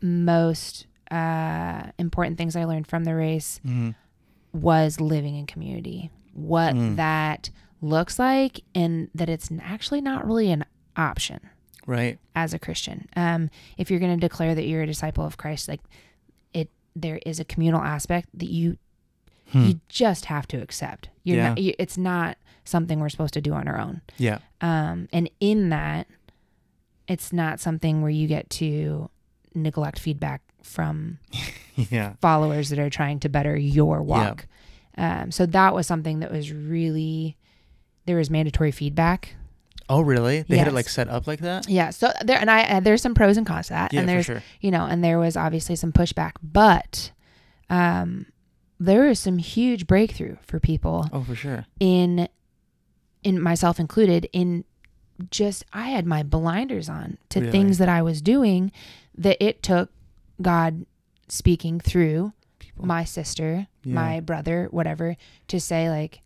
most 0.00 0.86
uh, 1.10 1.84
important 1.98 2.38
things 2.38 2.56
I 2.56 2.64
learned 2.64 2.86
from 2.86 3.04
the 3.04 3.14
race 3.14 3.60
mm-hmm. 3.66 3.90
was 4.52 5.00
living 5.00 5.36
in 5.36 5.46
community, 5.46 6.10
what 6.32 6.74
Mm. 6.74 6.96
that 6.96 7.50
looks 7.80 8.18
like, 8.18 8.60
and 8.74 9.08
that 9.14 9.28
it's 9.28 9.50
actually 9.60 10.00
not 10.00 10.26
really 10.26 10.50
an 10.50 10.64
option 10.96 11.40
right 11.86 12.18
as 12.34 12.54
a 12.54 12.58
Christian. 12.58 13.08
Um, 13.16 13.50
if 13.76 13.90
you're 13.90 14.00
going 14.00 14.18
to 14.18 14.20
declare 14.20 14.54
that 14.54 14.66
you're 14.66 14.82
a 14.82 14.86
disciple 14.86 15.24
of 15.24 15.36
Christ, 15.36 15.68
like 15.68 15.80
there 16.94 17.20
is 17.26 17.40
a 17.40 17.44
communal 17.44 17.82
aspect 17.82 18.28
that 18.34 18.48
you 18.50 18.76
Hmm. 19.50 19.64
you 19.66 19.80
just 19.88 20.26
have 20.26 20.46
to 20.48 20.56
accept. 20.62 21.08
You're 21.24 21.36
Yeah. 21.36 21.48
not. 21.50 21.58
You, 21.58 21.74
it's 21.78 21.98
not 21.98 22.38
something 22.64 23.00
we're 23.00 23.10
supposed 23.10 23.34
to 23.34 23.40
do 23.42 23.52
on 23.52 23.68
our 23.68 23.78
own. 23.78 24.00
yeah 24.16 24.38
Um, 24.62 25.08
and 25.12 25.28
in 25.40 25.68
that, 25.68 26.06
it's 27.06 27.32
not 27.32 27.60
something 27.60 28.00
where 28.00 28.10
you 28.10 28.26
get 28.28 28.48
to 28.50 29.10
neglect 29.54 29.98
feedback 29.98 30.40
from 30.62 31.18
yeah 31.76 32.14
followers 32.22 32.70
that 32.70 32.78
are 32.78 32.88
trying 32.88 33.20
to 33.20 33.28
better 33.28 33.56
your 33.56 34.02
walk. 34.02 34.46
Um, 34.96 35.30
so 35.30 35.44
that 35.46 35.74
was 35.74 35.86
something 35.86 36.20
that 36.20 36.30
was 36.30 36.52
really 36.52 37.36
there 38.06 38.16
was 38.16 38.30
mandatory 38.30 38.70
feedback. 38.70 39.34
Oh 39.88 40.00
really 40.00 40.42
they 40.42 40.56
had 40.56 40.68
it 40.68 40.74
like 40.74 40.88
set 40.88 41.08
up 41.08 41.26
like 41.26 41.40
that 41.40 41.68
Yeah. 41.68 41.90
So 41.90 42.12
there 42.24 42.38
and 42.38 42.50
I 42.50 42.64
uh, 42.64 42.80
there's 42.80 43.02
some 43.02 43.14
pros 43.14 43.36
and 43.36 43.46
cons 43.46 43.66
to 43.68 43.72
that, 43.74 43.92
yeah 43.92 44.00
and 44.00 44.08
for 44.08 44.12
there's 44.12 44.26
sure 44.26 44.42
you 44.60 44.70
know, 44.70 44.84
and 44.86 45.02
there 45.04 45.18
was 45.18 45.36
obviously 45.36 45.76
some 45.76 45.92
pushback, 45.92 46.32
but 46.42 47.12
um, 47.70 48.26
there 48.78 49.04
was 49.04 49.18
some 49.18 49.38
huge 49.38 49.86
breakthrough 49.86 50.36
for 50.42 50.58
people 50.60 51.08
oh 51.12 51.22
for 51.22 51.34
sure 51.34 51.66
in 51.80 52.28
in 53.22 53.40
myself 53.40 53.78
included 53.78 54.28
in 54.32 54.64
just 55.30 55.64
I 55.72 55.88
had 55.88 56.06
my 56.06 56.22
blinders 56.22 56.88
on 56.88 57.18
to 57.28 57.40
Really? 57.40 57.52
things 57.52 57.78
that 57.78 57.88
I 57.88 58.02
was 58.02 58.20
doing 58.22 58.72
that 59.16 59.36
it 59.44 59.62
took 59.62 59.90
God 60.40 60.84
speaking 61.28 61.78
through 61.78 62.32
people 62.58 62.86
my 62.86 63.04
sister, 63.04 63.68
Yeah. 63.84 63.94
my 63.94 64.20
brother, 64.20 64.66
whatever, 64.70 65.16
to 65.48 65.60
say 65.60 65.88
like, 65.90 66.20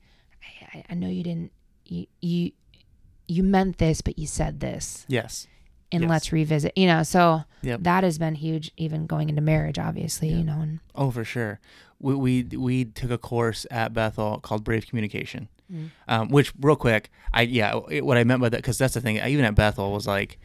I, 0.72 0.84
I 0.88 0.94
know 0.94 1.08
you 1.08 1.22
didn't, 1.22 1.52
you, 1.84 2.06
you, 2.20 2.52
you 3.28 3.42
meant 3.42 3.78
this, 3.78 4.00
but 4.00 4.18
you 4.18 4.26
said 4.26 4.60
this, 4.60 5.04
yes 5.08 5.46
and 5.92 6.02
Yes. 6.02 6.10
let's 6.10 6.32
revisit. 6.32 6.72
You 6.76 6.86
know, 6.88 7.02
so 7.04 7.44
Yep. 7.62 7.84
that 7.84 8.02
has 8.02 8.18
been 8.18 8.34
huge, 8.34 8.72
even 8.76 9.06
going 9.06 9.28
into 9.28 9.40
marriage, 9.40 9.78
obviously. 9.78 10.30
Yeah. 10.30 10.38
You 10.38 10.44
know, 10.44 10.60
and 10.60 10.80
oh 10.94 11.10
for 11.10 11.24
sure 11.24 11.60
we, 12.00 12.14
we 12.14 12.42
we 12.58 12.84
took 12.84 13.10
a 13.10 13.16
course 13.18 13.64
at 13.70 13.94
bethel 13.94 14.38
called 14.40 14.64
brave 14.64 14.86
communication 14.86 15.48
Mm. 15.72 15.90
um, 16.06 16.28
which 16.28 16.52
real 16.60 16.76
quick 16.76 17.10
i 17.32 17.42
yeah 17.42 17.80
it, 17.90 18.04
what 18.06 18.16
i 18.16 18.22
meant 18.22 18.40
by 18.40 18.48
that 18.50 18.58
because 18.58 18.78
that's 18.78 18.94
the 18.94 19.00
thing 19.00 19.16
even 19.16 19.44
at 19.44 19.56
bethel 19.56 19.90
was 19.92 20.06
like 20.06 20.38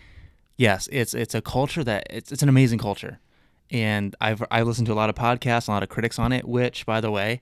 yes 0.58 0.90
it's 0.92 1.14
it's 1.14 1.36
a 1.36 1.42
culture 1.42 1.84
that 1.84 2.08
it's, 2.10 2.32
it's 2.32 2.42
an 2.42 2.50
amazing 2.50 2.80
culture 2.80 3.20
and 3.70 4.16
I've 4.20 4.44
I've 4.50 4.66
listened 4.66 4.88
to 4.88 4.94
a 4.94 4.96
lot 4.96 5.10
of 5.10 5.16
podcasts, 5.16 5.68
a 5.68 5.72
lot 5.72 5.84
of 5.84 5.90
critics 5.90 6.18
on 6.20 6.32
it. 6.34 6.46
Which, 6.48 6.86
by 6.86 7.00
the 7.02 7.10
way, 7.12 7.42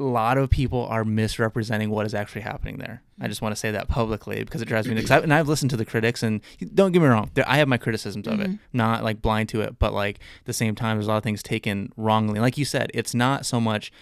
a 0.00 0.04
lot 0.04 0.38
of 0.38 0.50
people 0.50 0.86
are 0.86 1.04
misrepresenting 1.04 1.90
what 1.90 2.06
is 2.06 2.14
actually 2.14 2.40
happening 2.40 2.78
there. 2.78 3.02
I 3.20 3.28
just 3.28 3.42
want 3.42 3.52
to 3.52 3.56
say 3.56 3.70
that 3.70 3.86
publicly 3.86 4.42
because 4.42 4.62
it 4.62 4.64
drives 4.64 4.88
me 4.88 4.94
nuts. 4.94 5.10
And 5.10 5.32
I've 5.32 5.46
listened 5.46 5.70
to 5.70 5.76
the 5.76 5.84
critics, 5.84 6.22
and 6.22 6.40
don't 6.74 6.92
get 6.92 7.02
me 7.02 7.08
wrong, 7.08 7.30
I 7.46 7.58
have 7.58 7.68
my 7.68 7.76
criticisms 7.76 8.26
of 8.26 8.40
it, 8.40 8.50
not 8.72 9.04
like 9.04 9.20
blind 9.20 9.50
to 9.50 9.60
it, 9.60 9.78
but 9.78 9.92
like 9.92 10.16
at 10.16 10.46
the 10.46 10.52
same 10.52 10.74
time, 10.74 10.96
there's 10.96 11.06
a 11.06 11.10
lot 11.10 11.18
of 11.18 11.22
things 11.22 11.42
taken 11.42 11.92
wrongly. 11.96 12.40
Like 12.40 12.56
you 12.56 12.64
said, 12.64 12.90
it's 12.94 13.14
not 13.14 13.44
so 13.44 13.60
much 13.60 13.92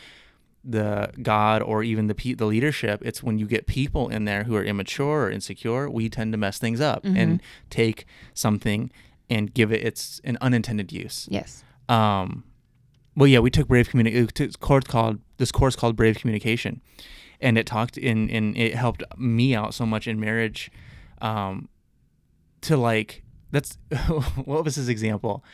the 0.64 1.10
God 1.22 1.62
or 1.62 1.82
even 1.82 2.06
the 2.06 2.14
pe- 2.14 2.34
the 2.34 2.46
leadership. 2.46 3.02
It's 3.04 3.22
when 3.22 3.38
you 3.38 3.46
get 3.46 3.66
people 3.66 4.08
in 4.08 4.24
there 4.24 4.44
who 4.44 4.54
are 4.56 4.64
immature 4.64 5.24
or 5.26 5.30
insecure, 5.30 5.90
we 5.90 6.08
tend 6.08 6.32
to 6.32 6.38
mess 6.38 6.58
things 6.58 6.80
up 6.80 7.04
and 7.04 7.42
take 7.70 8.06
something 8.34 8.90
and 9.30 9.52
give 9.52 9.72
it 9.72 9.82
its 9.84 10.20
an 10.24 10.38
unintended 10.40 10.92
use. 10.92 11.26
Yes. 11.30 11.64
Um, 11.88 12.44
well, 13.18 13.26
yeah, 13.26 13.40
we 13.40 13.50
took 13.50 13.66
Brave 13.66 13.88
Communication 13.88 14.52
course 14.60 14.84
called 14.84 15.18
this 15.38 15.50
course 15.50 15.74
called 15.74 15.96
Brave 15.96 16.18
Communication, 16.18 16.80
and 17.40 17.58
it 17.58 17.66
talked 17.66 17.98
in 17.98 18.30
and 18.30 18.56
it 18.56 18.76
helped 18.76 19.02
me 19.16 19.56
out 19.56 19.74
so 19.74 19.84
much 19.84 20.06
in 20.06 20.20
marriage, 20.20 20.70
um, 21.20 21.68
to 22.60 22.76
like 22.76 23.24
that's 23.50 23.76
what 24.44 24.64
was 24.64 24.76
his 24.76 24.88
example. 24.88 25.44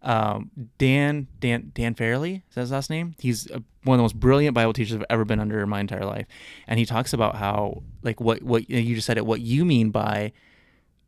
Um, 0.00 0.52
Dan 0.78 1.26
Dan 1.40 1.72
Dan 1.74 1.96
Farrelly 1.96 2.44
is 2.48 2.54
that 2.54 2.60
his 2.60 2.70
last 2.70 2.88
name? 2.88 3.16
He's 3.18 3.50
uh 3.50 3.58
one 3.82 3.96
of 3.96 3.98
the 3.98 4.04
most 4.04 4.20
brilliant 4.20 4.54
Bible 4.54 4.72
teachers 4.72 4.94
I've 4.94 5.04
ever 5.10 5.24
been 5.24 5.40
under 5.40 5.60
in 5.60 5.68
my 5.68 5.80
entire 5.80 6.04
life, 6.04 6.26
and 6.68 6.78
he 6.78 6.86
talks 6.86 7.12
about 7.12 7.34
how 7.34 7.82
like 8.02 8.20
what 8.20 8.44
what 8.44 8.70
you 8.70 8.94
just 8.94 9.08
said 9.08 9.18
it 9.18 9.26
what 9.26 9.40
you 9.40 9.64
mean 9.64 9.90
by 9.90 10.32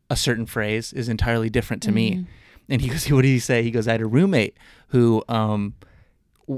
a 0.09 0.17
certain 0.17 0.45
phrase 0.45 0.91
is 0.91 1.07
entirely 1.07 1.49
different 1.49 1.81
to 1.83 1.91
me. 1.93 2.25
And 2.67 2.81
he 2.81 2.89
goes, 2.89 3.05
what 3.09 3.21
did 3.21 3.29
he 3.29 3.39
say? 3.39 3.63
He 3.63 3.71
goes, 3.71 3.87
I 3.87 3.93
had 3.93 4.01
a 4.01 4.05
roommate 4.05 4.57
who, 4.89 5.23
um, 5.29 5.73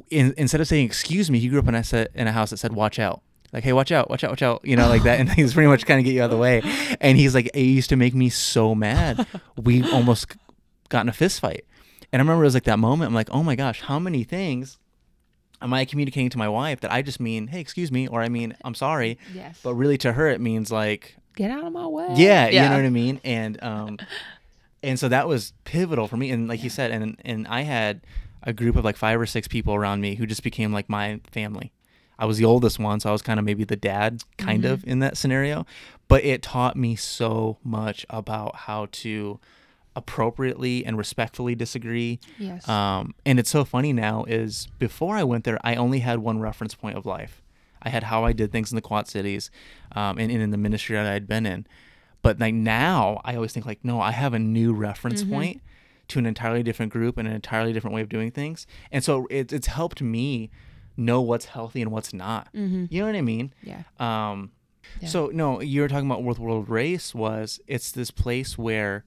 in, 0.10 0.34
instead 0.38 0.62
of 0.62 0.68
saying 0.68 0.86
excuse 0.86 1.30
me, 1.30 1.40
he 1.40 1.48
grew 1.48 1.60
up 1.60 1.68
in 1.68 1.76
a 1.76 1.84
set, 1.84 2.12
in 2.16 2.28
a 2.28 2.32
house 2.32 2.50
that 2.52 2.58
said 2.58 2.74
watch 2.74 3.00
out. 3.00 3.22
Like, 3.52 3.64
hey, 3.64 3.74
watch 3.74 3.92
out, 3.92 4.10
watch 4.10 4.24
out, 4.24 4.32
watch 4.32 4.42
out, 4.42 4.62
you 4.66 4.76
know, 4.76 4.90
like 4.90 5.04
that. 5.04 5.20
And 5.20 5.32
he's 5.32 5.54
pretty 5.54 5.68
much 5.68 5.86
kind 5.86 6.00
of 6.00 6.06
get 6.06 6.14
you 6.14 6.22
out 6.22 6.26
of 6.26 6.32
the 6.32 6.38
way. 6.38 6.62
And 7.02 7.18
he's 7.18 7.36
like, 7.36 7.52
it 7.54 7.62
used 7.62 7.90
to 7.90 7.96
make 7.96 8.16
me 8.16 8.30
so 8.30 8.74
mad. 8.74 9.28
We 9.62 9.84
almost 9.92 10.36
got 10.90 11.02
in 11.02 11.10
a 11.10 11.14
fist 11.14 11.40
fight. 11.40 11.66
And 12.12 12.20
I 12.20 12.24
remember 12.24 12.44
it 12.44 12.48
was 12.48 12.54
like 12.56 12.64
that 12.64 12.80
moment. 12.80 13.10
I'm 13.10 13.14
like, 13.14 13.30
oh 13.32 13.44
my 13.44 13.56
gosh, 13.56 13.82
how 13.82 14.00
many 14.00 14.24
things 14.24 14.80
am 15.62 15.74
I 15.74 15.86
communicating 15.86 16.30
to 16.32 16.38
my 16.38 16.50
wife 16.50 16.82
that 16.82 16.92
I 16.92 17.02
just 17.04 17.20
mean, 17.20 17.48
hey, 17.48 17.60
excuse 17.60 17.92
me, 17.92 18.08
or 18.08 18.22
I 18.22 18.30
mean, 18.30 18.56
I'm 18.64 18.74
sorry. 18.76 19.18
Yes. 19.34 19.60
But 19.64 19.76
really 19.76 19.98
to 20.00 20.14
her, 20.14 20.28
it 20.28 20.42
means 20.42 20.72
like, 20.72 21.16
Get 21.36 21.52
out 21.52 21.64
of 21.64 21.74
my 21.74 21.88
way. 21.88 22.10
yeah, 22.16 22.48
you 22.48 22.60
know 22.60 22.76
what 22.76 22.86
I 22.86 22.90
mean. 22.90 23.20
And 23.24 23.62
um, 23.64 23.98
and 24.84 25.00
so 25.00 25.10
that 25.10 25.28
was 25.28 25.54
pivotal 25.64 26.08
for 26.08 26.18
me. 26.18 26.30
And 26.32 26.48
like 26.48 26.64
you 26.64 26.70
said, 26.70 26.92
and 26.92 27.20
and 27.26 27.48
I 27.48 27.62
had 27.62 28.02
a 28.44 28.54
group 28.54 28.76
of 28.76 28.86
like 28.86 28.98
five 28.98 29.20
or 29.20 29.26
six 29.26 29.48
people 29.48 29.74
around 29.74 30.02
me 30.02 30.16
who 30.16 30.26
just 30.26 30.44
became 30.44 30.72
like 30.72 30.90
my 30.90 31.20
family. 31.32 31.72
I 32.20 32.26
was 32.26 32.38
the 32.38 32.46
oldest 32.46 32.78
one, 32.78 33.00
so 33.00 33.10
I 33.10 33.12
was 33.12 33.22
kind 33.22 33.40
of 33.40 33.46
maybe 33.46 33.64
the 33.64 33.76
dad, 33.76 34.24
kind 34.38 34.66
of 34.66 34.86
in 34.86 35.00
that 35.00 35.18
scenario. 35.18 35.66
But 36.08 36.24
it 36.24 36.42
taught 36.42 36.76
me 36.76 36.96
so 36.96 37.58
much 37.64 38.06
about 38.10 38.56
how 38.56 38.88
to 38.92 39.40
appropriately 39.96 40.86
and 40.86 40.98
respectfully 40.98 41.56
disagree. 41.56 42.20
Yes. 42.38 42.68
Um, 42.68 43.16
and 43.26 43.40
it's 43.40 43.50
so 43.50 43.66
funny 43.66 43.94
now 43.94 44.26
is 44.26 44.68
before 44.80 45.16
I 45.16 45.24
went 45.24 45.44
there, 45.44 45.60
I 45.64 45.76
only 45.76 46.00
had 46.00 46.20
one 46.20 46.40
reference 46.40 46.76
point 46.76 46.98
of 46.98 47.06
life. 47.06 47.42
I 47.82 47.90
had 47.90 48.04
how 48.04 48.24
I 48.24 48.32
did 48.32 48.52
things 48.52 48.72
in 48.72 48.76
the 48.76 48.82
Quad 48.82 49.08
Cities, 49.08 49.52
um, 49.92 50.18
and, 50.18 50.32
and 50.32 50.42
in 50.42 50.52
the 50.52 50.58
ministry 50.58 50.96
that 50.96 51.06
I 51.06 51.14
had 51.14 51.28
been 51.28 51.46
in. 51.46 51.68
But 52.22 52.40
like 52.40 52.54
now, 52.54 53.22
I 53.26 53.36
always 53.36 53.52
think 53.52 53.66
like, 53.66 53.84
no, 53.84 54.00
I 54.00 54.12
have 54.12 54.34
a 54.34 54.40
new 54.40 54.74
reference 54.74 55.24
point 55.24 55.62
to 56.10 56.20
an 56.20 56.26
entirely 56.26 56.64
different 56.64 56.92
group 56.92 57.18
and 57.18 57.28
an 57.28 57.34
entirely 57.34 57.74
different 57.74 57.96
way 57.96 58.02
of 58.02 58.10
doing 58.10 58.32
things. 58.32 58.68
And 58.92 59.04
so 59.04 59.28
it, 59.30 59.54
it's 59.54 59.68
helped 59.68 60.02
me 60.02 60.52
know 60.98 61.22
what's 61.22 61.46
healthy 61.46 61.82
and 61.82 61.92
what's 61.92 62.14
not. 62.14 62.50
You 62.54 62.88
know 63.02 63.06
what 63.08 63.16
I 63.16 63.22
mean? 63.22 63.54
yeah. 63.64 63.84
Um, 64.00 64.52
Yeah. 65.00 65.08
So 65.08 65.28
no, 65.34 65.62
you 65.62 65.82
were 65.82 65.88
talking 65.88 66.06
about 66.06 66.24
World 66.24 66.40
World 66.40 66.70
Race 66.70 67.16
was 67.16 67.60
it's 67.68 67.92
this 67.92 68.12
place 68.12 68.58
where 68.58 69.06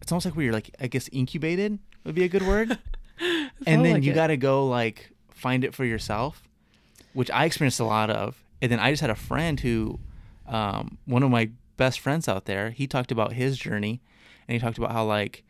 it's 0.00 0.10
almost 0.10 0.24
like 0.26 0.34
where 0.34 0.44
you're 0.44 0.52
like 0.52 0.74
I 0.80 0.86
guess 0.86 1.08
incubated 1.12 1.78
would 2.04 2.14
be 2.14 2.24
a 2.24 2.28
good 2.28 2.42
word, 2.46 2.78
and 3.66 3.84
then 3.84 3.92
like 3.92 4.02
you 4.02 4.12
got 4.14 4.28
to 4.28 4.36
go 4.36 4.66
like 4.66 5.10
find 5.30 5.62
it 5.62 5.74
for 5.74 5.84
yourself, 5.84 6.42
which 7.12 7.30
I 7.30 7.44
experienced 7.44 7.80
a 7.80 7.84
lot 7.84 8.10
of. 8.10 8.42
And 8.60 8.72
then 8.72 8.80
I 8.80 8.90
just 8.90 9.02
had 9.02 9.10
a 9.10 9.14
friend 9.14 9.60
who, 9.60 10.00
um, 10.46 10.98
one 11.04 11.22
of 11.22 11.30
my 11.30 11.50
best 11.76 12.00
friends 12.00 12.26
out 12.26 12.46
there, 12.46 12.70
he 12.70 12.88
talked 12.88 13.12
about 13.12 13.34
his 13.34 13.56
journey, 13.56 14.00
and 14.48 14.54
he 14.54 14.58
talked 14.58 14.78
about 14.78 14.90
how 14.90 15.04
like 15.04 15.44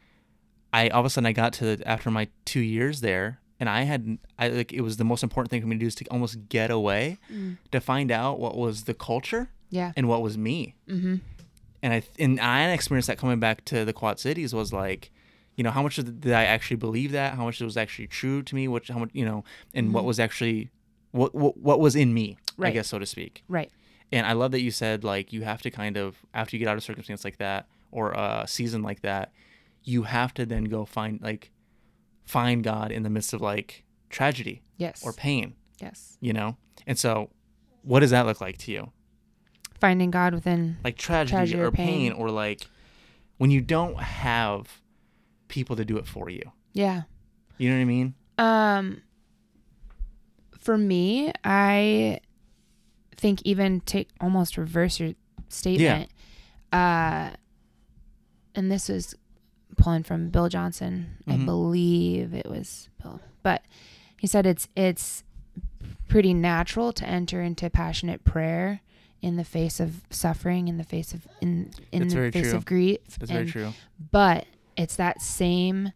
I 0.72 0.88
all 0.88 1.00
of 1.00 1.06
a 1.06 1.10
sudden 1.10 1.26
I 1.26 1.32
got 1.32 1.52
to 1.54 1.78
after 1.86 2.10
my 2.10 2.28
two 2.44 2.60
years 2.60 3.00
there, 3.00 3.40
and 3.58 3.68
I 3.68 3.82
had 3.82 4.18
I 4.38 4.48
like 4.48 4.72
it 4.72 4.82
was 4.82 4.96
the 4.96 5.04
most 5.04 5.22
important 5.22 5.50
thing 5.50 5.60
for 5.62 5.66
me 5.68 5.76
to 5.76 5.80
do 5.80 5.86
is 5.86 5.94
to 5.96 6.04
almost 6.10 6.48
get 6.48 6.70
away 6.70 7.18
to 7.72 7.80
find 7.80 8.10
out 8.10 8.38
what 8.38 8.56
was 8.56 8.84
the 8.84 8.94
culture 8.94 9.48
Yeah. 9.70 9.92
and 9.96 10.08
what 10.08 10.22
was 10.22 10.36
me. 10.36 10.74
Mm-hmm. 10.88 11.16
And 11.82 11.92
I 11.94 12.02
and 12.18 12.40
I 12.40 12.70
experienced 12.72 13.06
that 13.08 13.18
coming 13.18 13.40
back 13.40 13.64
to 13.66 13.84
the 13.84 13.92
Quad 13.92 14.18
Cities 14.18 14.52
was 14.54 14.72
like, 14.72 15.10
you 15.56 15.64
know, 15.64 15.70
how 15.70 15.82
much 15.82 15.96
did 15.96 16.20
did 16.20 16.32
I 16.32 16.44
actually 16.44 16.76
believe 16.76 17.12
that? 17.12 17.34
How 17.34 17.44
much 17.44 17.60
it 17.60 17.64
was 17.64 17.76
actually 17.76 18.08
true 18.08 18.42
to 18.42 18.54
me? 18.54 18.68
Which 18.68 18.88
how 18.88 18.98
much 18.98 19.10
you 19.12 19.24
know, 19.24 19.44
and 19.74 19.94
what 19.94 20.04
was 20.04 20.18
actually 20.20 20.70
what 21.12 21.34
what, 21.34 21.56
what 21.56 21.80
was 21.80 21.94
in 21.96 22.12
me, 22.12 22.36
I 22.60 22.70
guess 22.72 22.88
so 22.88 22.98
to 22.98 23.06
speak. 23.06 23.42
Right. 23.48 23.70
And 24.10 24.26
I 24.26 24.32
love 24.32 24.50
that 24.52 24.60
you 24.60 24.70
said 24.70 25.04
like 25.04 25.32
you 25.32 25.42
have 25.42 25.62
to 25.62 25.70
kind 25.70 25.96
of 25.96 26.16
after 26.34 26.56
you 26.56 26.58
get 26.60 26.68
out 26.68 26.76
of 26.76 26.82
circumstance 26.82 27.24
like 27.24 27.38
that 27.38 27.66
or 27.90 28.12
a 28.12 28.44
season 28.48 28.82
like 28.82 29.02
that, 29.02 29.32
you 29.84 30.02
have 30.04 30.34
to 30.34 30.44
then 30.46 30.64
go 30.64 30.84
find 30.84 31.20
like 31.22 31.50
find 32.24 32.62
God 32.62 32.90
in 32.92 33.02
the 33.02 33.10
midst 33.10 33.32
of 33.32 33.40
like 33.40 33.84
tragedy 34.10 34.62
Yes. 34.76 35.02
or 35.04 35.12
pain, 35.12 35.54
yes. 35.80 36.16
you 36.20 36.32
know? 36.32 36.56
And 36.86 36.98
so 36.98 37.30
what 37.82 38.00
does 38.00 38.10
that 38.10 38.26
look 38.26 38.40
like 38.40 38.58
to 38.58 38.72
you? 38.72 38.92
Finding 39.80 40.10
God 40.10 40.34
within. 40.34 40.76
Like 40.84 40.96
tragedy, 40.96 41.32
Tragedy 41.36 41.60
or 41.60 41.66
or 41.66 41.70
pain. 41.72 41.86
pain. 41.86 42.12
or 42.12 42.30
like 42.30 42.66
when 43.38 43.50
you 43.50 43.60
don't 43.60 43.98
have 44.00 44.80
people 45.48 45.76
to 45.76 45.84
do 45.84 45.96
it 45.98 46.06
for 46.06 46.28
you. 46.28 46.42
Yeah. 46.72 47.02
You 47.56 47.70
know 47.70 47.76
what 47.76 47.82
I 47.82 47.84
mean? 47.86 48.14
Um. 48.38 49.02
For 50.58 50.76
me, 50.76 51.32
I 51.44 52.20
think 53.16 53.40
even 53.44 53.80
take 53.80 54.10
almost 54.20 54.58
reverse 54.58 55.00
your 55.00 55.14
statement. 55.48 56.10
Uh, 56.72 57.30
and 58.54 58.70
this 58.70 58.90
is 58.90 59.14
pulling 59.78 60.02
from 60.02 60.28
Bill 60.28 60.48
Johnson. 60.48 61.16
I 61.26 61.32
Mhm. 61.36 61.46
believe 61.46 62.34
it 62.34 62.48
was 62.48 62.88
Bill, 63.02 63.20
but 63.42 63.62
he 64.18 64.26
said 64.26 64.44
it's 64.46 64.68
it's 64.76 65.24
pretty 66.08 66.34
natural 66.34 66.92
to 66.92 67.08
enter 67.08 67.40
into 67.42 67.68
passionate 67.70 68.24
prayer 68.24 68.80
in 69.20 69.36
the 69.36 69.44
face 69.44 69.80
of 69.80 70.02
suffering, 70.10 70.68
in 70.68 70.76
the 70.76 70.84
face 70.84 71.12
of 71.14 71.26
in 71.40 71.70
in 71.92 72.00
That's 72.02 72.12
the 72.14 72.18
very 72.20 72.30
face 72.30 72.48
true. 72.50 72.56
of 72.58 72.64
grief. 72.64 72.98
It's 73.06 73.16
and 73.18 73.28
very 73.28 73.46
true. 73.46 73.72
but 74.10 74.46
it's 74.76 74.96
that 74.96 75.20
same 75.22 75.92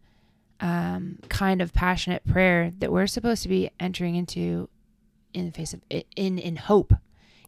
um, 0.59 1.19
kind 1.29 1.61
of 1.61 1.73
passionate 1.73 2.25
prayer 2.25 2.71
that 2.79 2.91
we're 2.91 3.07
supposed 3.07 3.43
to 3.43 3.49
be 3.49 3.69
entering 3.79 4.15
into 4.15 4.69
in 5.33 5.45
the 5.47 5.51
face 5.51 5.73
of 5.73 5.81
in 6.15 6.37
in 6.37 6.55
hope 6.55 6.93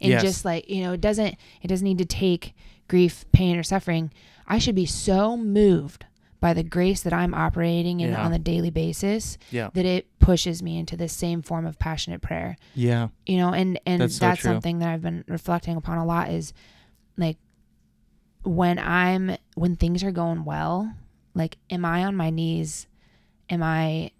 and 0.01 0.09
Yes. 0.11 0.21
just 0.21 0.43
like 0.43 0.67
you 0.69 0.81
know 0.83 0.93
it 0.93 1.01
doesn't 1.01 1.37
it 1.61 1.67
doesn't 1.67 1.85
need 1.85 1.99
to 1.99 2.05
take 2.05 2.53
grief 2.89 3.23
pain 3.31 3.55
or 3.57 3.63
suffering 3.63 4.11
i 4.47 4.57
should 4.57 4.75
be 4.75 4.85
so 4.87 5.37
moved 5.37 6.05
by 6.39 6.53
the 6.53 6.63
grace 6.63 7.01
that 7.01 7.13
i'm 7.13 7.33
operating 7.33 7.99
in 8.01 8.11
Yeah. 8.11 8.23
on 8.25 8.33
a 8.33 8.39
daily 8.39 8.69
basis 8.69 9.37
Yeah. 9.51 9.69
that 9.73 9.85
it 9.85 10.07
pushes 10.19 10.61
me 10.61 10.77
into 10.77 10.95
this 10.97 11.13
same 11.13 11.41
form 11.41 11.65
of 11.65 11.79
passionate 11.79 12.21
prayer 12.21 12.57
Yeah. 12.73 13.07
you 13.25 13.37
know 13.37 13.53
and 13.53 13.79
and 13.85 14.01
That's 14.01 14.19
that's, 14.19 14.41
so 14.41 14.49
something 14.49 14.79
that 14.79 14.89
i've 14.89 15.01
been 15.01 15.23
reflecting 15.27 15.75
upon 15.77 15.97
a 15.97 16.05
lot 16.05 16.29
is 16.29 16.53
like 17.17 17.37
when 18.43 18.77
i'm 18.79 19.37
when 19.55 19.75
things 19.75 20.03
are 20.03 20.11
going 20.11 20.45
well 20.45 20.93
like 21.33 21.57
am 21.69 21.83
i 21.85 22.03
on 22.03 22.15
my 22.15 22.29
knees 22.29 22.87
am 23.49 23.63
i 23.63 24.11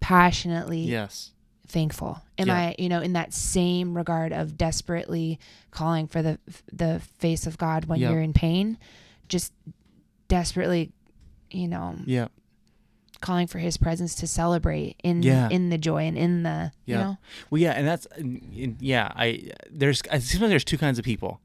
passionately 0.00 0.80
Yes. 0.82 1.32
thankful 1.66 2.22
am 2.38 2.48
Yeah. 2.48 2.54
i 2.56 2.74
you 2.78 2.88
know 2.88 3.00
in 3.00 3.12
that 3.14 3.32
same 3.34 3.96
regard 3.96 4.32
of 4.32 4.56
desperately 4.56 5.38
calling 5.70 6.06
for 6.06 6.22
the 6.22 6.38
the 6.72 7.00
face 7.18 7.46
of 7.46 7.58
god 7.58 7.84
when 7.86 8.00
Yep. 8.00 8.10
you're 8.12 8.20
in 8.22 8.32
pain 8.32 8.78
just 9.28 9.52
desperately 10.28 10.92
you 11.50 11.68
know 11.68 11.96
Yeah. 12.06 12.28
calling 13.20 13.46
for 13.46 13.58
his 13.58 13.76
presence 13.76 14.14
to 14.16 14.26
celebrate 14.26 14.96
in 15.04 15.22
Yeah. 15.22 15.48
in 15.50 15.68
the 15.70 15.78
joy 15.78 16.04
and 16.04 16.16
in 16.16 16.42
the 16.42 16.72
you 16.86 16.94
Yeah. 16.94 17.02
know 17.02 17.18
Well, 17.50 17.60
yeah, 17.60 17.72
and 17.72 17.86
that's 17.86 18.06
yeah. 18.80 19.12
I 19.14 19.50
there's 19.70 20.02
I 20.10 20.18
seems 20.18 20.40
like 20.40 20.50
there's 20.50 20.64
two 20.64 20.78
kinds 20.78 20.98
of 20.98 21.04
people. 21.04 21.40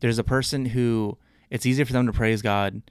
There's 0.00 0.18
a 0.18 0.24
person 0.24 0.66
who 0.66 1.18
it's 1.50 1.64
easier 1.66 1.84
for 1.84 1.92
them 1.92 2.06
to 2.06 2.12
praise 2.12 2.42
God 2.42 2.82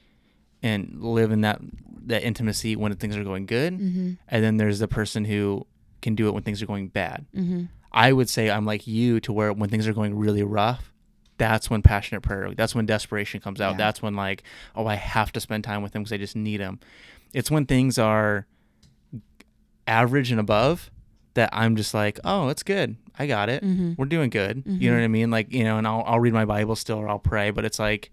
and 0.64 1.02
live 1.02 1.32
in 1.32 1.42
that 1.42 1.60
that 2.06 2.24
intimacy 2.24 2.76
when 2.76 2.96
things 2.96 3.16
are 3.18 3.24
going 3.24 3.46
good, 3.46 3.74
mm-hmm, 3.78 4.14
and 4.28 4.44
then 4.44 4.58
there's 4.58 4.80
the 4.80 4.88
person 4.88 5.26
who 5.26 5.66
can 6.02 6.16
do 6.16 6.28
it 6.28 6.34
when 6.34 6.42
things 6.44 6.62
are 6.62 6.66
going 6.66 6.88
bad. 6.88 7.26
mm-hmm. 7.36 7.66
I 7.92 8.14
would 8.14 8.30
say 8.30 8.50
I'm 8.50 8.66
like 8.66 8.88
you 8.88 9.20
to 9.20 9.34
where 9.34 9.52
when 9.54 9.70
things 9.70 9.86
are 9.88 9.94
going 9.94 10.16
really 10.18 10.42
rough, 10.44 10.91
that's 11.42 11.72
when 11.72 11.82
passionate 11.82 12.22
prayer, 12.22 12.54
that's 12.56 12.76
when 12.76 12.86
desperation 12.86 13.40
comes 13.40 13.60
out. 13.60 13.72
Yeah. 13.72 13.78
That's 13.78 14.00
when 14.00 14.14
like, 14.16 14.44
oh, 14.76 14.86
I 14.86 14.94
have 14.94 15.32
to 15.32 15.40
spend 15.40 15.64
time 15.64 15.82
with 15.82 15.96
him 15.96 16.04
because 16.04 16.14
I 16.14 16.18
just 16.18 16.36
need 16.36 16.60
him. 16.60 16.80
It's 17.34 17.50
when 17.50 17.66
things 17.66 17.98
are 17.98 18.46
average 19.88 20.30
and 20.30 20.40
above 20.40 20.92
that 21.34 21.50
I'm 21.52 21.76
just 21.76 21.96
like, 21.96 22.20
oh, 22.24 22.50
it's 22.50 22.62
good. 22.62 22.96
I 23.18 23.26
got 23.26 23.50
it. 23.50 23.64
Mhm. 23.64 23.98
We're 23.98 24.06
doing 24.06 24.30
good. 24.30 24.62
You 24.68 24.92
know 24.92 24.98
what 24.98 25.04
I 25.04 25.08
mean? 25.08 25.32
Like, 25.32 25.52
you 25.52 25.64
know, 25.64 25.80
and 25.80 25.88
I'll, 25.88 26.04
I'll 26.06 26.20
read 26.20 26.34
my 26.34 26.46
Bible 26.46 26.76
still 26.76 27.00
or 27.00 27.10
I'll 27.10 27.18
pray, 27.18 27.50
but 27.50 27.66
it's 27.66 27.80
like 27.80 28.12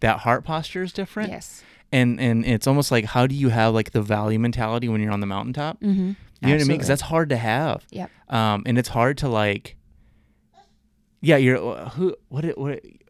that 0.00 0.18
heart 0.18 0.44
posture 0.44 0.82
is 0.82 0.92
different. 0.92 1.30
Yes. 1.30 1.62
And, 1.92 2.20
and 2.20 2.44
it's 2.44 2.66
almost 2.66 2.92
like, 2.92 3.06
how 3.06 3.26
do 3.26 3.34
you 3.34 3.48
have 3.48 3.72
like 3.72 3.92
the 3.92 4.02
value 4.02 4.38
mentality 4.38 4.90
when 4.90 5.00
you're 5.00 5.12
on 5.12 5.20
the 5.20 5.26
mountaintop? 5.26 5.80
Mm-hmm. 5.80 6.08
You 6.42 6.48
know 6.48 6.52
what 6.52 6.60
I 6.60 6.64
mean? 6.64 6.76
Because 6.76 6.88
that's 6.88 7.00
hard 7.02 7.30
to 7.30 7.38
have. 7.38 7.86
Yep. 7.90 8.10
Um, 8.28 8.64
and 8.66 8.76
it's 8.76 8.90
hard 8.90 9.16
to 9.18 9.28
like, 9.30 9.76
yeah, 11.20 11.36
you're 11.36 11.58
uh, 11.58 11.88
who, 11.90 12.14
what, 12.28 12.44
it, 12.44 12.56
what, 12.58 12.72
it- 12.72 13.02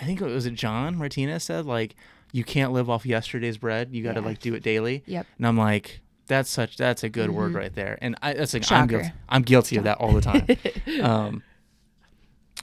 I 0.00 0.04
think 0.04 0.20
it 0.20 0.24
was 0.26 0.44
it 0.46 0.54
John 0.54 0.96
Martinez 0.96 1.44
said, 1.44 1.66
like, 1.66 1.94
you 2.32 2.42
can't 2.44 2.72
live 2.72 2.90
off 2.90 3.06
yesterday's 3.06 3.58
bread. 3.58 3.90
You 3.92 4.02
got 4.02 4.14
to 4.14 4.20
Yeah. 4.20 4.26
like 4.26 4.40
do 4.40 4.54
it 4.54 4.62
daily. 4.62 5.02
Yep. 5.06 5.26
And 5.38 5.46
I'm 5.46 5.56
like, 5.56 6.00
that's 6.26 6.50
such, 6.50 6.76
that's 6.76 7.04
a 7.04 7.08
good 7.08 7.30
word 7.30 7.52
Mhm. 7.52 7.56
right 7.56 7.74
there. 7.74 7.96
And 8.02 8.16
I, 8.20 8.32
that's 8.34 8.52
like, 8.54 8.70
I'm 8.72 8.86
guilty, 8.88 9.04
Shocker. 9.06 9.16
I'm 9.28 9.42
guilty 9.42 9.76
of 9.76 9.84
that 9.84 9.98
all 9.98 10.12
the 10.12 10.20
time. 10.20 10.46
um, 11.02 11.42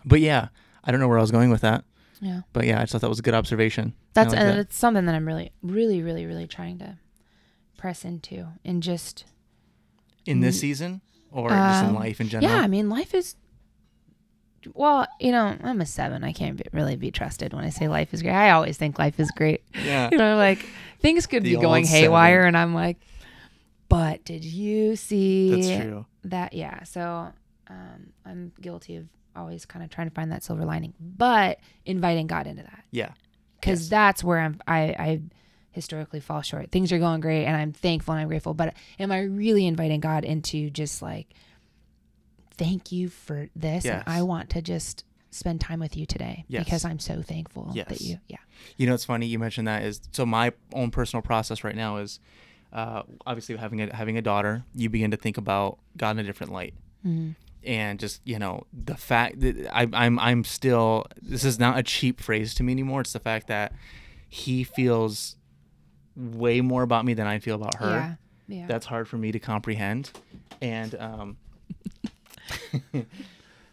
but 0.05 0.19
yeah, 0.19 0.49
I 0.83 0.91
don't 0.91 0.99
know 0.99 1.07
where 1.07 1.17
I 1.17 1.21
was 1.21 1.31
going 1.31 1.49
with 1.51 1.61
that, 1.61 1.83
yeah. 2.19 2.41
but 2.53 2.65
yeah, 2.65 2.77
I 2.79 2.81
just 2.81 2.91
thought 2.91 3.01
that 3.01 3.09
was 3.09 3.19
a 3.19 3.23
good 3.23 3.33
observation. 3.33 3.93
That's 4.13 4.31
like 4.33 4.39
and 4.39 4.49
that. 4.49 4.59
it's 4.59 4.75
something 4.75 5.05
that 5.05 5.15
I'm 5.15 5.25
really, 5.27 5.51
really, 5.61 6.01
really, 6.01 6.25
really 6.25 6.47
trying 6.47 6.79
to 6.79 6.97
press 7.77 8.03
into 8.03 8.47
and 8.65 8.83
just 8.83 9.25
in 10.25 10.41
this 10.41 10.59
season 10.59 11.01
or 11.31 11.49
just 11.49 11.83
in 11.83 11.89
Um, 11.91 11.95
life 11.95 12.19
in 12.19 12.27
general. 12.29 12.51
yeah. 12.51 12.61
I 12.61 12.67
mean, 12.67 12.89
life 12.89 13.13
is. 13.13 13.35
Well, 14.73 15.07
you 15.19 15.31
know, 15.31 15.57
I'm 15.63 15.81
a 15.81 15.85
seven. 15.85 16.23
I 16.23 16.33
can't 16.33 16.57
be, 16.57 16.63
really 16.71 16.95
be 16.95 17.11
trusted 17.11 17.53
when 17.53 17.63
I 17.65 17.69
say 17.69 17.87
life 17.87 18.13
is 18.13 18.21
great. 18.21 18.33
I 18.33 18.51
always 18.51 18.77
think 18.77 18.99
life 18.99 19.19
is 19.19 19.31
great. 19.31 19.63
Yeah. 19.73 20.09
You 20.11 20.17
know, 20.17 20.37
like 20.37 20.65
things 20.99 21.25
could 21.27 21.43
The 21.43 21.55
be 21.55 21.61
going 21.61 21.85
haywire, 21.85 22.41
seven. 22.41 22.47
and 22.49 22.57
I'm 22.57 22.73
like, 22.73 22.97
but 23.89 24.23
did 24.23 24.43
you 24.45 24.95
see 24.95 25.49
That's 25.69 25.83
true. 25.83 26.05
that? 26.25 26.53
Yeah. 26.53 26.83
So 26.83 27.33
um, 27.69 28.13
I'm 28.25 28.51
guilty 28.61 28.97
of 28.97 29.07
always 29.35 29.65
kind 29.65 29.83
of 29.83 29.89
trying 29.89 30.09
to 30.09 30.13
find 30.13 30.31
that 30.31 30.43
silver 30.43 30.65
lining, 30.65 30.93
but 30.99 31.59
inviting 31.85 32.27
God 32.27 32.47
into 32.47 32.63
that 32.63 32.83
Yeah. 32.91 33.11
because 33.59 33.81
Yes. 33.81 33.89
that's 33.89 34.23
where 34.23 34.39
I'm. 34.39 34.59
I, 34.67 34.79
I 34.81 35.21
historically 35.71 36.19
fall 36.19 36.41
short. 36.41 36.69
Things 36.71 36.91
are 36.91 36.99
going 36.99 37.21
great, 37.21 37.45
and 37.45 37.55
I'm 37.55 37.71
thankful 37.71 38.13
and 38.13 38.21
I'm 38.21 38.27
grateful. 38.27 38.53
But 38.53 38.73
am 38.99 39.11
I 39.11 39.21
really 39.21 39.65
inviting 39.65 40.01
God 40.01 40.25
into 40.25 40.69
just 40.69 41.01
like, 41.01 41.27
thank 42.63 42.91
you 42.91 43.09
for 43.09 43.49
this, 43.55 43.85
and 43.85 44.03
I 44.07 44.21
want 44.21 44.49
to 44.51 44.61
just 44.61 45.03
spend 45.33 45.61
time 45.61 45.79
with 45.79 45.95
you 45.95 46.05
today 46.05 46.43
Yes. 46.49 46.65
because 46.65 46.83
I'm 46.85 46.99
so 46.99 47.21
thankful 47.21 47.71
Yes. 47.73 47.87
that 47.87 48.01
you. 48.01 48.19
Yeah. 48.27 48.37
You 48.77 48.85
know, 48.87 48.93
it's 48.93 49.05
funny 49.05 49.25
you 49.27 49.39
mentioned 49.39 49.67
that 49.67 49.83
is 49.83 50.01
so 50.11 50.25
my 50.25 50.51
own 50.73 50.91
personal 50.91 51.21
process 51.21 51.63
right 51.63 51.75
now 51.75 51.97
is 51.97 52.19
uh, 52.73 53.03
obviously 53.25 53.55
having 53.55 53.81
a 53.81 53.95
having 53.95 54.17
a 54.17 54.21
daughter. 54.21 54.63
You 54.75 54.89
begin 54.89 55.11
to 55.11 55.17
think 55.17 55.37
about 55.37 55.77
God 55.97 56.11
in 56.11 56.19
a 56.19 56.23
different 56.23 56.51
light, 56.51 56.73
Mhm. 57.05 57.35
and 57.63 57.99
just 57.99 58.21
you 58.25 58.39
know 58.39 58.65
the 58.73 58.95
fact 58.95 59.39
that 59.41 59.67
I, 59.75 59.87
I'm 59.93 60.19
I'm 60.19 60.43
still 60.43 61.05
this 61.21 61.43
is 61.43 61.59
not 61.59 61.77
a 61.77 61.83
cheap 61.83 62.19
phrase 62.21 62.53
to 62.55 62.63
me 62.63 62.71
anymore. 62.73 63.01
It's 63.01 63.13
the 63.13 63.19
fact 63.19 63.47
that 63.47 63.73
he 64.29 64.63
feels 64.63 65.35
way 66.15 66.61
more 66.61 66.83
about 66.83 67.05
me 67.05 67.13
than 67.13 67.25
I 67.27 67.39
feel 67.39 67.55
about 67.55 67.75
her. 67.75 67.89
Yeah. 67.89 68.15
Yeah. 68.59 68.67
That's 68.67 68.85
hard 68.85 69.07
for 69.07 69.17
me 69.17 69.31
to 69.31 69.39
comprehend, 69.39 70.11
and 70.61 70.93
um, 70.95 71.37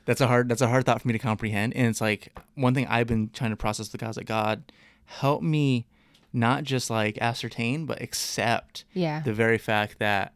that's 0.05 0.21
a 0.21 0.27
hard 0.27 0.49
that's 0.49 0.61
a 0.61 0.69
hard 0.69 0.85
thought 0.87 1.01
for 1.03 1.09
me 1.09 1.13
to 1.13 1.19
comprehend. 1.19 1.75
And 1.77 1.87
it's 1.87 2.01
like 2.01 2.39
one 2.55 2.75
thing 2.75 2.87
I've 2.87 3.07
been 3.07 3.31
trying 3.33 3.51
to 3.51 3.57
process 3.57 3.91
with 3.93 4.01
God 4.01 4.11
is 4.11 4.17
like 4.17 4.27
God, 4.27 4.63
help 5.05 5.43
me 5.43 5.87
not 6.33 6.65
just 6.65 6.91
like 6.91 7.19
ascertain, 7.19 7.87
but 7.87 8.01
accept 8.03 8.85
yeah. 8.93 9.21
the 9.21 9.33
very 9.33 9.59
fact 9.59 9.99
that, 9.99 10.35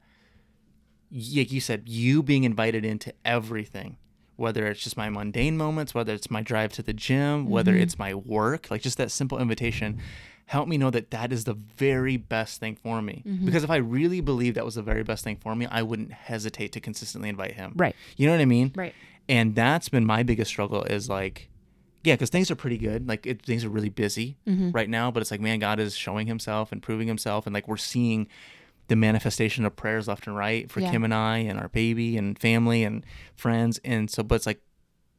like 1.10 1.52
you 1.52 1.60
said, 1.60 1.82
you 1.88 2.22
being 2.22 2.44
invited 2.44 2.84
into 2.84 3.12
everything, 3.24 3.98
whether 4.36 4.66
it's 4.66 4.82
just 4.82 4.96
my 4.96 5.10
mundane 5.10 5.56
moments, 5.56 5.94
whether 5.94 6.14
it's 6.14 6.30
my 6.30 6.40
drive 6.42 6.72
to 6.72 6.82
the 6.82 6.94
gym, 6.94 7.48
whether 7.48 7.74
Mhm. 7.74 7.80
it's 7.82 7.98
my 7.98 8.14
work, 8.14 8.70
like 8.70 8.80
just 8.82 8.96
that 8.98 9.10
simple 9.10 9.38
invitation, 9.38 10.00
help 10.46 10.68
me 10.68 10.76
know 10.76 10.90
that 10.90 11.10
that 11.10 11.32
is 11.32 11.44
the 11.44 11.54
very 11.54 12.16
best 12.16 12.60
thing 12.60 12.76
for 12.76 13.00
me. 13.00 13.22
Mhm. 13.26 13.46
Because 13.46 13.64
if 13.64 13.70
I 13.70 13.76
really 13.76 14.20
believe 14.20 14.54
that 14.54 14.64
was 14.64 14.74
the 14.74 14.82
very 14.82 15.02
best 15.02 15.24
thing 15.24 15.36
for 15.36 15.54
me, 15.54 15.66
I 15.70 15.82
wouldn't 15.82 16.12
hesitate 16.12 16.72
to 16.72 16.80
consistently 16.80 17.28
invite 17.28 17.52
him. 17.54 17.72
Right. 17.76 17.94
You 18.16 18.26
know 18.26 18.32
what 18.32 18.40
I 18.42 18.46
mean? 18.46 18.72
Right. 18.74 18.94
And 19.28 19.54
that's 19.54 19.88
been 19.88 20.04
my 20.04 20.22
biggest 20.22 20.50
struggle 20.50 20.82
is 20.82 21.08
like, 21.08 21.48
yeah, 22.04 22.14
because 22.14 22.30
things 22.30 22.50
are 22.50 22.56
pretty 22.56 22.76
good. 22.78 23.08
Like 23.08 23.26
it, 23.26 23.42
things 23.42 23.64
are 23.64 23.68
really 23.70 23.88
busy 23.88 24.36
Mhm. 24.46 24.74
right 24.74 24.90
now, 24.90 25.10
but 25.10 25.20
it's 25.20 25.30
like, 25.30 25.40
man, 25.40 25.60
God 25.60 25.78
is 25.78 25.96
showing 25.96 26.26
himself 26.26 26.72
and 26.72 26.82
proving 26.82 27.06
himself. 27.08 27.46
And 27.46 27.54
like 27.54 27.68
we're 27.68 27.76
seeing 27.76 28.26
the 28.88 28.96
manifestation 28.96 29.64
of 29.64 29.76
prayers 29.76 30.08
left 30.08 30.26
and 30.26 30.36
right 30.36 30.68
for 30.70 30.80
Yeah. 30.80 30.90
Kim 30.90 31.04
and 31.04 31.14
I 31.14 31.38
and 31.38 31.58
our 31.58 31.68
baby 31.68 32.16
and 32.18 32.36
family 32.38 32.82
and 32.82 33.06
friends. 33.36 33.78
And 33.84 34.10
so, 34.10 34.22
but 34.24 34.34
it's 34.34 34.46
like 34.46 34.60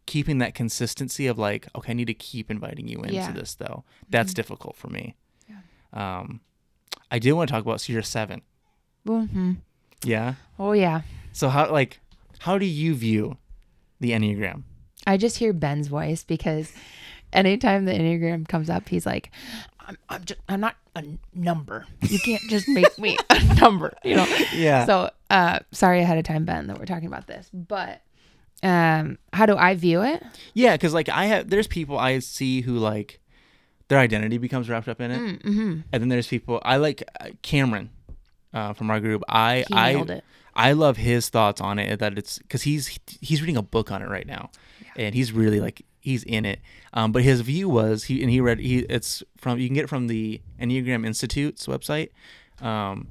keeping 0.05 0.37
that 0.39 0.53
consistency 0.53 1.27
of 1.27 1.37
like, 1.39 1.67
okay, 1.75 1.91
I 1.91 1.93
need 1.93 2.07
to 2.07 2.13
keep 2.13 2.51
inviting 2.51 2.87
you 2.87 2.97
into 2.99 3.13
Yeah. 3.15 3.31
this 3.31 3.55
though. 3.55 3.83
That's 4.09 4.31
Mhm. 4.31 4.35
difficult 4.35 4.75
for 4.75 4.87
me. 4.89 5.15
Um, 5.93 6.41
I 7.11 7.19
do 7.19 7.35
want 7.35 7.47
to 7.49 7.51
talk 7.53 7.61
about, 7.63 7.81
so 7.81 7.93
you're 7.93 8.01
seven. 8.01 8.41
Mhm. 9.07 9.57
Yeah. 10.03 10.35
Oh 10.57 10.71
yeah. 10.71 11.01
So 11.31 11.49
how, 11.49 11.71
like, 11.71 11.99
how 12.39 12.57
do 12.57 12.65
you 12.65 12.95
view 12.95 13.37
the 13.99 14.11
Enneagram? 14.11 14.63
I 15.05 15.17
just 15.17 15.37
hear 15.37 15.53
Ben's 15.53 15.87
voice 15.87 16.23
because 16.23 16.71
anytime 17.31 17.85
the 17.85 17.91
Enneagram 17.93 18.47
comes 18.47 18.69
up, 18.69 18.89
he's 18.89 19.05
like, 19.05 19.31
I'm, 19.85 19.97
I'm, 20.09 20.23
just, 20.23 20.39
I'm 20.49 20.61
not 20.61 20.77
a 20.95 21.03
number. 21.33 21.85
You 22.01 22.17
can't 22.19 22.41
just 22.49 22.67
make 22.69 22.97
me 22.97 23.17
a 23.29 23.53
number, 23.61 23.93
you 24.03 24.15
know? 24.15 24.25
Yeah. 24.53 24.85
So, 24.85 25.09
uh, 25.29 25.59
sorry 25.71 26.01
ahead 26.01 26.17
of 26.17 26.23
time, 26.23 26.45
Ben, 26.45 26.67
that 26.67 26.79
we're 26.79 26.85
talking 26.85 27.07
about 27.07 27.27
this. 27.27 27.49
But 27.53 28.01
um, 28.63 29.17
how 29.33 29.45
do 29.45 29.55
I 29.57 29.75
view 29.75 30.01
it? 30.01 30.23
Yeah, 30.53 30.73
because 30.75 30.93
like 30.93 31.09
I 31.09 31.25
have, 31.25 31.49
there's 31.49 31.67
people 31.67 31.97
I 31.99 32.19
see 32.19 32.61
who 32.61 32.77
like 32.77 33.19
their 33.89 33.99
identity 33.99 34.37
becomes 34.37 34.69
wrapped 34.69 34.87
up 34.87 35.01
in 35.01 35.11
it, 35.11 35.19
Mm-hmm. 35.43 35.71
and 35.91 36.01
then 36.01 36.09
there's 36.09 36.27
people 36.27 36.61
I 36.63 36.77
like 36.77 37.03
uh, 37.19 37.29
Cameron 37.41 37.89
uh, 38.53 38.73
from 38.73 38.89
our 38.89 38.99
group. 38.99 39.23
I 39.27 39.65
He 39.67 39.73
I. 39.73 39.93
I 40.55 40.73
love 40.73 40.97
his 40.97 41.29
thoughts 41.29 41.59
on 41.61 41.79
it. 41.79 41.99
That 41.99 42.17
it's 42.17 42.37
because 42.39 42.61
he's 42.61 42.97
he's 43.21 43.41
reading 43.41 43.57
a 43.57 43.63
book 43.63 43.91
on 43.91 44.01
it 44.01 44.07
right 44.07 44.27
now, 44.27 44.51
and 44.95 45.13
he's 45.15 45.31
really 45.31 45.59
like 45.59 45.83
he's 45.99 46.23
in 46.23 46.45
it. 46.45 46.59
Um, 46.93 47.11
but 47.11 47.23
his 47.23 47.41
view 47.41 47.67
was 47.69 48.03
he 48.05 48.21
and 48.21 48.29
he 48.29 48.39
read 48.39 48.59
he 48.59 48.79
it's 48.79 49.23
from 49.37 49.57
you 49.59 49.67
can 49.67 49.73
get 49.75 49.85
it 49.85 49.87
from 49.89 50.07
the 50.07 50.41
Enneagram 50.61 51.05
Institute's 51.05 51.65
website. 51.65 52.09
Um, 52.61 53.07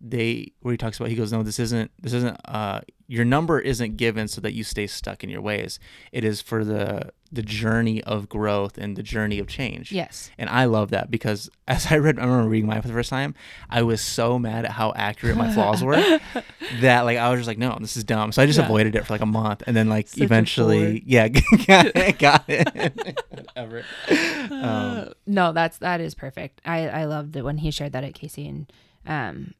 they 0.00 0.52
where 0.60 0.72
he 0.72 0.78
talks 0.78 0.98
about 0.98 1.08
he 1.10 1.16
goes 1.16 1.32
no 1.32 1.42
this 1.42 1.58
isn't 1.58 1.90
this 2.00 2.12
isn't 2.12 2.38
uh 2.46 2.80
your 3.06 3.24
number 3.24 3.58
isn't 3.60 3.96
given 3.96 4.26
so 4.28 4.40
that 4.40 4.54
you 4.54 4.64
stay 4.64 4.86
stuck 4.86 5.22
in 5.22 5.28
your 5.30 5.42
ways 5.42 5.78
it 6.12 6.24
is 6.24 6.40
for 6.40 6.64
the 6.64 7.10
the 7.30 7.42
journey 7.42 8.02
of 8.04 8.28
growth 8.28 8.78
and 8.78 8.96
the 8.96 9.02
journey 9.02 9.38
of 9.40 9.46
change 9.48 9.90
Yes. 9.90 10.30
and 10.38 10.48
I 10.48 10.64
love 10.66 10.90
that 10.90 11.10
because 11.10 11.50
as 11.68 11.90
I 11.90 11.96
read, 11.96 12.18
I 12.18 12.24
remember 12.24 12.48
reading 12.48 12.68
mine 12.68 12.80
for 12.82 12.88
the 12.88 12.94
first 12.94 13.10
time, 13.10 13.34
I 13.68 13.82
was 13.82 14.00
so 14.00 14.38
mad 14.38 14.64
at 14.66 14.70
how 14.72 14.92
accurate 14.94 15.36
my 15.36 15.52
flaws 15.52 15.82
were 15.82 15.96
that 16.80 17.00
like 17.02 17.18
I 17.18 17.30
was 17.30 17.40
just 17.40 17.48
like, 17.48 17.58
no, 17.58 17.76
this 17.80 17.96
is 17.96 18.04
dumb. 18.04 18.30
So 18.32 18.40
I 18.42 18.46
just 18.46 18.58
Yeah. 18.58 18.66
avoided 18.66 18.94
it 18.94 19.04
for 19.06 19.14
like 19.14 19.20
a 19.22 19.26
month, 19.26 19.62
and 19.66 19.74
then 19.76 19.88
like 19.88 20.08
Such 20.08 20.20
eventually, 20.20 21.02
yeah, 21.06 21.28
got 21.28 21.86
it, 21.96 22.18
got 22.18 22.44
it. 22.48 23.18
Whatever. 23.30 23.82
Um, 24.08 24.62
Uh, 24.62 25.04
no, 25.26 25.52
that's 25.52 25.78
that 25.78 26.00
is 26.00 26.14
perfect. 26.14 26.60
I 26.64 26.88
I 26.88 27.04
loved 27.06 27.34
it 27.36 27.42
when 27.42 27.58
he 27.58 27.70
shared 27.70 27.92
that 27.92 28.04
at 28.04 28.12
KC, 28.14 28.48
and 28.48 28.72
um, 29.06 29.54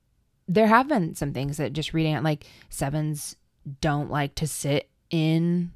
there 0.49 0.67
have 0.67 0.89
been 0.89 1.15
some 1.15 1.33
things 1.33 1.57
that 1.57 1.73
just 1.73 1.95
reading 1.95 2.15
it 2.15 2.23
like 2.23 2.47
sevens 2.69 3.37
don't 3.81 4.11
like 4.11 4.35
to 4.37 4.47
sit 4.47 4.89
in 5.11 5.73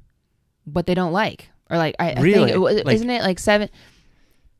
what 0.65 0.85
they 0.85 0.93
don't 0.93 1.11
like, 1.13 1.49
or 1.69 1.77
like 1.77 1.95
I, 1.99 2.11
I 2.11 2.21
Really? 2.21 2.51
think 2.51 2.55
it, 2.79 2.85
Like- 2.85 2.95
isn't 2.95 3.09
it 3.09 3.21
like 3.23 3.39
seven? 3.39 3.69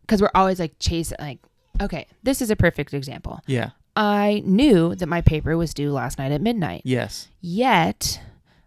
Because 0.01 0.21
we're 0.21 0.31
always 0.33 0.59
like 0.59 0.73
chasing 0.79 1.17
like. 1.19 1.39
Okay, 1.81 2.07
this 2.23 2.41
is 2.41 2.49
a 2.51 2.55
perfect 2.57 2.93
example. 2.93 3.39
yeah. 3.47 3.69
I 3.95 4.41
knew 4.45 4.95
that 4.95 5.07
my 5.07 5.19
paper 5.21 5.57
was 5.57 5.73
due 5.73 5.91
last 5.91 6.17
night 6.19 6.31
at 6.31 6.41
midnight. 6.41 6.81
Yes. 6.85 7.27
Yet, 7.41 8.21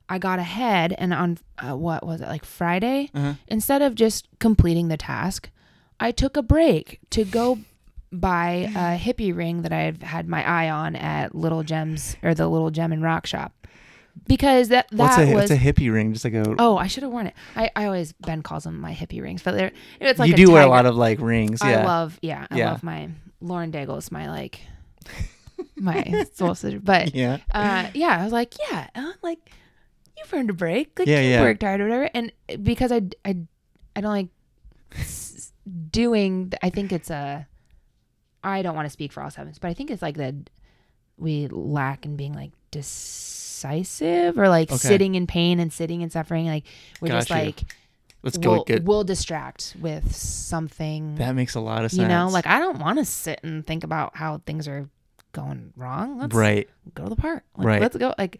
I 0.09 0.18
got 0.18 0.38
ahead 0.38 0.95
and 0.99 1.14
on 1.14 1.38
uh, 1.59 1.74
what 1.76 2.05
was 2.07 2.20
it 2.20 2.28
like 2.28 2.45
Friday? 2.45 3.11
Uh-huh. 3.14 3.34
Instead 3.49 3.80
of 3.82 3.95
just 3.95 4.28
completing 4.40 4.88
the 4.88 4.97
task, 4.99 5.49
I 5.99 6.11
took 6.11 6.36
a 6.36 6.43
break 6.43 7.01
to 7.11 7.24
go 7.24 7.61
buy 8.12 8.70
a 8.74 8.98
hippie 8.98 9.34
ring 9.34 9.62
that 9.62 9.72
I've 9.72 10.02
had 10.02 10.28
my 10.28 10.46
eye 10.46 10.68
on 10.70 10.94
at 10.96 11.34
Little 11.34 11.62
Gems 11.62 12.16
or 12.22 12.34
the 12.34 12.46
Little 12.48 12.70
Gem 12.70 12.92
and 12.92 13.02
Rock 13.02 13.26
Shop 13.26 13.52
because 14.26 14.68
that 14.68 14.86
What's 14.92 15.16
that 15.16 15.28
a 15.28 15.34
was. 15.34 15.50
it's 15.50 15.60
a 15.60 15.64
hippie 15.64 15.90
ring? 15.92 16.12
Just 16.12 16.24
like 16.24 16.34
a. 16.34 16.54
Oh, 16.58 16.76
I 16.76 16.86
should 16.86 17.02
have 17.02 17.12
worn 17.12 17.28
it. 17.28 17.34
I, 17.56 17.70
I 17.74 17.86
always 17.86 18.12
Ben 18.12 18.42
calls 18.42 18.64
them 18.64 18.78
my 18.80 18.92
hippie 18.92 19.22
rings, 19.22 19.42
but 19.42 19.52
they're 19.54 19.72
it's 20.00 20.18
like 20.18 20.28
you 20.28 20.36
do 20.36 20.50
wear 20.52 20.62
a 20.62 20.68
lot 20.68 20.84
of 20.86 20.96
like 20.96 21.20
rings. 21.20 21.60
Yeah. 21.64 21.80
I 21.80 21.84
love 21.84 22.18
yeah, 22.22 22.46
I 22.50 22.58
Yeah. 22.58 22.70
love 22.72 22.82
my 22.82 23.08
Lauren 23.40 23.70
Daigle's 23.70 24.10
my 24.12 24.28
like 24.28 24.60
my 25.76 26.24
soul 26.34 26.54
sister. 26.54 26.78
But 26.80 27.14
yeah. 27.14 27.38
uh, 27.52 27.88
yeah, 27.94 28.20
I 28.20 28.24
was 28.24 28.32
like, 28.32 28.54
yeah, 28.70 28.88
uh, 28.94 29.12
like 29.22 29.38
you've 30.18 30.32
earned 30.34 30.50
a 30.50 30.54
break. 30.54 30.98
Like 30.98 31.08
Yeah, 31.08 31.20
you 31.22 31.30
yeah. 31.30 31.40
worked 31.40 31.62
hard 31.62 31.80
or 31.80 31.84
whatever. 31.84 32.10
And 32.12 32.30
because 32.62 32.92
I, 32.92 33.00
I, 33.24 33.36
I 33.96 34.00
don't 34.02 34.12
like 34.12 34.28
doing, 35.90 36.52
I 36.62 36.70
think 36.70 36.92
it's 36.92 37.10
a, 37.10 37.46
I 38.45 38.62
don't 38.62 38.74
want 38.74 38.86
to 38.86 38.90
speak 38.90 39.12
for 39.12 39.22
all 39.22 39.30
sevens, 39.30 39.59
but 39.59 39.68
I 39.68 39.74
think 39.74 39.90
it's 39.90 40.03
like 40.03 40.16
that 40.16 40.34
we 41.16 41.47
lack 41.49 42.05
in 42.05 42.16
being 42.16 42.32
like 42.34 42.53
decisive 42.70 44.38
or 44.38 44.49
like 44.49 44.70
Okay. 44.70 44.76
sitting 44.78 45.14
in 45.14 45.26
pain 45.26 45.61
and 45.61 45.72
sitting 45.72 46.01
in 46.01 46.11
suffering. 46.11 46.47
Like 46.47 46.64
we're 47.01 47.09
just 47.09 47.30
you. 47.30 47.36
like 47.36 47.62
Let's 48.22 48.38
go 48.38 48.51
we'll, 48.53 48.64
get 48.64 48.84
we'll 48.84 49.05
distract 49.05 49.74
with 49.80 50.14
something. 50.14 51.16
that 51.16 51.32
makes 51.34 51.55
a 51.57 51.61
lot 51.61 51.84
of 51.84 51.90
sense. 51.90 52.03
you 52.03 52.09
know, 52.09 52.28
like 52.28 52.47
I 52.47 52.59
don't 52.61 52.78
want 52.78 52.99
to 52.99 53.05
sit 53.05 53.40
and 53.43 53.66
think 53.66 53.82
about 53.84 54.16
how 54.16 54.38
things 54.47 54.68
are 54.68 54.88
going 55.32 55.72
wrong. 55.76 56.18
Let's 56.18 56.34
right. 56.34 56.68
go 56.95 57.05
to 57.05 57.11
the 57.11 57.16
park. 57.16 57.43
Like, 57.57 57.66
Right. 57.66 57.80
Let's 57.82 57.97
go. 57.97 58.14
Like 58.18 58.38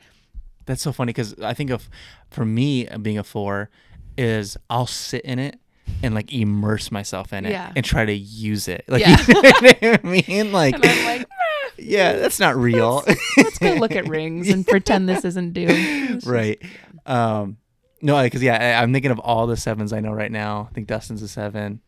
That's 0.66 0.82
so 0.82 0.92
funny 0.92 1.11
because 1.11 1.34
I 1.40 1.55
think 1.55 1.70
of 1.70 1.88
for 2.30 2.44
me 2.44 2.86
being 3.03 3.18
a 3.18 3.24
four 3.24 3.70
is 4.16 4.57
I'll 4.70 4.86
sit 4.86 5.22
in 5.24 5.38
it 5.38 5.59
and 6.03 6.14
like 6.14 6.32
immerse 6.32 6.90
myself 6.90 7.32
in 7.32 7.47
it 7.47 7.51
Yeah. 7.51 7.72
and 7.74 7.84
try 7.84 8.05
to 8.05 8.12
use 8.12 8.68
it. 8.68 8.84
Like 8.88 9.01
Yeah. 9.03 9.16
you 9.28 9.34
know 9.34 9.90
what 9.93 10.05
I 10.05 10.09
mean? 10.28 10.53
Like 10.53 10.78
like, 10.84 11.26
yeah, 11.78 12.14
that's 12.14 12.38
not 12.40 12.57
real. 12.57 13.03
let's 13.36 13.59
go 13.59 13.74
look 13.74 13.93
at 13.97 14.09
rings 14.09 14.49
and 14.49 14.66
pretend 14.66 15.09
this 15.09 15.24
isn't 15.24 15.53
doom. 15.53 15.68
It's 15.70 16.12
just- 16.12 16.26
right. 16.26 16.61
Um 17.07 17.57
no, 18.01 18.20
because 18.22 18.43
yeah, 18.43 18.76
I, 18.78 18.82
I'm 18.82 18.93
thinking 18.93 19.11
of 19.12 19.18
all 19.20 19.47
the 19.47 19.57
sevens 19.57 19.93
I 19.93 20.01
know 20.01 20.12
right 20.12 20.32
now. 20.32 20.66
I 20.70 20.74
think 20.74 20.88
Dustin's 20.88 21.22
a 21.22 21.28
seven. 21.28 21.80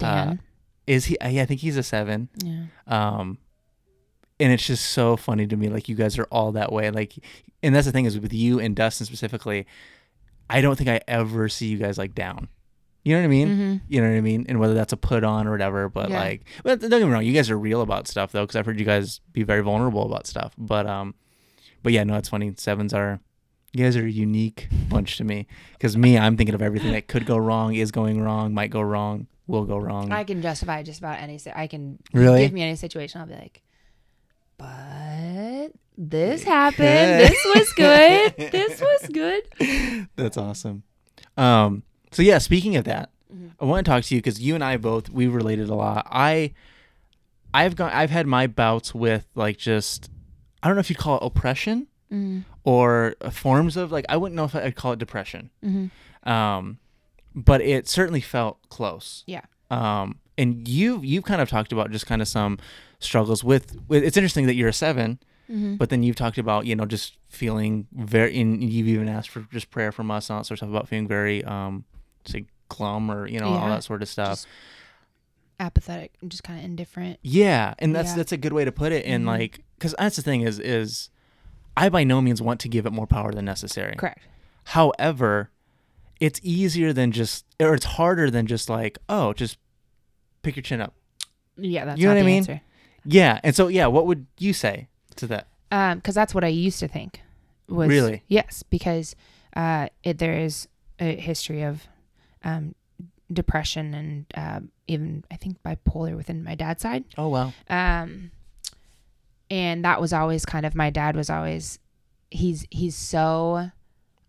Uh, 0.00 0.36
Is 0.86 1.04
he? 1.04 1.16
Yeah, 1.22 1.42
I 1.42 1.44
think 1.44 1.60
he's 1.60 1.76
a 1.76 1.82
seven. 1.82 2.28
yeah. 2.42 2.64
um 2.86 3.38
and 4.40 4.50
it's 4.52 4.66
just 4.66 4.86
so 4.90 5.16
funny 5.16 5.46
to 5.46 5.56
me 5.56 5.68
like 5.68 5.88
you 5.88 5.94
guys 5.94 6.18
are 6.18 6.24
all 6.32 6.52
that 6.52 6.72
way 6.72 6.90
like 6.90 7.14
and 7.62 7.74
that's 7.74 7.86
the 7.86 7.92
thing 7.92 8.06
is 8.06 8.18
with 8.18 8.32
you 8.32 8.58
and 8.58 8.74
dustin 8.74 9.06
specifically 9.06 9.66
i 10.50 10.60
don't 10.60 10.76
think 10.76 10.88
i 10.88 11.00
ever 11.06 11.48
see 11.48 11.66
you 11.66 11.76
guys 11.78 11.96
like 11.98 12.12
down 12.14 12.48
you 13.04 13.12
know 13.14 13.20
what 13.20 13.24
i 13.24 13.28
mean 13.28 13.48
Mhm. 13.48 13.80
you 13.88 14.00
know 14.00 14.08
what 14.10 14.16
i 14.16 14.20
mean 14.20 14.46
and 14.48 14.58
whether 14.60 14.74
that's 14.74 14.92
a 14.92 14.96
put 14.96 15.24
on 15.24 15.46
or 15.46 15.50
whatever 15.50 15.88
but 15.88 16.08
Yeah. 16.10 16.20
like 16.20 16.44
but 16.62 16.80
don't 16.80 16.90
get 16.90 17.04
me 17.06 17.12
wrong 17.12 17.24
you 17.24 17.32
guys 17.32 17.50
are 17.50 17.58
real 17.58 17.80
about 17.82 18.06
stuff 18.08 18.32
though 18.32 18.42
because 18.44 18.56
i've 18.56 18.66
heard 18.66 18.78
you 18.78 18.84
guys 18.86 19.20
be 19.32 19.42
very 19.42 19.60
vulnerable 19.62 20.04
about 20.06 20.26
stuff 20.26 20.52
but 20.58 20.86
um 20.86 21.14
but 21.82 21.92
yeah 21.92 22.04
no 22.04 22.16
it's 22.16 22.28
funny 22.28 22.52
sevens 22.56 22.92
are 22.94 23.20
you 23.72 23.84
guys 23.84 23.96
are 23.96 24.04
a 24.06 24.10
unique 24.10 24.68
bunch 24.88 25.16
to 25.16 25.24
me 25.24 25.46
because 25.72 25.96
me 25.96 26.18
i'm 26.18 26.36
thinking 26.36 26.54
of 26.54 26.62
everything 26.62 26.92
that 26.92 27.08
could 27.08 27.26
go 27.26 27.36
wrong 27.36 27.74
is 27.74 27.90
going 27.90 28.20
wrong 28.20 28.52
might 28.54 28.70
go 28.70 28.80
wrong 28.80 29.26
will 29.48 29.64
go 29.64 29.76
wrong 29.76 30.12
I 30.12 30.22
can 30.24 30.40
justify 30.40 30.82
just 30.84 31.00
about 31.00 31.18
any. 31.18 31.38
I 31.54 31.66
can 31.66 31.98
Really? 32.14 32.42
give 32.42 32.52
me 32.52 32.62
any 32.62 32.76
situation. 32.76 33.20
I'll 33.20 33.26
be 33.26 33.34
like, 33.34 33.60
but 34.56 35.72
this 35.98 36.44
happened. 36.44 37.20
This 37.20 37.44
was 37.54 37.72
good. 37.72 38.34
this 38.52 38.80
was 38.80 39.08
good. 39.12 40.08
That's 40.16 40.36
awesome. 40.36 40.84
Um, 41.36 41.82
so 42.12 42.22
yeah, 42.22 42.38
speaking 42.38 42.76
of 42.76 42.84
that, 42.84 43.10
Mhm. 43.34 43.50
I 43.60 43.64
want 43.64 43.84
to 43.84 43.90
talk 43.90 44.04
to 44.04 44.14
you 44.14 44.20
because 44.20 44.40
you 44.40 44.54
and 44.54 44.62
I 44.62 44.76
both 44.76 45.08
we 45.10 45.26
related 45.26 45.68
a 45.68 45.74
lot. 45.74 46.06
I, 46.10 46.52
I've 47.54 47.76
got 47.76 47.92
I've 47.92 48.10
had 48.10 48.26
my 48.26 48.46
bouts 48.46 48.94
with 48.94 49.26
like 49.34 49.58
just 49.58 50.10
I 50.62 50.68
don't 50.68 50.76
know 50.76 50.80
if 50.80 50.90
you'd 50.90 50.98
call 50.98 51.16
it 51.18 51.24
oppression 51.24 51.86
Mm, 52.12 52.44
or 52.64 53.14
uh, 53.22 53.30
forms 53.30 53.74
of 53.78 53.90
like 53.90 54.04
I 54.06 54.18
wouldn't 54.18 54.36
know 54.36 54.44
if 54.44 54.54
I'd 54.54 54.76
call 54.76 54.92
it 54.92 54.98
depression. 54.98 55.48
hmm 55.62 55.86
Um, 56.24 56.78
but 57.34 57.62
it 57.62 57.88
certainly 57.88 58.20
felt 58.20 58.58
close. 58.68 59.24
Yeah. 59.26 59.40
Um, 59.70 60.18
and 60.36 60.68
you 60.68 61.00
you've 61.02 61.24
kind 61.24 61.40
of 61.40 61.48
talked 61.48 61.72
about 61.72 61.90
just 61.90 62.06
kind 62.06 62.20
of 62.20 62.28
some 62.28 62.58
struggles 62.98 63.42
with, 63.42 63.76
with 63.88 64.04
it's 64.04 64.18
interesting 64.18 64.46
that 64.46 64.54
you're 64.54 64.68
a 64.68 64.72
seven 64.74 65.18
hmm 65.48 65.74
but 65.76 65.88
then 65.90 66.02
you've 66.04 66.14
talked 66.16 66.38
about 66.38 66.66
you 66.66 66.76
know 66.76 66.84
just 66.86 67.16
feeling 67.28 67.86
very 67.94 68.38
and 68.38 68.62
you've 68.62 68.86
even 68.88 69.08
asked 69.08 69.28
for 69.30 69.40
just 69.50 69.70
prayer 69.70 69.90
from 69.90 70.10
us 70.10 70.28
and 70.30 70.34
all 70.36 70.40
that 70.40 70.46
sort 70.46 70.56
of 70.56 70.58
stuff 70.60 70.68
about 70.70 70.88
feeling 70.88 71.08
very 71.08 71.42
um 71.44 71.84
say 72.26 72.46
glum 72.68 73.10
or 73.10 73.26
you 73.26 73.38
know 73.38 73.48
all 73.48 73.68
that 73.68 73.84
sort 73.84 74.02
of 74.02 74.08
stuff 74.08 74.30
Just 74.30 74.46
apathetic 75.60 76.12
and 76.20 76.30
just 76.30 76.42
kind 76.42 76.58
of 76.58 76.64
indifferent. 76.64 77.18
yeah 77.22 77.74
and 77.78 77.94
that's 77.94 78.10
Yeah. 78.10 78.16
that's 78.16 78.32
a 78.32 78.36
good 78.36 78.52
way 78.52 78.64
to 78.64 78.72
put 78.72 78.92
it 78.92 79.04
and 79.06 79.24
Mhm. 79.24 79.28
like 79.28 79.60
because 79.78 79.94
that's 79.98 80.16
the 80.16 80.22
thing 80.22 80.40
is 80.40 80.58
is 80.58 81.10
i 81.76 81.88
by 81.88 82.02
no 82.04 82.20
means 82.20 82.42
want 82.42 82.60
to 82.60 82.68
give 82.68 82.84
it 82.86 82.92
more 82.92 83.06
power 83.06 83.32
than 83.32 83.44
necessary 83.44 83.94
Correct. 83.96 84.20
however 84.64 85.50
it's 86.20 86.40
easier 86.42 86.92
than 86.92 87.12
just 87.12 87.44
or 87.60 87.74
it's 87.74 87.84
harder 87.84 88.30
than 88.30 88.46
just 88.46 88.68
like 88.68 88.98
oh 89.08 89.32
just 89.34 89.58
pick 90.42 90.56
your 90.56 90.62
chin 90.62 90.80
up 90.80 90.94
Yeah, 91.56 91.84
that's 91.84 92.00
You 92.00 92.06
know 92.06 92.14
not 92.14 92.16
what 92.16 92.20
I 92.20 92.22
the 92.22 92.26
mean? 92.26 92.36
answer. 92.38 92.60
yeah 93.04 93.40
and 93.44 93.54
so 93.54 93.68
yeah 93.68 93.86
what 93.86 94.06
would 94.06 94.26
you 94.38 94.52
say 94.52 94.88
to 95.16 95.26
that 95.28 95.46
Um, 95.70 95.98
because 95.98 96.14
that's 96.14 96.34
what 96.34 96.44
I 96.44 96.48
used 96.48 96.80
to 96.80 96.88
think. 96.88 97.20
Was 97.68 97.88
Really? 97.88 98.22
Yes, 98.28 98.62
because 98.68 99.14
uh, 99.56 99.88
it, 100.02 100.18
there 100.18 100.36
is 100.38 100.68
a 101.00 101.16
history 101.16 101.62
of 101.62 101.86
um, 102.44 102.74
depression 103.32 103.94
and 103.94 104.26
um 104.34 104.70
even 104.88 105.24
I 105.30 105.36
think 105.36 105.62
bipolar 105.62 106.14
within 106.16 106.44
my 106.44 106.54
dad's 106.54 106.82
side. 106.82 107.04
oh 107.16 107.28
wow 107.28 107.52
Um, 107.70 108.30
and 109.50 109.84
that 109.84 110.00
was 110.00 110.12
always 110.12 110.44
kind 110.44 110.66
of 110.66 110.74
my 110.74 110.90
dad 110.90 111.16
was 111.16 111.30
always 111.30 111.78
he's 112.30 112.66
he's 112.70 112.94
so 112.96 113.70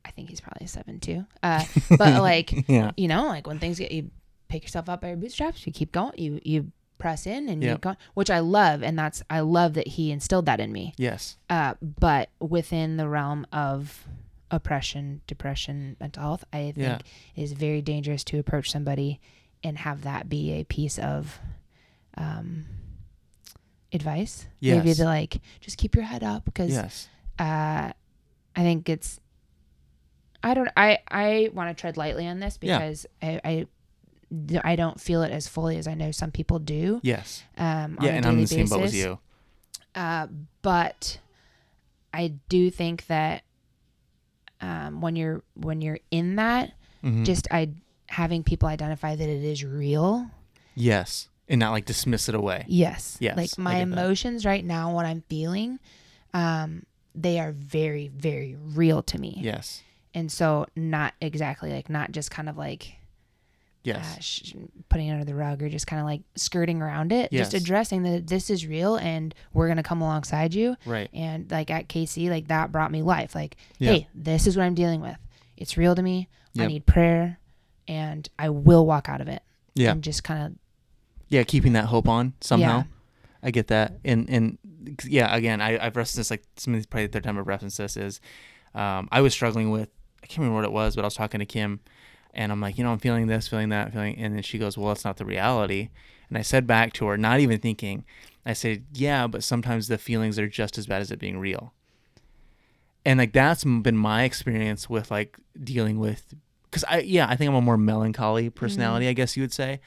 I 0.06 0.12
think 0.12 0.30
he's 0.30 0.42
probably 0.42 0.66
a 0.66 0.68
seven 0.70 1.00
too. 1.00 1.26
Uh, 1.42 1.64
but 1.98 2.22
like 2.22 2.68
yeah 2.70 2.92
you 2.98 3.08
know, 3.08 3.26
like 3.28 3.48
when 3.48 3.60
things 3.60 3.80
get 3.80 3.92
you 3.92 4.10
pick 4.48 4.64
yourself 4.64 4.88
up 4.90 5.02
by 5.02 5.08
your 5.10 5.18
bootstraps, 5.18 5.66
you 5.66 5.74
keep 5.74 5.92
going, 5.92 6.14
you 6.18 6.40
you 6.44 6.72
press 7.00 7.26
in 7.26 7.50
and 7.50 7.62
you 7.74 7.78
go, 7.80 7.96
which 8.14 8.30
I 8.30 8.40
love, 8.40 8.84
and 8.84 8.98
that's 8.98 9.24
I 9.30 9.42
love 9.42 9.74
that 9.74 9.88
he 9.90 10.12
instilled 10.12 10.46
that 10.46 10.60
in 10.62 10.72
me. 10.72 10.94
yes 10.98 11.38
Uh, 11.50 11.74
but 12.00 12.30
within 12.40 12.96
the 12.98 13.08
realm 13.10 13.46
of 13.52 14.06
oppression, 14.56 15.22
depression, 15.28 15.98
mental 16.00 16.22
health, 16.24 16.44
I 16.54 16.72
think 16.72 16.78
Yeah. 16.78 17.00
it 17.36 17.42
is 17.42 17.54
very 17.54 17.82
dangerous 17.82 18.24
to 18.26 18.40
approach 18.40 18.72
somebody 18.72 19.20
and 19.64 19.78
have 19.80 20.04
that 20.04 20.30
be 20.30 20.52
a 20.54 20.64
piece 20.64 20.98
of 21.00 21.40
um, 22.18 22.66
advice. 23.92 24.48
Maybe 24.62 24.94
to 24.94 25.04
like 25.06 25.40
just 25.62 25.78
keep 25.78 25.96
your 25.96 26.06
head 26.06 26.24
up 26.24 26.46
because 26.46 26.72
yes 26.72 27.10
uh, 27.40 27.92
I 28.56 28.62
think 28.62 28.88
it's. 28.90 29.20
I 30.44 30.54
don't. 30.54 30.70
I 30.78 31.00
I 31.10 31.50
want 31.54 31.76
to 31.76 31.80
tread 31.82 31.98
lightly 31.98 32.28
on 32.28 32.40
this 32.40 32.60
Yeah. 32.62 32.78
because 32.80 33.06
I, 33.22 33.40
I 33.44 33.68
I 34.64 34.76
don't 34.76 35.00
feel 35.00 35.24
it 35.24 35.32
as 35.32 35.48
fully 35.48 35.78
as 35.78 35.88
I 35.88 35.94
know 35.94 36.12
some 36.12 36.32
people 36.32 36.60
do. 36.60 37.00
yes 37.04 37.44
Um, 37.58 37.98
on 38.00 38.06
yeah 38.06 38.12
and 38.12 38.26
i'm 38.26 38.34
in 38.36 38.42
the 38.42 38.48
same 38.48 38.68
boat 38.68 38.84
as 38.84 38.96
you 38.96 39.20
Uh, 39.96 40.28
but 40.62 41.20
I 42.14 42.34
do 42.50 42.70
think 42.70 43.08
that 43.08 43.44
um, 44.64 45.02
when 45.02 45.16
you're 45.16 45.44
when 45.56 45.82
you're 45.82 46.00
in 46.10 46.38
that, 46.38 46.72
Mhm. 47.04 47.26
just 47.26 47.48
I 47.52 47.70
having 48.08 48.44
people 48.44 48.70
identify 48.70 49.16
that 49.16 49.30
it 49.30 49.44
is 49.44 49.64
real. 49.64 50.30
Yes. 50.76 51.28
And 51.50 51.60
not 51.60 51.72
like 51.72 51.86
dismiss 51.86 52.30
it 52.30 52.36
away. 52.36 52.64
Yes. 52.68 53.18
Yes, 53.20 53.36
Like 53.38 53.58
my 53.58 53.74
get 53.74 53.90
that. 53.90 53.94
emotions 54.00 54.46
right 54.46 54.64
now, 54.64 54.94
what 54.94 55.06
I'm 55.06 55.24
feeling, 55.30 55.80
um, 56.34 56.84
they 57.14 57.40
are 57.40 57.52
very 57.52 58.08
very 58.08 58.56
real 58.56 59.04
to 59.04 59.20
me. 59.20 59.40
Yes. 59.42 59.84
And 60.16 60.32
so 60.32 60.66
not 60.76 61.14
exactly 61.22 61.72
like 61.72 61.90
not 61.90 62.12
just 62.12 62.32
kind 62.32 62.48
of 62.48 62.58
like 62.58 62.94
Yes. 63.84 64.16
uh, 64.18 64.20
sh- 64.22 64.54
putting 64.90 65.08
it 65.08 65.12
under 65.12 65.26
the 65.26 65.36
rug 65.36 65.62
or 65.62 65.70
just 65.70 65.88
kind 65.88 66.00
of 66.00 66.06
like 66.06 66.22
skirting 66.36 66.82
around 66.82 67.12
it. 67.12 67.32
Just 67.32 67.54
addressing 67.54 68.04
that 68.04 68.28
this 68.28 68.50
is 68.50 68.66
real 68.66 68.96
and 68.96 69.36
we're 69.54 69.68
gonna 69.68 69.84
come 69.84 70.02
alongside 70.02 70.54
you. 70.54 70.76
right. 70.86 71.10
and 71.14 71.52
like 71.52 71.70
at 71.70 71.90
KC, 71.90 72.30
like 72.30 72.48
that 72.48 72.72
brought 72.72 72.92
me 72.92 73.02
life. 73.02 73.36
Like, 73.36 73.58
Yeah. 73.80 73.92
hey, 73.92 74.08
this 74.16 74.48
is 74.48 74.56
what 74.56 74.64
I'm 74.64 74.74
dealing 74.76 75.02
with. 75.02 75.18
It's 75.58 75.76
real 75.78 75.96
to 75.96 76.02
me. 76.02 76.30
I 76.58 76.68
need 76.68 76.86
prayer, 76.86 77.40
and 77.88 78.30
I 78.38 78.50
will 78.50 78.86
walk 78.86 79.10
out 79.10 79.22
of 79.22 79.28
it. 79.28 79.42
Yeah. 79.76 79.92
and 79.92 80.04
just 80.04 80.24
kind 80.24 80.44
of 80.46 80.54
Yeah. 81.30 81.44
Keeping 81.44 81.74
that 81.74 81.86
hope 81.86 82.08
on 82.08 82.34
somehow. 82.42 82.78
Yeah. 82.78 82.84
I 83.42 83.52
get 83.52 83.68
that. 83.68 84.00
And, 84.06 84.30
and 84.30 84.58
yeah, 85.04 85.36
again, 85.36 85.60
I, 85.62 85.74
I've 85.74 85.96
referenced 85.98 86.16
this 86.16 86.32
like 86.32 86.44
some 86.56 86.74
of 86.74 86.78
these 86.80 86.86
probably 86.86 87.08
the 87.08 87.12
third 87.14 87.24
time 87.26 87.38
I've 87.38 87.48
referenced 87.48 87.78
this 87.78 87.98
is 87.98 88.22
um, 88.74 89.10
I 89.12 89.20
was 89.22 89.34
struggling 89.34 89.70
with, 89.72 89.90
I 90.24 90.28
can't 90.28 90.40
remember 90.40 90.56
what 90.56 90.64
it 90.64 90.72
was, 90.72 90.96
but 90.96 91.02
I 91.02 91.06
was 91.08 91.16
talking 91.16 91.40
to 91.40 91.46
Kim 91.46 91.82
and 92.34 92.52
I'm 92.52 92.62
like, 92.62 92.78
you 92.78 92.84
know, 92.84 92.92
I'm 92.92 93.00
feeling 93.00 93.28
this, 93.28 93.48
feeling 93.48 93.70
that, 93.70 93.94
feeling, 93.94 94.18
and 94.18 94.36
then 94.36 94.44
she 94.44 94.58
goes, 94.58 94.78
well, 94.78 94.90
that's 94.90 95.06
not 95.06 95.18
the 95.18 95.26
reality. 95.26 95.90
And 96.30 96.38
I 96.38 96.42
said 96.42 96.66
back 96.66 96.94
to 96.94 97.06
her, 97.06 97.18
not 97.18 97.40
even 97.40 97.60
thinking, 97.60 98.06
I 98.46 98.54
said, 98.54 98.86
yeah, 98.94 99.28
but 99.28 99.44
sometimes 99.44 99.88
the 99.88 99.98
feelings 99.98 100.40
are 100.40 100.48
just 100.48 100.78
as 100.78 100.88
bad 100.88 101.02
as 101.02 101.12
it 101.12 101.20
being 101.20 101.38
real. 101.38 101.74
And 103.06 103.20
like 103.20 103.34
that's 103.34 103.64
been 103.64 103.98
my 103.98 104.24
experience 104.24 104.90
with 104.90 105.12
like 105.12 105.38
dealing 105.62 106.00
with, 106.00 106.34
because 106.66 106.84
I 106.86 107.00
yeah 107.00 107.28
I 107.28 107.36
think 107.36 107.50
I'm 107.50 107.56
a 107.56 107.62
more 107.62 107.78
melancholy 107.78 108.50
personality 108.50 109.08
I 109.08 109.14
guess 109.14 109.36
you 109.36 109.44
would 109.44 109.54
say. 109.54 109.82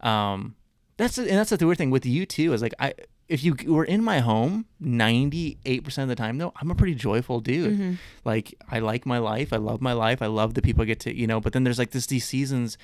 Um, 0.00 0.56
that's 0.96 1.18
and 1.18 1.28
that's 1.28 1.50
the 1.50 1.66
weird 1.66 1.78
thing 1.78 1.90
with 1.90 2.06
you 2.06 2.26
too 2.26 2.52
is 2.52 2.62
like 2.62 2.74
I 2.78 2.94
if 3.28 3.42
you 3.44 3.54
were 3.66 3.84
in 3.84 4.02
my 4.04 4.18
home 4.20 4.66
98 4.80 5.84
percent 5.84 6.02
of 6.04 6.08
the 6.16 6.20
time 6.22 6.38
though 6.38 6.52
I'm 6.56 6.70
a 6.70 6.74
pretty 6.74 6.94
joyful 6.94 7.40
dude. 7.40 7.78
Mhm. 7.78 7.98
Like 8.24 8.54
I 8.70 8.78
like 8.80 9.06
my 9.06 9.18
life, 9.18 9.52
I 9.52 9.56
love 9.56 9.80
my 9.80 9.92
life, 9.92 10.20
I 10.22 10.26
love 10.26 10.54
the 10.54 10.62
people 10.62 10.82
I 10.82 10.86
get 10.86 11.00
to 11.00 11.16
you 11.16 11.26
know. 11.26 11.40
But 11.40 11.52
then 11.52 11.64
there's 11.64 11.78
like 11.78 11.90
this 11.92 12.06
these 12.06 12.24
seasons, 12.24 12.76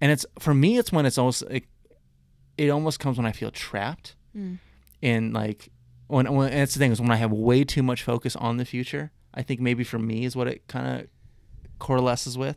and 0.00 0.10
it's 0.12 0.26
for 0.38 0.54
me 0.54 0.78
it's 0.78 0.90
when 0.92 1.06
it's 1.06 1.18
almost 1.18 1.44
like 1.50 1.68
it 2.58 2.70
almost 2.70 2.98
comes 3.00 3.16
when 3.18 3.26
I 3.26 3.32
feel 3.32 3.50
trapped 3.50 4.14
Mm. 4.36 4.58
and 5.02 5.32
like 5.32 5.70
when, 6.08 6.30
when 6.34 6.50
and 6.52 6.60
it's 6.60 6.74
the 6.74 6.78
thing 6.78 6.92
is 6.92 7.00
when 7.00 7.10
I 7.10 7.16
have 7.16 7.32
way 7.32 7.64
too 7.64 7.82
much 7.82 8.02
focus 8.02 8.36
on 8.36 8.56
the 8.58 8.64
future. 8.64 9.12
I 9.34 9.42
think 9.42 9.60
maybe 9.60 9.84
for 9.84 9.98
me 9.98 10.24
is 10.24 10.34
what 10.36 10.46
it 10.48 10.66
kind 10.68 10.86
of 11.00 11.06
coalesces 11.78 12.36
with. 12.38 12.56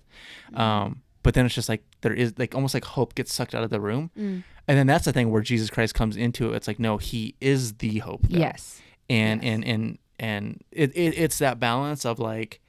Um, 0.54 1.02
but 1.24 1.34
then 1.34 1.46
it's 1.46 1.56
just 1.56 1.68
like 1.70 1.84
there 2.02 2.14
is 2.14 2.34
like 2.38 2.56
almost 2.56 2.74
like 2.74 2.86
hope 2.86 3.16
gets 3.16 3.34
sucked 3.34 3.54
out 3.56 3.64
of 3.64 3.70
the 3.70 3.80
room, 3.82 4.12
Mm. 4.18 4.44
And 4.70 4.78
then 4.78 4.88
that's 4.88 5.04
the 5.06 5.12
thing 5.12 5.30
where 5.32 5.42
Jesus 5.42 5.70
Christ 5.70 5.94
comes 5.96 6.16
into 6.16 6.54
it. 6.54 6.56
It's 6.56 6.68
like 6.68 6.80
no, 6.80 6.98
He 6.98 7.36
is 7.42 7.74
the 7.74 7.98
hope. 8.00 8.22
though. 8.30 8.38
yes, 8.40 8.82
and 9.10 9.44
Yes. 9.44 9.54
and 9.54 9.66
and 9.66 9.98
and 10.20 10.64
it, 10.72 10.96
it 10.96 11.18
it's 11.18 11.38
that 11.40 11.60
balance 11.60 12.06
of 12.06 12.20
like 12.20 12.62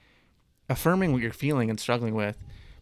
affirming 0.69 1.13
what 1.13 1.21
you're 1.23 1.33
feeling 1.33 1.69
and 1.71 1.79
struggling 1.81 2.15
with 2.15 2.37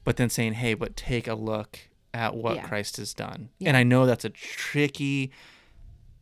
but 0.04 0.16
then 0.16 0.28
saying 0.28 0.52
hey 0.54 0.74
but 0.74 0.94
take 0.94 1.26
a 1.26 1.34
look 1.34 1.78
at 2.12 2.34
what 2.34 2.56
Yeah. 2.56 2.66
christ 2.68 2.98
has 2.98 3.14
done 3.14 3.48
Yeah. 3.58 3.68
and 3.68 3.76
i 3.78 3.82
know 3.82 4.04
that's 4.04 4.26
a 4.26 4.30
tricky 4.30 5.30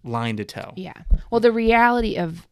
line 0.04 0.36
to 0.36 0.44
tell. 0.44 0.72
Yeah. 0.76 0.92
Well, 1.30 1.40
the 1.40 1.50
reality 1.50 2.14
of 2.16 2.46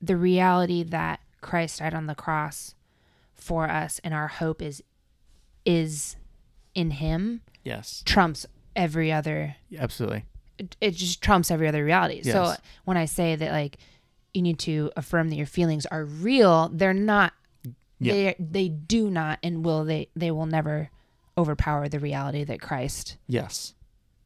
the 0.00 0.16
reality 0.16 0.84
that 0.84 1.18
Christ 1.40 1.80
died 1.80 1.92
on 1.94 2.06
the 2.06 2.14
cross 2.14 2.76
for 3.34 3.68
us 3.68 4.00
and 4.04 4.14
our 4.14 4.28
hope 4.28 4.62
is 4.62 4.80
is 5.64 6.14
in 6.76 6.92
him 6.92 7.40
yes 7.64 8.02
trumps 8.06 8.46
every 8.78 9.12
other 9.12 9.54
absolutely 9.78 10.24
it, 10.58 10.76
it 10.80 10.90
just 10.94 11.20
trumps 11.22 11.50
every 11.50 11.68
other 11.68 11.84
reality. 11.84 12.22
So 12.22 12.54
when 12.84 12.96
I 12.96 13.04
say 13.04 13.36
that 13.36 13.52
like 13.52 13.76
you 14.34 14.42
need 14.42 14.58
to 14.60 14.90
affirm 14.96 15.28
that 15.30 15.36
your 15.36 15.46
feelings 15.46 15.86
are 15.86 16.04
real, 16.04 16.68
they're 16.72 16.92
not 16.94 17.32
Yeah. 18.00 18.12
they 18.12 18.36
they 18.38 18.68
do 18.68 19.10
not 19.10 19.38
and 19.42 19.64
will 19.64 19.84
they 19.84 20.08
they 20.16 20.30
will 20.30 20.46
never 20.46 20.90
overpower 21.36 21.88
the 21.88 21.98
reality 22.00 22.42
that 22.44 22.60
Christ 22.60 23.16
yes 23.28 23.74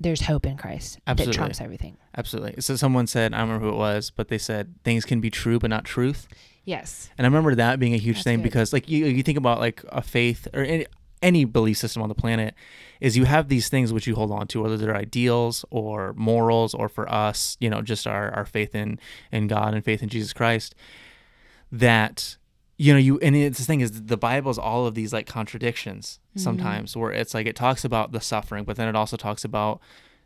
there's 0.00 0.22
hope 0.22 0.46
in 0.46 0.56
Christ 0.56 0.98
Absolutely. 1.06 1.32
that 1.32 1.36
trumps 1.38 1.60
everything. 1.60 1.96
absolutely 2.16 2.60
so 2.62 2.74
someone 2.76 3.06
said 3.06 3.32
i 3.34 3.38
don't 3.38 3.48
remember 3.48 3.66
who 3.66 3.72
it 3.72 3.78
was 3.78 4.10
but 4.10 4.28
they 4.28 4.38
said 4.38 4.74
things 4.84 5.04
can 5.04 5.20
be 5.20 5.30
true 5.30 5.58
but 5.58 5.70
not 5.70 5.84
truth 5.84 6.26
Yes. 6.64 7.10
And 7.18 7.26
I 7.26 7.28
remember 7.28 7.56
that 7.56 7.80
being 7.80 7.92
a 7.92 7.98
huge 7.98 8.18
That's 8.18 8.24
thing 8.24 8.38
good. 8.38 8.44
because, 8.44 8.72
like, 8.72 8.88
you 8.88 9.04
you 9.06 9.24
think 9.24 9.36
about 9.36 9.58
like 9.58 9.82
a 9.88 10.00
faith 10.00 10.46
or 10.54 10.62
any, 10.62 10.86
any 11.22 11.44
belief 11.44 11.78
system 11.78 12.02
on 12.02 12.08
the 12.08 12.14
planet, 12.14 12.54
is 13.00 13.16
you 13.16 13.24
have 13.24 13.48
these 13.48 13.68
things 13.68 13.92
which 13.92 14.06
you 14.06 14.14
hold 14.14 14.30
on 14.30 14.46
to, 14.48 14.62
whether 14.62 14.76
they're 14.76 14.96
ideals 14.96 15.64
or 15.70 16.12
morals, 16.14 16.74
or 16.74 16.88
for 16.88 17.10
us, 17.10 17.56
you 17.60 17.70
know, 17.70 17.82
just 17.82 18.06
our, 18.06 18.30
our 18.32 18.44
faith 18.44 18.74
in 18.74 18.98
in 19.30 19.46
God 19.46 19.74
and 19.74 19.84
faith 19.84 20.02
in 20.02 20.08
Jesus 20.08 20.32
Christ. 20.32 20.74
That 21.70 22.36
you 22.76 22.92
know 22.92 22.98
you 22.98 23.18
and 23.20 23.36
it's 23.36 23.58
the 23.58 23.64
thing 23.64 23.80
is 23.80 24.02
the 24.02 24.16
Bible 24.16 24.50
is 24.50 24.58
all 24.58 24.86
of 24.86 24.94
these 24.94 25.12
like 25.12 25.26
contradictions 25.26 26.18
mm-hmm. 26.30 26.40
sometimes 26.40 26.96
where 26.96 27.12
it's 27.12 27.34
like 27.34 27.46
it 27.46 27.56
talks 27.56 27.84
about 27.84 28.12
the 28.12 28.20
suffering, 28.20 28.64
but 28.64 28.76
then 28.76 28.88
it 28.88 28.96
also 28.96 29.16
talks 29.16 29.44
about 29.44 29.80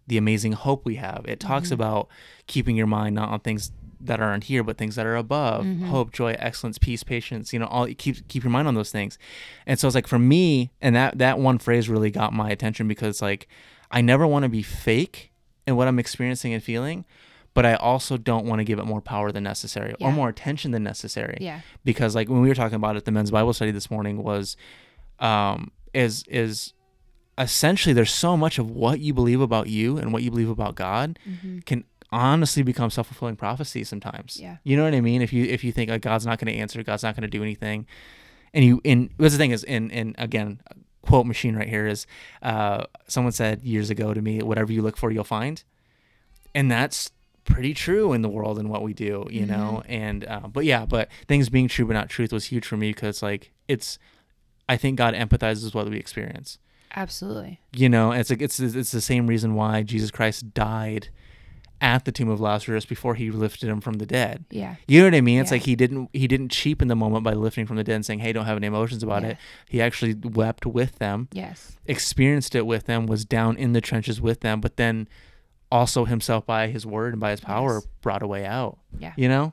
the 0.06 0.16
amazing 0.16 0.52
hope 0.52 0.84
we 0.84 0.96
have. 0.96 1.24
It 1.26 1.40
talks 1.40 1.66
mm-hmm. 1.66 1.74
about 1.74 2.08
keeping 2.46 2.76
your 2.76 2.86
mind 2.86 3.14
not 3.14 3.28
on 3.28 3.40
things 3.40 3.72
that 4.00 4.20
aren't 4.20 4.44
here, 4.44 4.62
but 4.62 4.76
things 4.78 4.96
that 4.96 5.06
are 5.06 5.16
above. 5.16 5.66
Hope, 5.86 6.12
joy, 6.12 6.34
excellence, 6.38 6.78
peace, 6.78 7.02
patience. 7.02 7.52
You 7.52 7.58
know, 7.58 7.66
all 7.66 7.86
keep 7.96 8.26
keep 8.28 8.44
your 8.44 8.50
mind 8.50 8.68
on 8.68 8.74
those 8.74 8.90
things. 8.90 9.18
And 9.66 9.78
so 9.78 9.86
it's 9.88 9.94
like 9.94 10.06
for 10.06 10.18
me, 10.18 10.70
and 10.80 10.94
that 10.96 11.18
that 11.18 11.38
one 11.38 11.58
phrase 11.58 11.88
really 11.88 12.10
got 12.10 12.32
my 12.32 12.50
attention 12.50 12.86
because 12.88 13.22
like 13.22 13.48
I 13.90 14.00
never 14.00 14.26
want 14.26 14.42
to 14.44 14.48
be 14.48 14.62
fake 14.62 15.32
in 15.66 15.76
what 15.76 15.88
I'm 15.88 15.98
experiencing 15.98 16.52
and 16.54 16.62
feeling, 16.62 17.04
but 17.54 17.64
I 17.66 17.74
also 17.74 18.16
don't 18.16 18.46
want 18.46 18.58
to 18.60 18.64
give 18.64 18.78
it 18.78 18.84
more 18.84 19.00
power 19.00 19.32
than 19.32 19.44
necessary 19.44 19.94
or 20.00 20.12
more 20.12 20.28
attention 20.28 20.70
than 20.72 20.82
necessary 20.82 21.38
Yeah. 21.40 21.60
because 21.84 22.14
like 22.14 22.28
when 22.28 22.40
we 22.42 22.48
were 22.48 22.54
talking 22.54 22.76
about 22.76 22.96
it 22.96 23.04
the 23.04 23.10
men's 23.12 23.30
bible 23.30 23.52
study 23.54 23.70
this 23.70 23.90
morning 23.90 24.22
was 24.22 24.56
um 25.20 25.70
is 25.94 26.22
is 26.28 26.74
essentially 27.38 27.92
there's 27.92 28.12
so 28.12 28.36
much 28.36 28.58
of 28.58 28.70
what 28.70 29.00
you 29.00 29.12
believe 29.12 29.40
about 29.40 29.68
you 29.68 29.98
and 29.98 30.12
what 30.12 30.22
you 30.22 30.30
believe 30.30 30.48
about 30.48 30.74
god 30.74 31.18
Mm-hmm. 31.28 31.58
can 31.60 31.84
honestly 32.12 32.62
become 32.62 32.90
self-fulfilling 32.90 33.36
prophecy 33.36 33.84
sometimes. 33.84 34.38
Yeah. 34.40 34.56
you 34.64 34.76
know 34.76 34.84
what 34.84 34.94
i 34.94 35.00
mean? 35.00 35.22
If 35.22 35.32
you 35.32 35.44
if 35.44 35.64
you 35.64 35.72
think 35.72 35.90
like, 35.90 36.02
god's 36.02 36.26
not 36.26 36.38
going 36.38 36.52
to 36.52 36.58
answer 36.58 36.82
god's 36.82 37.02
not 37.02 37.14
going 37.16 37.22
to 37.22 37.28
do 37.28 37.42
anything. 37.42 37.86
And 38.54 38.64
you 38.64 38.80
and 38.84 39.10
what's 39.16 39.34
the 39.34 39.38
thing 39.38 39.50
is 39.50 39.64
in 39.64 39.90
and 39.90 40.14
again 40.18 40.60
quote 41.02 41.26
machine 41.26 41.54
right 41.54 41.68
here 41.68 41.86
is 41.86 42.06
uh 42.42 42.84
someone 43.06 43.32
said 43.32 43.62
years 43.62 43.90
ago 43.90 44.12
to 44.14 44.20
me 44.22 44.40
whatever 44.42 44.72
you 44.72 44.82
look 44.82 44.96
for 44.96 45.10
you'll 45.10 45.24
find. 45.24 45.62
And 46.54 46.70
that's 46.70 47.10
pretty 47.44 47.74
true 47.74 48.12
in 48.12 48.22
the 48.22 48.28
world 48.28 48.58
and 48.58 48.68
what 48.68 48.82
we 48.82 48.92
do 48.92 49.26
you 49.30 49.46
know? 49.46 49.82
And 49.86 50.24
uh, 50.24 50.48
but 50.48 50.64
yeah 50.64 50.84
but 50.86 51.08
things 51.28 51.48
being 51.48 51.68
true 51.68 51.86
but 51.86 51.92
not 51.94 52.08
truth 52.08 52.32
was 52.32 52.46
huge 52.46 52.66
for 52.66 52.76
me 52.76 52.90
because 52.90 53.22
like 53.22 53.52
it's 53.68 53.98
i 54.68 54.76
think 54.76 54.96
god 54.96 55.14
empathizes 55.14 55.64
with 55.64 55.74
what 55.74 55.88
we 55.88 55.98
experience. 55.98 56.58
Absolutely. 56.94 57.60
you 57.74 57.88
know 57.88 58.12
it's 58.12 58.30
like 58.30 58.40
it's 58.40 58.58
it's 58.58 58.90
the 58.90 59.00
same 59.02 59.26
reason 59.26 59.54
why 59.54 59.82
jesus 59.82 60.10
christ 60.10 60.54
died 60.54 61.10
at 61.80 62.04
the 62.04 62.12
tomb 62.12 62.28
of 62.28 62.40
lazarus 62.40 62.84
before 62.86 63.14
he 63.14 63.30
lifted 63.30 63.68
him 63.68 63.80
from 63.80 63.94
the 63.94 64.06
dead 64.06 64.44
Yeah. 64.50 64.76
you 64.88 65.00
know 65.00 65.06
what 65.06 65.14
i 65.14 65.20
mean 65.20 65.40
it's 65.40 65.50
Yeah. 65.50 65.56
like 65.56 65.62
he 65.64 65.76
didn't 65.76 66.08
he 66.12 66.26
didn't 66.26 66.48
cheapen 66.50 66.88
the 66.88 66.96
moment 66.96 67.22
by 67.24 67.34
lifting 67.34 67.66
from 67.66 67.76
the 67.76 67.84
dead 67.84 67.96
and 67.96 68.06
saying 68.06 68.20
hey 68.20 68.32
don't 68.32 68.46
have 68.46 68.56
any 68.56 68.66
emotions 68.66 69.02
about 69.02 69.22
Yeah. 69.22 69.28
it 69.30 69.38
he 69.68 69.82
actually 69.82 70.14
wept 70.14 70.64
with 70.66 70.98
them 70.98 71.28
Yes. 71.32 71.76
experienced 71.86 72.54
it 72.54 72.66
with 72.66 72.84
them 72.86 73.06
was 73.06 73.24
down 73.24 73.56
in 73.56 73.72
the 73.72 73.80
trenches 73.80 74.20
with 74.20 74.40
them 74.40 74.60
but 74.60 74.76
then 74.76 75.06
also 75.70 76.04
himself 76.06 76.46
by 76.46 76.68
his 76.68 76.86
word 76.86 77.12
and 77.12 77.20
by 77.20 77.30
his 77.32 77.40
power 77.40 77.74
Yes. 77.76 77.86
brought 78.00 78.22
a 78.22 78.26
way 78.26 78.46
out 78.46 78.78
Yeah. 78.98 79.12
you 79.16 79.28
know 79.28 79.52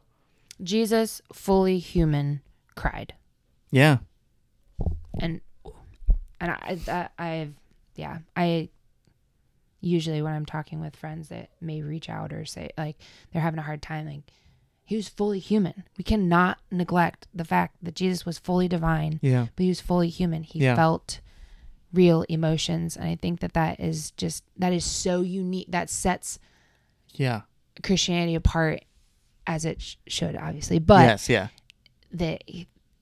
Jesus, 0.62 1.22
fully 1.34 1.80
human, 1.80 2.42
cried. 2.76 3.14
yeah 3.72 3.98
and 5.20 5.42
and 6.40 6.52
I 6.52 6.76
that 6.86 7.12
I've 7.18 7.54
yeah 7.96 8.20
I 8.36 8.70
usually 9.84 10.22
when 10.22 10.34
I'm 10.34 10.46
talking 10.46 10.80
with 10.80 10.96
friends 10.96 11.30
that 11.30 11.50
may 11.62 11.82
reach 11.82 12.10
out 12.10 12.32
or 12.32 12.46
say 12.46 12.70
like 12.78 12.98
they're 13.32 13.42
having 13.42 13.60
a 13.60 13.64
hard 13.64 13.82
time 13.82 14.06
like 14.08 14.22
he 14.86 14.96
was 14.96 15.08
fully 15.08 15.40
human. 15.40 15.84
We 15.98 16.04
cannot 16.04 16.58
neglect 16.72 17.28
the 17.34 17.46
fact 17.46 17.78
that 17.82 17.96
Jesus 17.96 18.26
was 18.26 18.38
fully 18.40 18.68
divine, 18.68 19.20
yeah 19.22 19.48
but 19.56 19.64
he 19.64 19.70
was 19.70 19.82
fully 19.82 20.10
human. 20.10 20.44
He 20.44 20.60
Yeah. 20.60 20.76
felt 20.76 21.20
real 21.94 22.24
emotions, 22.24 22.98
and 22.98 23.08
I 23.08 23.16
think 23.16 23.40
that 23.42 23.54
that 23.54 23.80
is 23.80 24.12
just 24.12 24.44
that 24.58 24.74
is 24.74 24.84
so 24.86 25.22
unique. 25.22 25.68
That 25.70 25.90
sets 25.90 26.40
yeah 27.14 27.42
Christianity 27.84 28.36
apart, 28.36 28.84
as 29.46 29.66
it 29.66 29.82
sh- 29.82 29.96
should 30.08 30.36
obviously, 30.36 30.80
but 30.80 31.06
yes 31.08 31.30
yeah 31.30 31.48
that 32.12 32.44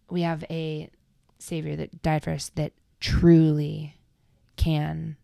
we 0.10 0.22
have 0.22 0.44
a 0.50 0.90
savior 1.40 1.76
that 1.76 2.02
died 2.02 2.24
for 2.24 2.32
us 2.32 2.50
that 2.56 2.74
truly 3.00 3.96
can 4.56 5.18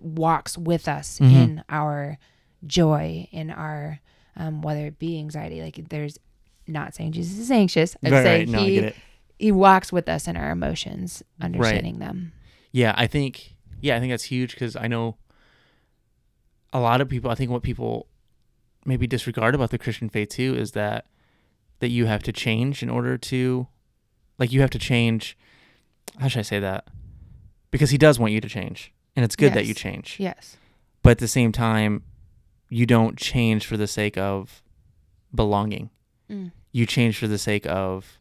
walks 0.00 0.56
with 0.58 0.88
us 0.88 1.18
Mhm. 1.18 1.32
in 1.32 1.64
our 1.68 2.18
joy 2.66 3.28
in 3.30 3.50
our 3.50 4.00
um, 4.36 4.62
whether 4.62 4.86
it 4.86 4.98
be 4.98 5.18
anxiety 5.18 5.60
like 5.62 5.88
there's 5.90 6.18
not 6.66 6.94
saying 6.94 7.12
jesus 7.12 7.38
is 7.38 7.50
anxious 7.50 7.94
i'm 8.02 8.10
right, 8.12 8.22
saying 8.22 8.52
right. 8.52 8.60
no 8.60 8.64
he, 8.64 8.92
he 9.38 9.52
walks 9.52 9.92
with 9.92 10.08
us 10.08 10.26
in 10.26 10.36
our 10.36 10.50
emotions 10.50 11.22
understanding 11.40 11.98
them. 11.98 12.32
Yeah 12.72 12.94
i 12.96 13.06
think 13.06 13.54
yeah 13.80 13.96
i 13.96 14.00
think 14.00 14.10
that's 14.12 14.24
huge 14.24 14.52
because 14.54 14.74
i 14.76 14.86
know 14.88 15.16
a 16.72 16.80
lot 16.80 17.00
of 17.00 17.08
people 17.08 17.30
i 17.30 17.34
think 17.34 17.50
what 17.50 17.62
people 17.62 18.06
maybe 18.86 19.06
disregard 19.06 19.54
about 19.54 19.70
the 19.70 19.78
christian 19.78 20.08
faith 20.08 20.30
too 20.30 20.54
is 20.56 20.72
that 20.72 21.06
that 21.80 21.90
you 21.90 22.06
have 22.06 22.22
to 22.22 22.32
change 22.32 22.82
in 22.82 22.88
order 22.88 23.18
to 23.18 23.66
like 24.38 24.52
you 24.52 24.60
have 24.62 24.70
to 24.70 24.78
change 24.78 25.36
how 26.18 26.28
should 26.28 26.38
i 26.40 26.42
say 26.42 26.60
that? 26.60 26.86
Because 27.70 27.90
he 27.90 27.98
does 27.98 28.20
want 28.20 28.32
you 28.32 28.40
to 28.40 28.48
change 28.48 28.92
and 29.16 29.24
it's 29.24 29.36
good 29.36 29.54
that 29.54 29.66
you 29.66 29.74
change. 29.74 30.16
Yes. 30.18 30.56
But 31.02 31.10
at 31.10 31.18
the 31.18 31.28
same 31.28 31.52
time 31.52 32.02
you 32.68 32.86
don't 32.86 33.16
change 33.16 33.66
for 33.66 33.76
the 33.76 33.86
sake 33.86 34.16
of 34.18 34.62
belonging. 35.34 35.90
Mm. 36.30 36.52
you 36.72 36.86
change 36.86 37.18
for 37.18 37.28
the 37.28 37.36
sake 37.36 37.66
of 37.66 38.18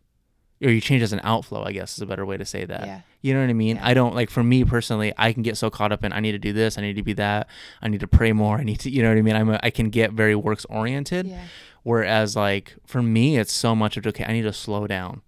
or 0.62 0.70
you 0.70 0.82
change 0.82 1.02
as 1.02 1.14
an 1.14 1.22
outflow 1.24 1.64
i 1.64 1.72
guess 1.72 1.94
is 1.94 2.02
a 2.02 2.06
better 2.06 2.26
way 2.26 2.36
to 2.36 2.44
say 2.44 2.66
that. 2.66 2.86
Yeah. 2.86 3.00
You 3.22 3.34
know 3.34 3.40
what 3.40 3.50
i 3.50 3.54
mean? 3.54 3.78
Yeah. 3.78 3.88
i 3.88 3.94
don't 3.94 4.14
like 4.14 4.30
for 4.30 4.44
me 4.44 4.66
personally 4.66 5.14
i 5.18 5.32
can 5.32 5.42
get 5.42 5.56
so 5.56 5.70
caught 5.70 5.94
up 5.94 6.04
in 6.04 6.12
i 6.12 6.20
need 6.20 6.34
to 6.34 6.38
do 6.38 6.52
this 6.52 6.78
i 6.78 6.82
need 6.82 6.98
to 6.98 7.02
be 7.02 7.14
that 7.14 7.48
i 7.82 7.88
need 7.88 8.02
to 8.02 8.10
pray 8.10 8.34
more 8.34 8.58
i 8.58 8.64
need 8.64 8.82
to 8.82 8.90
you 8.90 9.02
know 9.02 9.08
what 9.08 9.18
i 9.18 9.22
mean? 9.22 9.38
I'm 9.38 9.52
a, 9.52 9.60
i 9.64 9.70
can 9.70 9.90
get 9.90 10.12
very 10.12 10.36
works 10.36 10.66
oriented. 10.66 11.28
Yeah. 11.28 11.46
Whereas 11.84 12.36
like 12.36 12.76
for 12.86 13.02
me 13.02 13.38
it's 13.38 13.54
so 13.54 13.74
much 13.74 13.96
of 13.96 14.06
okay 14.06 14.26
i 14.26 14.34
need 14.34 14.42
to 14.42 14.54
slow 14.54 14.86
down. 14.86 15.22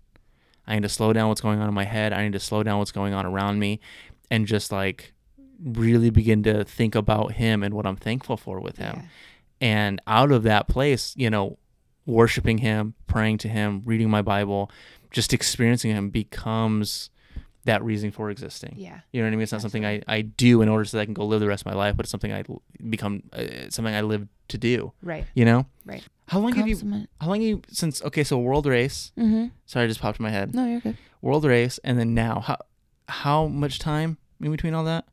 I 0.67 0.75
need 0.75 0.83
to 0.83 0.89
slow 0.89 1.13
down 1.13 1.29
what's 1.29 1.41
going 1.41 1.59
on 1.61 1.67
in 1.69 1.73
my 1.73 1.85
head. 1.85 2.11
I 2.11 2.23
need 2.23 2.33
to 2.33 2.39
slow 2.39 2.61
down 2.63 2.79
what's 2.79 2.91
going 2.91 3.13
on 3.13 3.25
around 3.25 3.59
me. 3.59 3.79
And 4.31 4.47
just 4.47 4.71
like 4.71 5.13
really 5.63 6.09
begin 6.09 6.43
to 6.43 6.63
think 6.63 6.95
about 6.95 7.33
him 7.33 7.63
and 7.63 7.73
what 7.73 7.85
i'm 7.85 7.95
thankful 7.95 8.37
for 8.37 8.59
with 8.59 8.77
him. 8.77 8.95
Yeah. 8.95 9.67
and 9.67 10.01
out 10.07 10.31
of 10.31 10.43
that 10.43 10.67
place 10.67 11.13
you 11.15 11.29
know 11.29 11.57
worshiping 12.05 12.59
him 12.59 12.93
praying 13.07 13.37
to 13.39 13.47
him 13.47 13.81
reading 13.85 14.09
my 14.09 14.21
bible 14.21 14.69
just 15.11 15.33
experiencing 15.33 15.91
him 15.91 16.09
becomes 16.09 17.09
that 17.65 17.83
reason 17.83 18.11
for 18.11 18.29
existing. 18.29 18.75
Yeah. 18.77 18.99
You 19.11 19.21
know 19.21 19.27
what 19.27 19.33
i 19.33 19.35
mean? 19.37 19.41
It's 19.41 19.51
not 19.51 19.61
something 19.61 19.85
I, 19.85 20.01
I 20.07 20.21
do 20.21 20.61
in 20.61 20.69
order 20.69 20.85
so 20.85 20.97
that 20.97 21.01
i 21.01 21.05
can 21.05 21.13
go 21.15 21.25
live 21.25 21.39
the 21.39 21.47
rest 21.47 21.63
of 21.63 21.65
my 21.65 21.73
life 21.73 21.97
but 21.97 22.05
it's 22.05 22.11
something 22.11 22.31
I 22.31 22.43
become 22.89 23.23
uh, 23.33 23.69
something 23.69 23.93
i 23.93 24.01
live 24.01 24.27
to 24.49 24.57
do. 24.57 24.93
Right. 25.01 25.25
You 25.33 25.45
know? 25.45 25.65
Right. 25.85 26.03
how 26.27 26.39
long 26.39 26.53
have 26.53 26.67
you 26.67 26.77
how 27.19 27.27
long 27.27 27.41
have 27.41 27.49
you 27.49 27.61
since 27.69 28.03
okay 28.03 28.23
so 28.23 28.37
world 28.37 28.65
race. 28.67 29.11
Mm-hmm. 29.17 29.47
Sorry 29.65 29.85
I 29.85 29.87
just 29.87 29.99
popped 29.99 30.19
in 30.19 30.23
my 30.23 30.29
head. 30.29 30.53
No 30.53 30.65
you're 30.65 30.79
good. 30.79 30.97
World 31.21 31.43
race 31.45 31.79
and 31.83 31.97
then 31.99 32.13
now 32.13 32.41
how 32.41 32.57
how 33.09 33.47
much 33.47 33.79
time 33.79 34.17
in 34.41 34.51
between 34.51 34.73
all 34.75 34.83
that 34.83 35.05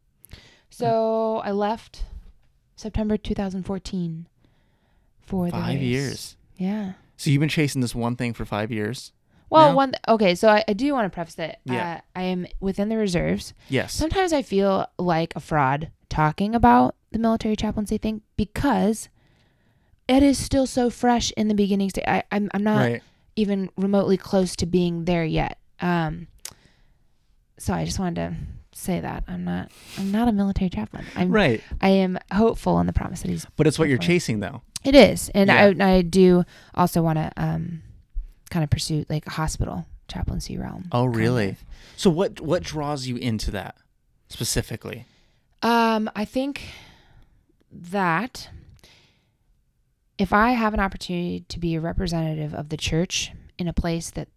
So 0.75 1.41
I 1.45 1.51
left 1.53 2.05
September 2.77 3.17
2014 3.17 4.27
for 5.21 5.47
the 5.47 5.53
five 5.53 5.69
race. 5.75 5.83
years 5.83 6.37
Yeah. 6.57 6.93
so 7.17 7.31
you've 7.31 7.41
been 7.41 7.49
chasing 7.49 7.81
this 7.81 7.95
one 7.95 8.17
thing 8.17 8.33
for 8.33 8.45
five 8.45 8.71
years 8.73 9.13
Well, 9.51 9.71
No? 9.71 9.77
one 9.77 9.93
okay. 10.09 10.35
So 10.35 10.49
I, 10.49 10.65
I 10.67 10.73
do 10.73 10.93
want 10.93 11.05
to 11.05 11.15
preface 11.15 11.35
that 11.37 11.61
Yeah. 11.65 11.97
uh, 11.97 12.01
I 12.19 12.23
am 12.25 12.47
within 12.61 12.89
the 12.89 12.97
reserves. 12.97 13.55
yes 13.69 13.93
Sometimes 13.95 14.33
I 14.33 14.43
feel 14.43 14.87
like 14.99 15.33
a 15.37 15.41
fraud 15.41 15.91
talking 16.09 16.55
about 16.55 16.95
the 17.13 17.19
military 17.19 17.55
chaplaincy 17.57 17.99
thing 17.99 18.23
because 18.37 19.09
it 20.09 20.23
is 20.23 20.39
still 20.39 20.67
so 20.67 20.91
fresh 20.91 21.31
in 21.37 21.49
the 21.49 21.55
beginning 21.55 21.91
stage. 21.91 22.05
I, 22.09 22.25
I'm 22.33 22.51
I'm 22.55 22.65
not 22.65 22.79
right. 22.81 23.03
even 23.37 23.71
remotely 23.77 24.17
close 24.17 24.57
to 24.57 24.67
being 24.67 25.05
there 25.05 25.25
yet. 25.25 25.59
Um, 25.81 26.27
so 27.59 27.73
I 27.73 27.85
just 27.85 27.99
wanted 27.99 28.17
to 28.17 28.37
say 28.75 29.01
that 29.01 29.25
I'm 29.29 29.45
not 29.45 29.71
I'm 29.99 30.11
not 30.11 30.29
a 30.29 30.33
military 30.33 30.71
chaplain. 30.71 31.05
I'm 31.17 31.31
Right. 31.31 31.63
I 31.81 31.89
am 31.91 32.19
hopeful 32.33 32.79
in 32.81 32.87
the 32.87 32.93
promise 32.93 33.23
that 33.23 33.29
he's. 33.31 33.47
But 33.57 33.67
it's 33.67 33.79
what 33.79 33.89
you're 33.89 33.99
chasing 33.99 34.41
though. 34.41 34.63
It 34.85 34.95
is, 34.95 35.29
and 35.35 35.49
Yeah. 35.49 35.73
I 35.79 35.95
I 35.97 36.03
do 36.03 36.45
also 36.75 37.03
want 37.03 37.19
to 37.19 37.31
um, 37.37 37.83
kind 38.51 38.65
of 38.65 38.71
pursue 38.71 39.05
like 39.09 39.27
a 39.27 39.31
hospital 39.31 39.87
chaplaincy 40.09 40.59
realm. 40.59 40.89
Oh, 40.93 41.05
kind 41.05 41.17
really? 41.17 41.49
of. 41.51 41.65
So 41.97 42.11
what 42.11 42.41
what 42.41 42.63
draws 42.63 43.07
you 43.07 43.17
into 43.17 43.51
that 43.53 43.77
specifically? 44.29 45.07
Um, 45.63 46.11
I 46.17 46.25
think 46.25 46.63
that 47.71 48.49
if 50.19 50.33
I 50.33 50.53
have 50.53 50.75
an 50.75 50.81
opportunity 50.81 51.45
to 51.49 51.59
be 51.59 51.75
a 51.75 51.81
representative 51.81 52.55
of 52.55 52.69
the 52.69 52.77
church 52.77 53.33
in 53.59 53.69
a 53.69 53.73
place 53.73 54.11
that 54.11 54.29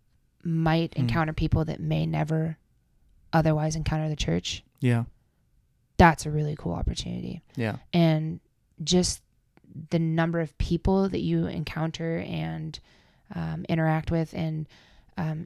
might 0.43 0.91
Mm. 0.91 0.99
encounter 0.99 1.33
people 1.33 1.65
that 1.65 1.79
may 1.79 2.05
never 2.05 2.57
otherwise 3.35 3.75
encounter 3.75 4.07
the 4.09 4.15
church, 4.15 4.63
Yeah. 4.79 5.03
that's 5.97 6.25
a 6.25 6.31
really 6.31 6.55
cool 6.57 6.73
opportunity. 6.73 7.41
Yeah. 7.55 7.77
And 7.93 8.39
just 8.83 9.21
the 9.89 9.99
number 9.99 10.39
of 10.39 10.57
people 10.57 11.09
that 11.09 11.19
you 11.19 11.47
encounter 11.47 12.19
and 12.19 12.79
um, 13.35 13.65
interact 13.67 14.09
with, 14.11 14.33
and 14.33 14.67
um, 15.17 15.45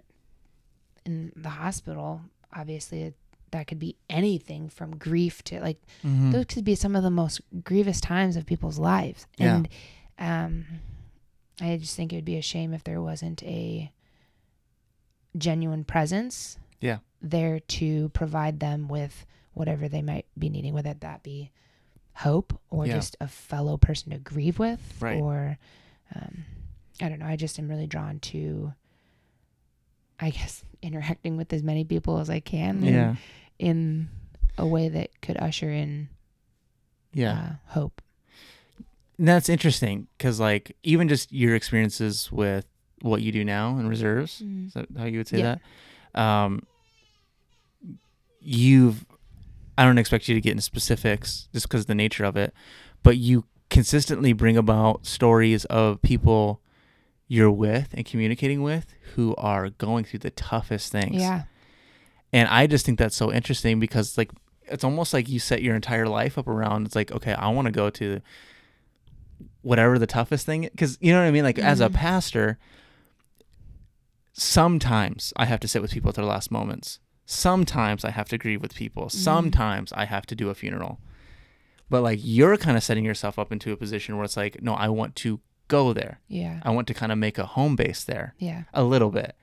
in 1.05 1.31
the 1.35 1.49
hospital, 1.49 2.21
obviously, 2.53 3.13
that 3.51 3.65
could 3.67 3.79
be 3.79 3.95
anything 4.09 4.69
from 4.69 4.95
grief 4.97 5.43
to 5.45 5.59
like 5.59 5.81
Mhm. 6.03 6.31
those 6.31 6.45
could 6.45 6.63
be 6.63 6.75
some 6.75 6.95
of 6.95 7.01
the 7.01 7.09
most 7.09 7.41
grievous 7.63 7.99
times 7.99 8.35
of 8.35 8.45
people's 8.45 8.77
lives. 8.77 9.25
Yeah. 9.37 9.55
And 9.55 9.69
um, 10.19 10.65
I 11.59 11.77
just 11.77 11.95
think 11.95 12.13
it 12.13 12.17
would 12.17 12.25
be 12.25 12.37
a 12.37 12.41
shame 12.43 12.73
if 12.73 12.83
there 12.83 13.01
wasn't 13.01 13.41
a 13.43 13.91
genuine 15.37 15.83
presence 15.83 16.57
Yeah. 16.81 16.99
there 17.21 17.59
to 17.59 18.09
provide 18.09 18.59
them 18.59 18.87
with 18.87 19.25
whatever 19.53 19.87
they 19.89 20.01
might 20.01 20.25
be 20.37 20.49
needing, 20.49 20.73
whether 20.73 20.93
that 20.93 21.21
be 21.23 21.51
hope 22.13 22.57
or 22.69 22.85
Yeah. 22.85 22.93
just 22.95 23.15
a 23.19 23.27
fellow 23.27 23.77
person 23.77 24.11
to 24.11 24.17
grieve 24.17 24.59
with 24.59 24.97
Right. 25.01 25.19
or 25.21 25.57
um, 26.15 26.45
I 27.01 27.07
don't 27.09 27.19
know. 27.19 27.25
I 27.27 27.35
just 27.35 27.59
am 27.59 27.67
really 27.69 27.87
drawn 27.87 28.19
to, 28.19 28.73
I 30.19 30.29
guess, 30.31 30.63
interacting 30.81 31.37
with 31.37 31.51
as 31.53 31.63
many 31.63 31.83
people 31.83 32.19
as 32.19 32.29
I 32.29 32.39
can 32.39 32.83
in- 32.83 32.93
Yeah. 32.93 33.15
in 33.57 34.09
a 34.57 34.65
way 34.65 34.89
that 34.89 35.21
could 35.21 35.37
usher 35.37 35.69
in 35.71 36.09
Yeah. 37.13 37.31
uh, 37.39 37.53
hope. 37.73 38.01
And 39.17 39.27
that's 39.27 39.49
interesting 39.49 40.07
because 40.17 40.39
like 40.39 40.75
even 40.83 41.09
just 41.09 41.31
your 41.33 41.55
experiences 41.55 42.31
with 42.31 42.65
what 43.01 43.21
you 43.21 43.31
do 43.31 43.43
now 43.45 43.77
in 43.77 43.87
reserves, 43.87 44.41
is 44.41 44.73
that 44.73 44.87
how 44.97 45.05
you 45.05 45.17
would 45.19 45.27
say 45.27 45.39
Yeah. 45.39 45.43
that? 45.55 45.61
Um, 46.15 46.63
you've, 48.41 49.05
I 49.77 49.83
don't 49.85 49.97
expect 49.97 50.27
you 50.27 50.35
to 50.35 50.41
get 50.41 50.51
into 50.51 50.61
specifics 50.63 51.47
just 51.53 51.67
because 51.67 51.81
of 51.81 51.87
the 51.87 51.95
nature 51.95 52.23
of 52.23 52.35
it, 52.37 52.53
but 53.03 53.17
you 53.17 53.45
consistently 53.69 54.33
bring 54.33 54.57
about 54.57 55.05
stories 55.05 55.65
of 55.65 56.01
people 56.01 56.61
you're 57.27 57.51
with 57.51 57.89
and 57.93 58.05
communicating 58.05 58.63
with 58.63 58.87
who 59.15 59.35
are 59.37 59.69
going 59.69 60.03
through 60.03 60.19
the 60.19 60.31
toughest 60.31 60.91
things. 60.91 61.21
Yeah. 61.21 61.43
And 62.33 62.47
I 62.49 62.65
just 62.67 62.85
think 62.85 62.97
that's 62.97 63.15
so 63.15 63.31
interesting 63.31 63.79
because 63.79 64.17
like 64.17 64.31
it's 64.63 64.83
almost 64.83 65.13
like 65.13 65.29
you 65.29 65.39
set 65.39 65.61
your 65.61 65.75
entire 65.75 66.07
life 66.07 66.37
up 66.37 66.47
around 66.47 66.85
it's 66.87 66.95
like 66.95 67.11
okay, 67.11 67.33
I 67.33 67.49
want 67.49 67.65
to 67.67 67.71
go 67.71 67.89
to 67.91 68.21
whatever 69.61 69.99
the 69.99 70.07
toughest 70.07 70.45
thing 70.45 70.69
cuz 70.77 70.97
you 71.01 71.11
know 71.11 71.19
what 71.21 71.27
I 71.27 71.31
mean 71.31 71.43
like 71.43 71.59
as 71.59 71.79
a 71.81 71.89
Mhm. 71.89 71.93
pastor 71.93 72.57
sometimes 74.39 75.33
I 75.35 75.45
have 75.45 75.59
to 75.61 75.67
sit 75.67 75.81
with 75.81 75.91
people 75.91 76.09
at 76.09 76.15
their 76.15 76.25
last 76.25 76.49
moments. 76.51 76.99
Sometimes 77.25 78.03
I 78.03 78.11
have 78.11 78.29
to 78.29 78.37
grieve 78.37 78.61
with 78.61 78.73
people. 78.73 79.09
Sometimes 79.09 79.93
I 79.93 80.05
have 80.05 80.25
to 80.27 80.35
do 80.35 80.49
a 80.49 80.55
funeral. 80.55 80.99
But 81.89 82.01
like 82.03 82.19
you're 82.21 82.57
kind 82.57 82.77
of 82.77 82.83
setting 82.83 83.03
yourself 83.05 83.37
up 83.37 83.51
into 83.51 83.71
a 83.71 83.77
position 83.77 84.15
where 84.15 84.25
it's 84.25 84.37
like 84.37 84.61
no, 84.61 84.73
I 84.73 84.89
want 84.89 85.15
to 85.17 85.39
go 85.67 85.93
there. 85.93 86.19
Yeah. 86.27 86.59
I 86.63 86.71
want 86.71 86.87
to 86.87 86.93
kind 86.93 87.11
of 87.11 87.17
make 87.17 87.37
a 87.37 87.45
home 87.45 87.75
base 87.75 88.03
there 88.03 88.33
Yeah. 88.39 88.63
a 88.73 88.83
little 88.83 89.11
bit. 89.11 89.35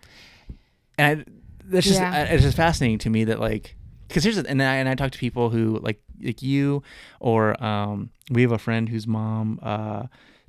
And 0.98 1.20
I, 1.20 1.24
that's 1.64 1.86
just 1.86 2.00
Yeah. 2.00 2.24
It's 2.24 2.42
just 2.42 2.56
fascinating 2.56 2.98
to 3.00 3.10
me 3.10 3.24
that 3.24 3.38
like 3.40 3.76
because 4.08 4.22
here's 4.24 4.36
the, 4.36 4.48
and 4.48 4.62
I 4.62 4.76
and 4.76 4.88
I 4.88 4.94
talk 4.94 5.12
to 5.12 5.18
people 5.18 5.50
who 5.50 5.78
like 5.82 6.00
like 6.22 6.42
you 6.42 6.82
or 7.20 7.62
um 7.62 8.10
we 8.30 8.42
have 8.42 8.52
a 8.52 8.58
friend 8.58 8.88
whose 8.88 9.06
mom 9.06 9.58
uh 9.62 10.04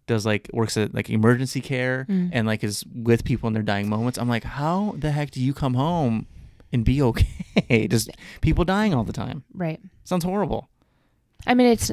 does 0.07 0.25
like 0.25 0.49
works 0.53 0.77
at 0.77 0.93
like 0.93 1.09
emergency 1.09 1.61
care 1.61 2.05
Mm. 2.09 2.29
and 2.33 2.47
like 2.47 2.63
is 2.63 2.83
with 2.95 3.23
people 3.23 3.47
in 3.47 3.53
their 3.53 3.63
dying 3.63 3.89
moments. 3.89 4.17
I'm 4.17 4.29
like, 4.29 4.43
how 4.43 4.95
the 4.97 5.11
heck 5.11 5.31
do 5.31 5.41
you 5.41 5.53
come 5.53 5.73
home 5.75 6.25
and 6.73 6.83
be 6.83 7.01
okay? 7.09 7.87
just 7.87 8.09
people 8.41 8.65
dying 8.65 8.93
all 8.93 9.03
the 9.03 9.13
time. 9.13 9.43
Right. 9.53 9.79
Sounds 10.03 10.23
horrible. 10.23 10.69
I 11.45 11.53
mean, 11.53 11.67
it's 11.67 11.91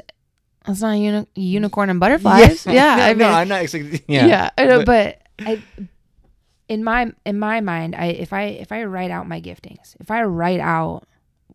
it's 0.67 0.81
not 0.81 0.95
a 0.95 0.99
uni- 0.99 1.27
unicorn 1.35 1.91
and 1.91 2.01
butterflies. 2.01 2.65
Yeah. 2.65 2.97
no, 2.97 3.03
I 3.03 3.09
mean, 3.11 3.19
no, 3.19 3.29
I'm 3.29 3.49
not. 3.49 3.75
yeah. 3.75 3.99
Yeah, 4.27 4.51
I 4.57 4.65
know, 4.67 4.85
but- 4.85 5.21
but, 5.39 5.47
I, 5.49 5.63
in 6.69 6.83
my 6.85 7.13
in 7.27 7.39
my 7.39 7.61
mind, 7.61 7.95
I 7.95 8.07
if 8.07 8.33
I 8.33 8.45
if 8.45 8.73
I 8.73 8.85
write 8.85 9.11
out 9.11 9.29
my 9.29 9.41
giftings, 9.41 9.97
if 10.01 10.11
I 10.11 10.23
write 10.23 10.61
out 10.61 11.07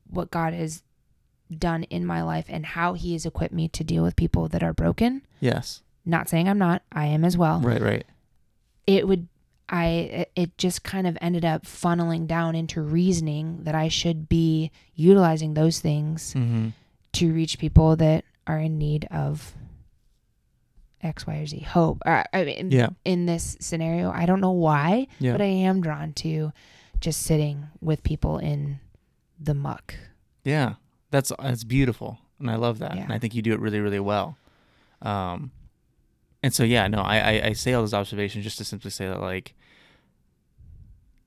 what 0.10 0.30
God 0.30 0.53
has 0.53 0.84
done 1.57 1.84
in 1.84 2.05
my 2.05 2.22
life 2.22 2.45
and 2.49 2.66
how 2.66 2.93
He 2.93 3.14
has 3.14 3.26
equipped 3.26 3.53
me 3.53 3.68
to 3.70 3.84
deal 3.84 4.03
with 4.03 4.16
people 4.16 4.47
that 4.49 4.62
are 4.62 4.74
broken, 4.74 5.24
Yes. 5.39 5.82
Not 6.10 6.30
saying 6.30 6.47
I'm 6.49 6.57
not, 6.60 6.82
I 6.91 7.05
am 7.07 7.24
as 7.26 7.38
well. 7.38 7.60
Right. 7.62 7.82
Right. 7.82 8.05
It 8.88 9.07
would. 9.07 9.28
I 9.72 10.26
it- 10.36 10.57
just 10.57 10.84
kind 10.84 11.05
of 11.05 11.16
ended 11.22 11.45
up 11.45 11.64
funneling 11.64 12.26
down 12.26 12.55
into 12.55 12.82
reasoning 12.82 13.64
that 13.66 13.76
I 13.76 13.88
should 13.88 14.28
be 14.28 14.72
utilizing 14.95 15.53
those 15.53 15.80
things 15.80 16.34
Mm-hmm. 16.34 16.70
to 17.14 17.32
reach 17.34 17.60
people 17.60 17.95
that 17.97 18.26
are 18.47 18.57
in 18.57 18.80
need 18.80 19.07
of 19.12 19.53
X, 21.01 21.26
Y, 21.28 21.36
or 21.38 21.45
Z 21.45 21.60
hope. 21.62 22.01
Uh, 22.05 22.24
I 22.34 22.43
mean, 22.43 22.72
Yeah. 22.72 22.89
in 23.05 23.26
this 23.26 23.55
scenario, 23.62 24.12
I 24.12 24.26
don't 24.26 24.41
know 24.41 24.51
why, 24.51 25.07
Yeah. 25.20 25.32
but 25.34 25.41
I 25.41 25.45
am 25.45 25.82
drawn 25.82 26.14
to 26.14 26.51
just 26.99 27.22
sitting 27.22 27.68
with 27.80 28.03
people 28.03 28.38
in 28.38 28.80
the 29.39 29.53
muck. 29.53 29.95
Yeah, 30.43 30.74
that's 31.12 31.32
that's 31.39 31.64
beautiful, 31.64 32.18
and 32.39 32.49
I 32.51 32.55
love 32.55 32.80
that. 32.80 32.95
Yeah. 32.95 33.03
And 33.03 33.14
I 33.14 33.20
think 33.20 33.34
you 33.36 33.41
do 33.41 33.53
it 33.53 33.60
really, 33.60 33.80
really 33.80 33.99
well. 33.99 34.36
Um, 35.01 35.51
and 36.44 36.54
so 36.54 36.64
yeah, 36.64 36.88
no, 36.88 37.00
I, 37.00 37.18
I 37.18 37.46
I 37.48 37.54
say 37.54 37.74
all 37.74 37.82
those 37.84 37.94
observations 37.94 38.44
just 38.44 38.58
to 38.60 38.64
simply 38.66 38.92
say 38.92 39.08
that 39.08 39.20
like 39.22 39.54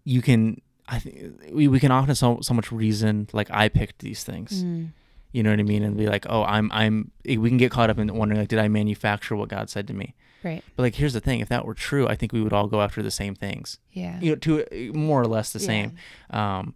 you 0.05 0.23
can. 0.23 0.61
I 0.89 0.99
think 0.99 1.41
we, 1.53 1.69
we 1.69 1.79
can 1.81 1.91
often 1.93 2.15
so 2.15 2.39
so 2.43 2.55
much 2.55 2.73
reason 2.73 3.29
like 3.33 3.49
I 3.51 3.69
picked 3.69 4.01
these 4.01 4.25
things. 4.25 4.65
Mm. 4.65 4.91
You 5.33 5.43
know 5.43 5.51
what 5.51 5.61
I 5.61 5.63
mean? 5.63 5.83
And 5.83 5.97
be 5.97 6.07
like, 6.07 6.27
oh, 6.29 6.43
I'm 6.45 6.71
I'm. 6.73 7.11
We 7.25 7.49
can 7.49 7.57
get 7.57 7.71
caught 7.71 7.89
up 7.89 7.99
in 7.99 8.13
wondering 8.15 8.41
like, 8.41 8.49
did 8.49 8.59
I 8.59 8.69
manufacture 8.69 9.35
what 9.37 9.49
God 9.49 9.71
said 9.71 9.87
to 9.89 9.95
me? 9.95 10.15
Right. 10.45 10.63
But 10.77 10.83
like, 10.83 10.95
here's 10.97 11.13
the 11.15 11.21
thing: 11.21 11.41
if 11.41 11.49
that 11.49 11.65
were 11.65 11.73
true, 11.75 12.07
I 12.09 12.17
think 12.17 12.33
we 12.33 12.43
would 12.43 12.53
all 12.53 12.67
go 12.67 12.83
after 12.83 13.03
the 13.03 13.11
same 13.13 13.35
things. 13.35 13.79
Yeah. 13.93 14.19
You 14.21 14.31
know, 14.31 14.37
to 14.37 14.91
uh, 14.91 14.93
more 14.99 15.23
or 15.23 15.27
less 15.27 15.53
the 15.53 15.61
Yeah. 15.61 15.67
same 15.67 15.97
um 16.31 16.75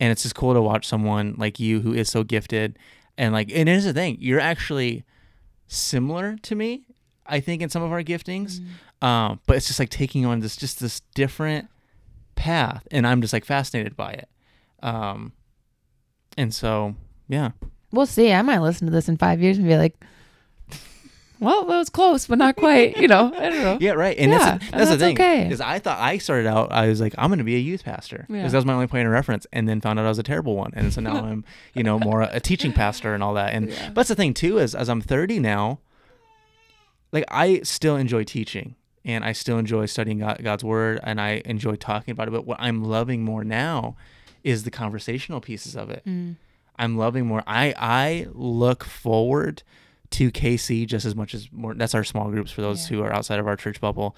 and 0.00 0.10
it's 0.10 0.24
just 0.24 0.34
cool 0.34 0.52
to 0.52 0.60
watch 0.60 0.86
someone 0.88 1.36
like 1.38 1.60
you 1.60 1.80
who 1.80 1.94
is 1.94 2.08
so 2.10 2.24
gifted 2.24 2.76
and 3.16 3.32
like 3.32 3.48
and 3.54 3.68
here's 3.68 3.84
the 3.84 3.92
thing 3.92 4.16
you're 4.20 4.40
actually 4.40 5.04
similar 5.68 6.36
to 6.42 6.56
me 6.56 6.84
i 7.26 7.40
think 7.40 7.62
in 7.62 7.68
some 7.68 7.82
of 7.82 7.90
our 7.92 8.02
giftings 8.02 8.60
Mm. 9.02 9.06
um 9.06 9.40
but 9.46 9.56
it's 9.56 9.66
just 9.66 9.78
like 9.78 9.90
taking 9.90 10.24
on 10.26 10.40
this 10.40 10.56
just 10.56 10.80
this 10.80 11.00
different 11.14 11.68
path 12.36 12.86
and 12.90 13.06
i'm 13.06 13.20
just 13.20 13.32
like 13.32 13.44
fascinated 13.44 13.96
by 13.96 14.12
it 14.12 14.28
um 14.82 15.32
and 16.36 16.54
so 16.54 16.94
yeah 17.28 17.50
We'll 17.92 18.06
see. 18.06 18.32
I 18.32 18.42
might 18.42 18.58
listen 18.58 18.88
to 18.88 18.92
this 18.92 19.08
in 19.08 19.16
five 19.16 19.40
years 19.40 19.56
and 19.56 19.68
be 19.68 19.76
like, 19.76 19.94
well, 21.40 21.64
that 21.66 21.78
was 21.78 21.90
close, 21.90 22.26
but 22.26 22.38
not 22.38 22.56
quite. 22.56 22.96
You 22.96 23.06
know, 23.06 23.32
I 23.36 23.50
don't 23.50 23.62
know. 23.62 23.78
yeah 23.80 23.92
right 23.92 24.16
and 24.18 24.32
Yeah, 24.32 24.38
that's, 24.38 24.64
and 24.72 24.80
that's 24.80 24.90
the 24.90 24.98
thing 24.98 25.14
okay. 25.16 25.44
because 25.44 25.60
i 25.60 25.78
thought 25.78 25.98
i 26.00 26.18
started 26.18 26.46
out 26.48 26.72
i 26.72 26.88
was 26.88 27.00
like 27.00 27.14
i'm 27.18 27.28
gonna 27.30 27.44
be 27.44 27.56
a 27.56 27.58
youth 27.60 27.84
pastor 27.84 28.24
because 28.28 28.42
Yeah. 28.42 28.48
that 28.48 28.56
was 28.56 28.64
my 28.64 28.72
only 28.72 28.86
point 28.86 29.06
of 29.06 29.12
reference 29.12 29.46
and 29.52 29.68
then 29.68 29.80
found 29.80 29.98
out 30.00 30.06
i 30.06 30.08
was 30.08 30.18
a 30.18 30.22
terrible 30.24 30.56
one 30.56 30.72
and 30.74 30.92
so 30.92 31.00
now 31.00 31.16
i'm 31.24 31.44
you 31.74 31.82
know 31.84 31.98
more 31.98 32.22
a 32.22 32.40
teaching 32.40 32.72
pastor 32.72 33.14
and 33.14 33.22
all 33.22 33.34
that 33.34 33.52
and 33.54 33.68
Yeah. 33.70 33.88
But 33.88 33.94
that's 33.94 34.08
the 34.08 34.14
thing 34.14 34.32
too 34.34 34.58
is 34.58 34.74
as 34.74 34.88
I'm 34.88 35.00
30 35.00 35.38
now, 35.40 35.80
like 37.14 37.24
I 37.28 37.60
still 37.62 37.96
enjoy 37.96 38.24
teaching 38.24 38.74
and 39.06 39.24
I 39.24 39.32
still 39.32 39.56
enjoy 39.58 39.86
studying 39.86 40.18
God, 40.18 40.40
God's 40.42 40.64
word 40.64 41.00
and 41.02 41.18
I 41.20 41.40
enjoy 41.46 41.76
talking 41.76 42.12
about 42.12 42.28
it. 42.28 42.32
But 42.32 42.44
what 42.46 42.58
I'm 42.60 42.84
loving 42.84 43.22
more 43.24 43.44
now 43.44 43.96
is 44.42 44.64
the 44.64 44.70
conversational 44.70 45.40
pieces 45.40 45.74
of 45.76 45.88
it. 45.88 46.02
Mm. 46.06 46.36
I'm 46.76 46.98
loving 46.98 47.24
more. 47.26 47.42
I 47.46 47.72
I 47.78 48.26
look 48.32 48.84
forward 48.84 49.62
to 50.10 50.30
KC 50.30 50.86
just 50.86 51.06
as 51.06 51.14
much 51.16 51.32
as 51.34 51.48
more. 51.52 51.72
That's 51.74 51.94
our 51.94 52.04
small 52.04 52.30
groups 52.30 52.50
for 52.52 52.60
those 52.62 52.90
Yeah. 52.90 52.96
who 52.96 53.02
are 53.04 53.12
outside 53.12 53.38
of 53.38 53.46
our 53.46 53.56
church 53.56 53.80
bubble. 53.80 54.14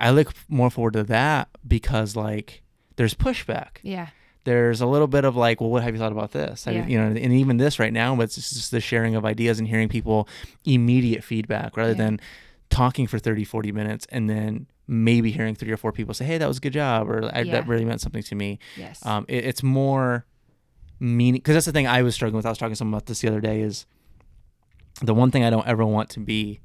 I 0.00 0.10
look 0.10 0.32
more 0.48 0.70
forward 0.70 0.94
to 0.94 1.02
that 1.04 1.48
because 1.66 2.16
like 2.16 2.62
there's 2.96 3.14
pushback 3.14 3.78
Yeah. 3.82 4.08
There's 4.44 4.80
a 4.80 4.86
little 4.86 5.06
bit 5.06 5.24
of 5.24 5.36
like, 5.36 5.60
well, 5.60 5.70
what 5.70 5.82
have 5.82 5.94
you 5.94 5.98
thought 6.00 6.12
about 6.12 6.32
this? 6.32 6.66
Yeah. 6.66 6.86
You 6.86 6.98
know, 6.98 7.06
and 7.08 7.18
even 7.32 7.58
this 7.58 7.78
right 7.78 7.92
now, 7.92 8.16
but 8.16 8.22
it's 8.24 8.34
just 8.36 8.70
the 8.70 8.80
sharing 8.80 9.14
of 9.14 9.24
ideas 9.24 9.58
and 9.58 9.68
hearing 9.68 9.88
people 9.88 10.26
immediate 10.64 11.22
feedback 11.24 11.76
rather 11.76 11.90
Yeah. 11.92 11.96
than 11.98 12.20
talking 12.70 13.06
for 13.06 13.18
30 13.18 13.44
40 13.44 13.72
minutes 13.72 14.06
and 14.10 14.30
then 14.30 14.66
maybe 14.86 15.30
hearing 15.32 15.54
three 15.56 15.72
or 15.72 15.76
four 15.76 15.90
people 15.92 16.14
say 16.14 16.24
hey 16.24 16.38
that 16.38 16.46
was 16.46 16.58
a 16.58 16.60
good 16.60 16.72
job 16.72 17.10
or 17.10 17.22
that 17.22 17.66
really 17.66 17.84
meant 17.84 18.00
something 18.00 18.22
to 18.22 18.34
me 18.36 18.58
Yes. 18.76 19.04
um, 19.04 19.24
it, 19.28 19.44
it's 19.44 19.62
more 19.64 20.24
meaning 21.00 21.40
because 21.40 21.54
that's 21.54 21.66
the 21.66 21.72
thing 21.72 21.86
I 21.88 22.02
was 22.02 22.14
struggling 22.14 22.36
with. 22.36 22.46
I 22.46 22.50
was 22.50 22.58
talking 22.58 22.72
to 22.72 22.76
someone 22.76 22.94
about 22.94 23.06
this 23.06 23.20
the 23.20 23.28
other 23.28 23.40
day. 23.40 23.60
Is 23.62 23.86
the 25.02 25.14
one 25.14 25.30
thing 25.30 25.44
I 25.44 25.50
don't 25.50 25.66
ever 25.66 25.84
want 25.84 26.10
to 26.10 26.20
be 26.20 26.60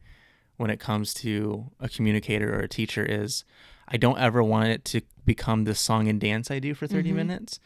when 0.58 0.70
it 0.70 0.80
comes 0.80 1.14
to 1.16 1.72
a 1.80 1.90
communicator 1.90 2.54
or 2.54 2.60
a 2.60 2.68
teacher 2.70 3.04
is 3.04 3.44
I 3.88 3.98
don't 3.98 4.20
ever 4.20 4.44
want 4.44 4.70
it 4.70 4.86
to 4.86 5.02
become 5.26 5.64
the 5.64 5.76
song 5.76 6.08
and 6.08 6.20
dance 6.20 6.50
I 6.52 6.60
do 6.60 6.74
for 6.74 6.88
30 6.88 7.12
Mhm. 7.12 7.16
minutes, 7.16 7.60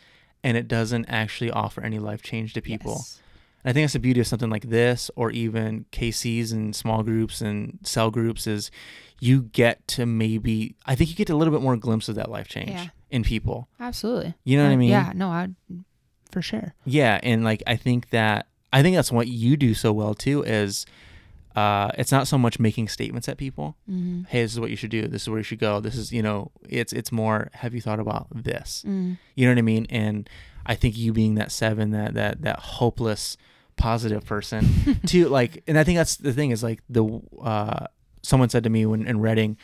and 0.44 0.56
it 0.58 0.68
doesn't 0.68 1.06
actually 1.08 1.52
offer 1.52 1.82
any 1.82 2.00
life 2.00 2.22
change 2.22 2.54
to 2.54 2.62
people. 2.62 2.94
Yes. 2.94 3.22
And 3.64 3.72
I 3.72 3.74
think 3.74 3.84
that's 3.84 3.94
the 3.94 4.00
beauty 4.00 4.22
of 4.22 4.28
something 4.28 4.50
like 4.50 4.70
this, 4.70 5.12
or 5.18 5.32
even 5.32 5.86
KCs 5.92 6.52
and 6.54 6.74
small 6.76 7.04
groups 7.04 7.42
and 7.42 7.80
cell 7.84 8.10
groups, 8.12 8.48
is 8.48 8.72
you 9.20 9.42
get 9.44 9.86
to 9.90 10.06
maybe 10.06 10.76
I 10.86 10.96
think 10.96 11.10
you 11.10 11.16
get 11.18 11.30
a 11.30 11.36
little 11.36 11.54
bit 11.54 11.62
more 11.62 11.76
glimpse 11.76 12.08
of 12.08 12.16
that 12.16 12.32
life 12.32 12.48
change 12.48 12.70
Yeah. 12.70 12.88
in 13.10 13.24
people. 13.24 13.68
Absolutely. 13.80 14.34
You 14.46 14.58
know 14.58 14.64
what 14.66 14.72
I 14.72 14.78
mean? 14.78 14.90
Yeah. 14.90 15.12
No, 15.14 15.28
I 15.30 15.50
for 16.32 16.42
sure. 16.42 16.74
Yeah, 16.86 17.20
and 17.24 17.44
like 17.44 17.62
I 17.68 17.76
think 17.76 18.12
that 18.12 18.48
I 18.72 18.82
think 18.82 18.96
that's 18.96 19.12
what 19.12 19.28
you 19.28 19.58
do 19.58 19.74
so 19.74 19.92
well 19.92 20.14
too 20.14 20.44
is 20.44 20.86
uh 21.60 21.92
it's 21.98 22.12
not 22.12 22.28
so 22.28 22.38
much 22.38 22.60
making 22.60 22.88
statements 22.88 23.28
at 23.28 23.38
people. 23.38 23.76
Mm-hmm. 23.90 24.24
Hey, 24.24 24.42
this 24.44 24.54
is 24.54 24.60
what 24.60 24.70
you 24.70 24.76
should 24.76 24.92
do. 24.92 25.08
This 25.08 25.24
is 25.24 25.30
where 25.30 25.40
you 25.40 25.44
should 25.44 25.60
go. 25.60 25.80
This 25.80 25.96
is, 25.96 26.12
you 26.12 26.22
know, 26.22 26.52
it's 26.68 26.94
it's 26.94 27.12
more 27.12 27.50
have 27.54 27.74
you 27.74 27.82
thought 27.82 28.00
about 28.00 28.28
this? 28.32 28.84
Mm. 28.88 29.18
You 29.36 29.46
know 29.46 29.52
what 29.52 29.58
I 29.58 29.64
mean? 29.64 29.86
And 29.90 30.30
I 30.66 30.76
think 30.76 30.98
you 30.98 31.12
being 31.14 31.36
that 31.36 31.52
7 31.52 31.92
that 31.92 32.14
that 32.14 32.42
that 32.44 32.60
hopeless 32.60 33.38
positive 33.76 34.26
person 34.26 35.00
to 35.08 35.28
like 35.30 35.64
and 35.68 35.78
I 35.78 35.84
think 35.84 35.98
that's 35.98 36.18
the 36.18 36.34
thing 36.34 36.52
is 36.52 36.64
like 36.64 36.82
the 36.90 37.22
uh 37.42 37.86
someone 38.22 38.50
said 38.50 38.64
to 38.64 38.70
me 38.70 38.86
when 38.86 39.08
in 39.08 39.20
Redding 39.20 39.58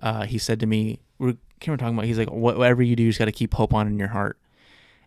uh 0.00 0.24
he 0.24 0.38
said 0.38 0.60
to 0.60 0.66
me 0.66 1.00
we're 1.18 1.36
can't 1.60 1.78
talking 1.78 1.94
about 1.94 2.06
he's 2.06 2.18
like 2.18 2.30
whatever 2.30 2.82
you 2.82 2.96
do 2.96 3.02
you 3.02 3.10
just 3.10 3.18
got 3.18 3.26
to 3.26 3.32
keep 3.32 3.54
hope 3.54 3.74
on 3.74 3.86
in 3.86 3.98
your 3.98 4.08
heart. 4.08 4.38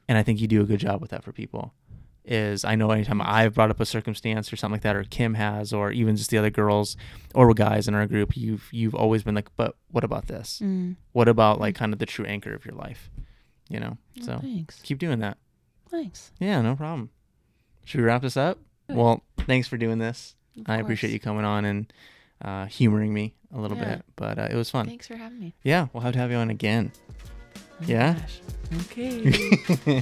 And 0.08 0.18
I 0.20 0.24
think 0.24 0.40
you 0.40 0.48
do 0.48 0.62
a 0.62 0.66
good 0.66 0.80
job 0.80 1.02
with 1.02 1.10
that 1.12 1.24
for 1.24 1.32
people 1.32 1.74
is 2.28 2.66
I 2.66 2.76
know 2.76 2.90
anytime 2.92 3.22
I've 3.22 3.54
brought 3.54 3.70
up 3.70 3.80
a 3.80 3.86
circumstance 3.86 4.52
or 4.52 4.56
something 4.56 4.74
like 4.76 4.82
that, 4.82 4.96
or 4.96 5.04
Kim 5.04 5.36
has, 5.36 5.72
or 5.72 5.92
even 5.92 6.16
just 6.16 6.30
the 6.32 6.38
other 6.38 6.50
girls 6.50 6.98
or 7.34 7.54
guys 7.54 7.88
in 7.88 7.94
our 7.96 8.08
group, 8.08 8.36
you've 8.36 8.68
you've 8.72 8.96
always 8.96 9.24
been 9.24 9.36
like, 9.36 9.50
but 9.56 9.76
what 9.92 10.04
about 10.04 10.28
this? 10.28 10.60
Mm. 10.64 10.96
What 11.12 11.28
about 11.28 11.60
like 11.60 11.76
kind 11.76 11.94
of 11.94 12.00
the 12.00 12.06
true 12.06 12.26
anchor 12.26 12.54
of 12.54 12.66
your 12.66 12.76
life? 12.76 13.10
You 13.70 13.80
know, 13.80 13.98
Oh, 14.22 14.26
so 14.26 14.38
thanks. 14.42 14.80
keep 14.82 14.98
doing 15.00 15.20
that. 15.20 15.38
Thanks. 15.90 16.32
Yeah, 16.40 16.62
no 16.62 16.76
problem. 16.76 17.10
Should 17.84 18.00
we 18.02 18.06
wrap 18.08 18.22
this 18.22 18.38
up? 18.38 18.58
Good. 18.88 18.98
Well, 18.98 19.24
thanks 19.40 19.68
for 19.68 19.78
doing 19.78 20.00
this. 20.00 20.36
Of 20.58 20.64
I 20.68 20.78
appreciate 20.78 21.12
you 21.14 21.20
coming 21.20 21.46
on 21.46 21.66
and 21.66 21.94
uh, 22.44 22.66
humoring 22.66 23.14
me 23.14 23.34
a 23.54 23.60
little 23.60 23.78
Yeah. 23.78 23.96
bit, 23.98 24.06
but 24.16 24.38
uh, 24.40 24.48
it 24.52 24.56
was 24.56 24.70
fun. 24.70 24.88
Thanks 24.88 25.08
for 25.08 25.16
having 25.16 25.40
me. 25.40 25.54
Yeah, 25.64 25.88
we'll 25.94 26.02
have 26.02 26.14
to 26.14 26.20
have 26.20 26.32
you 26.32 26.38
on 26.38 26.50
again. 26.50 26.92
Oh 27.56 27.86
Yeah? 27.86 28.18
Okay. 28.92 30.02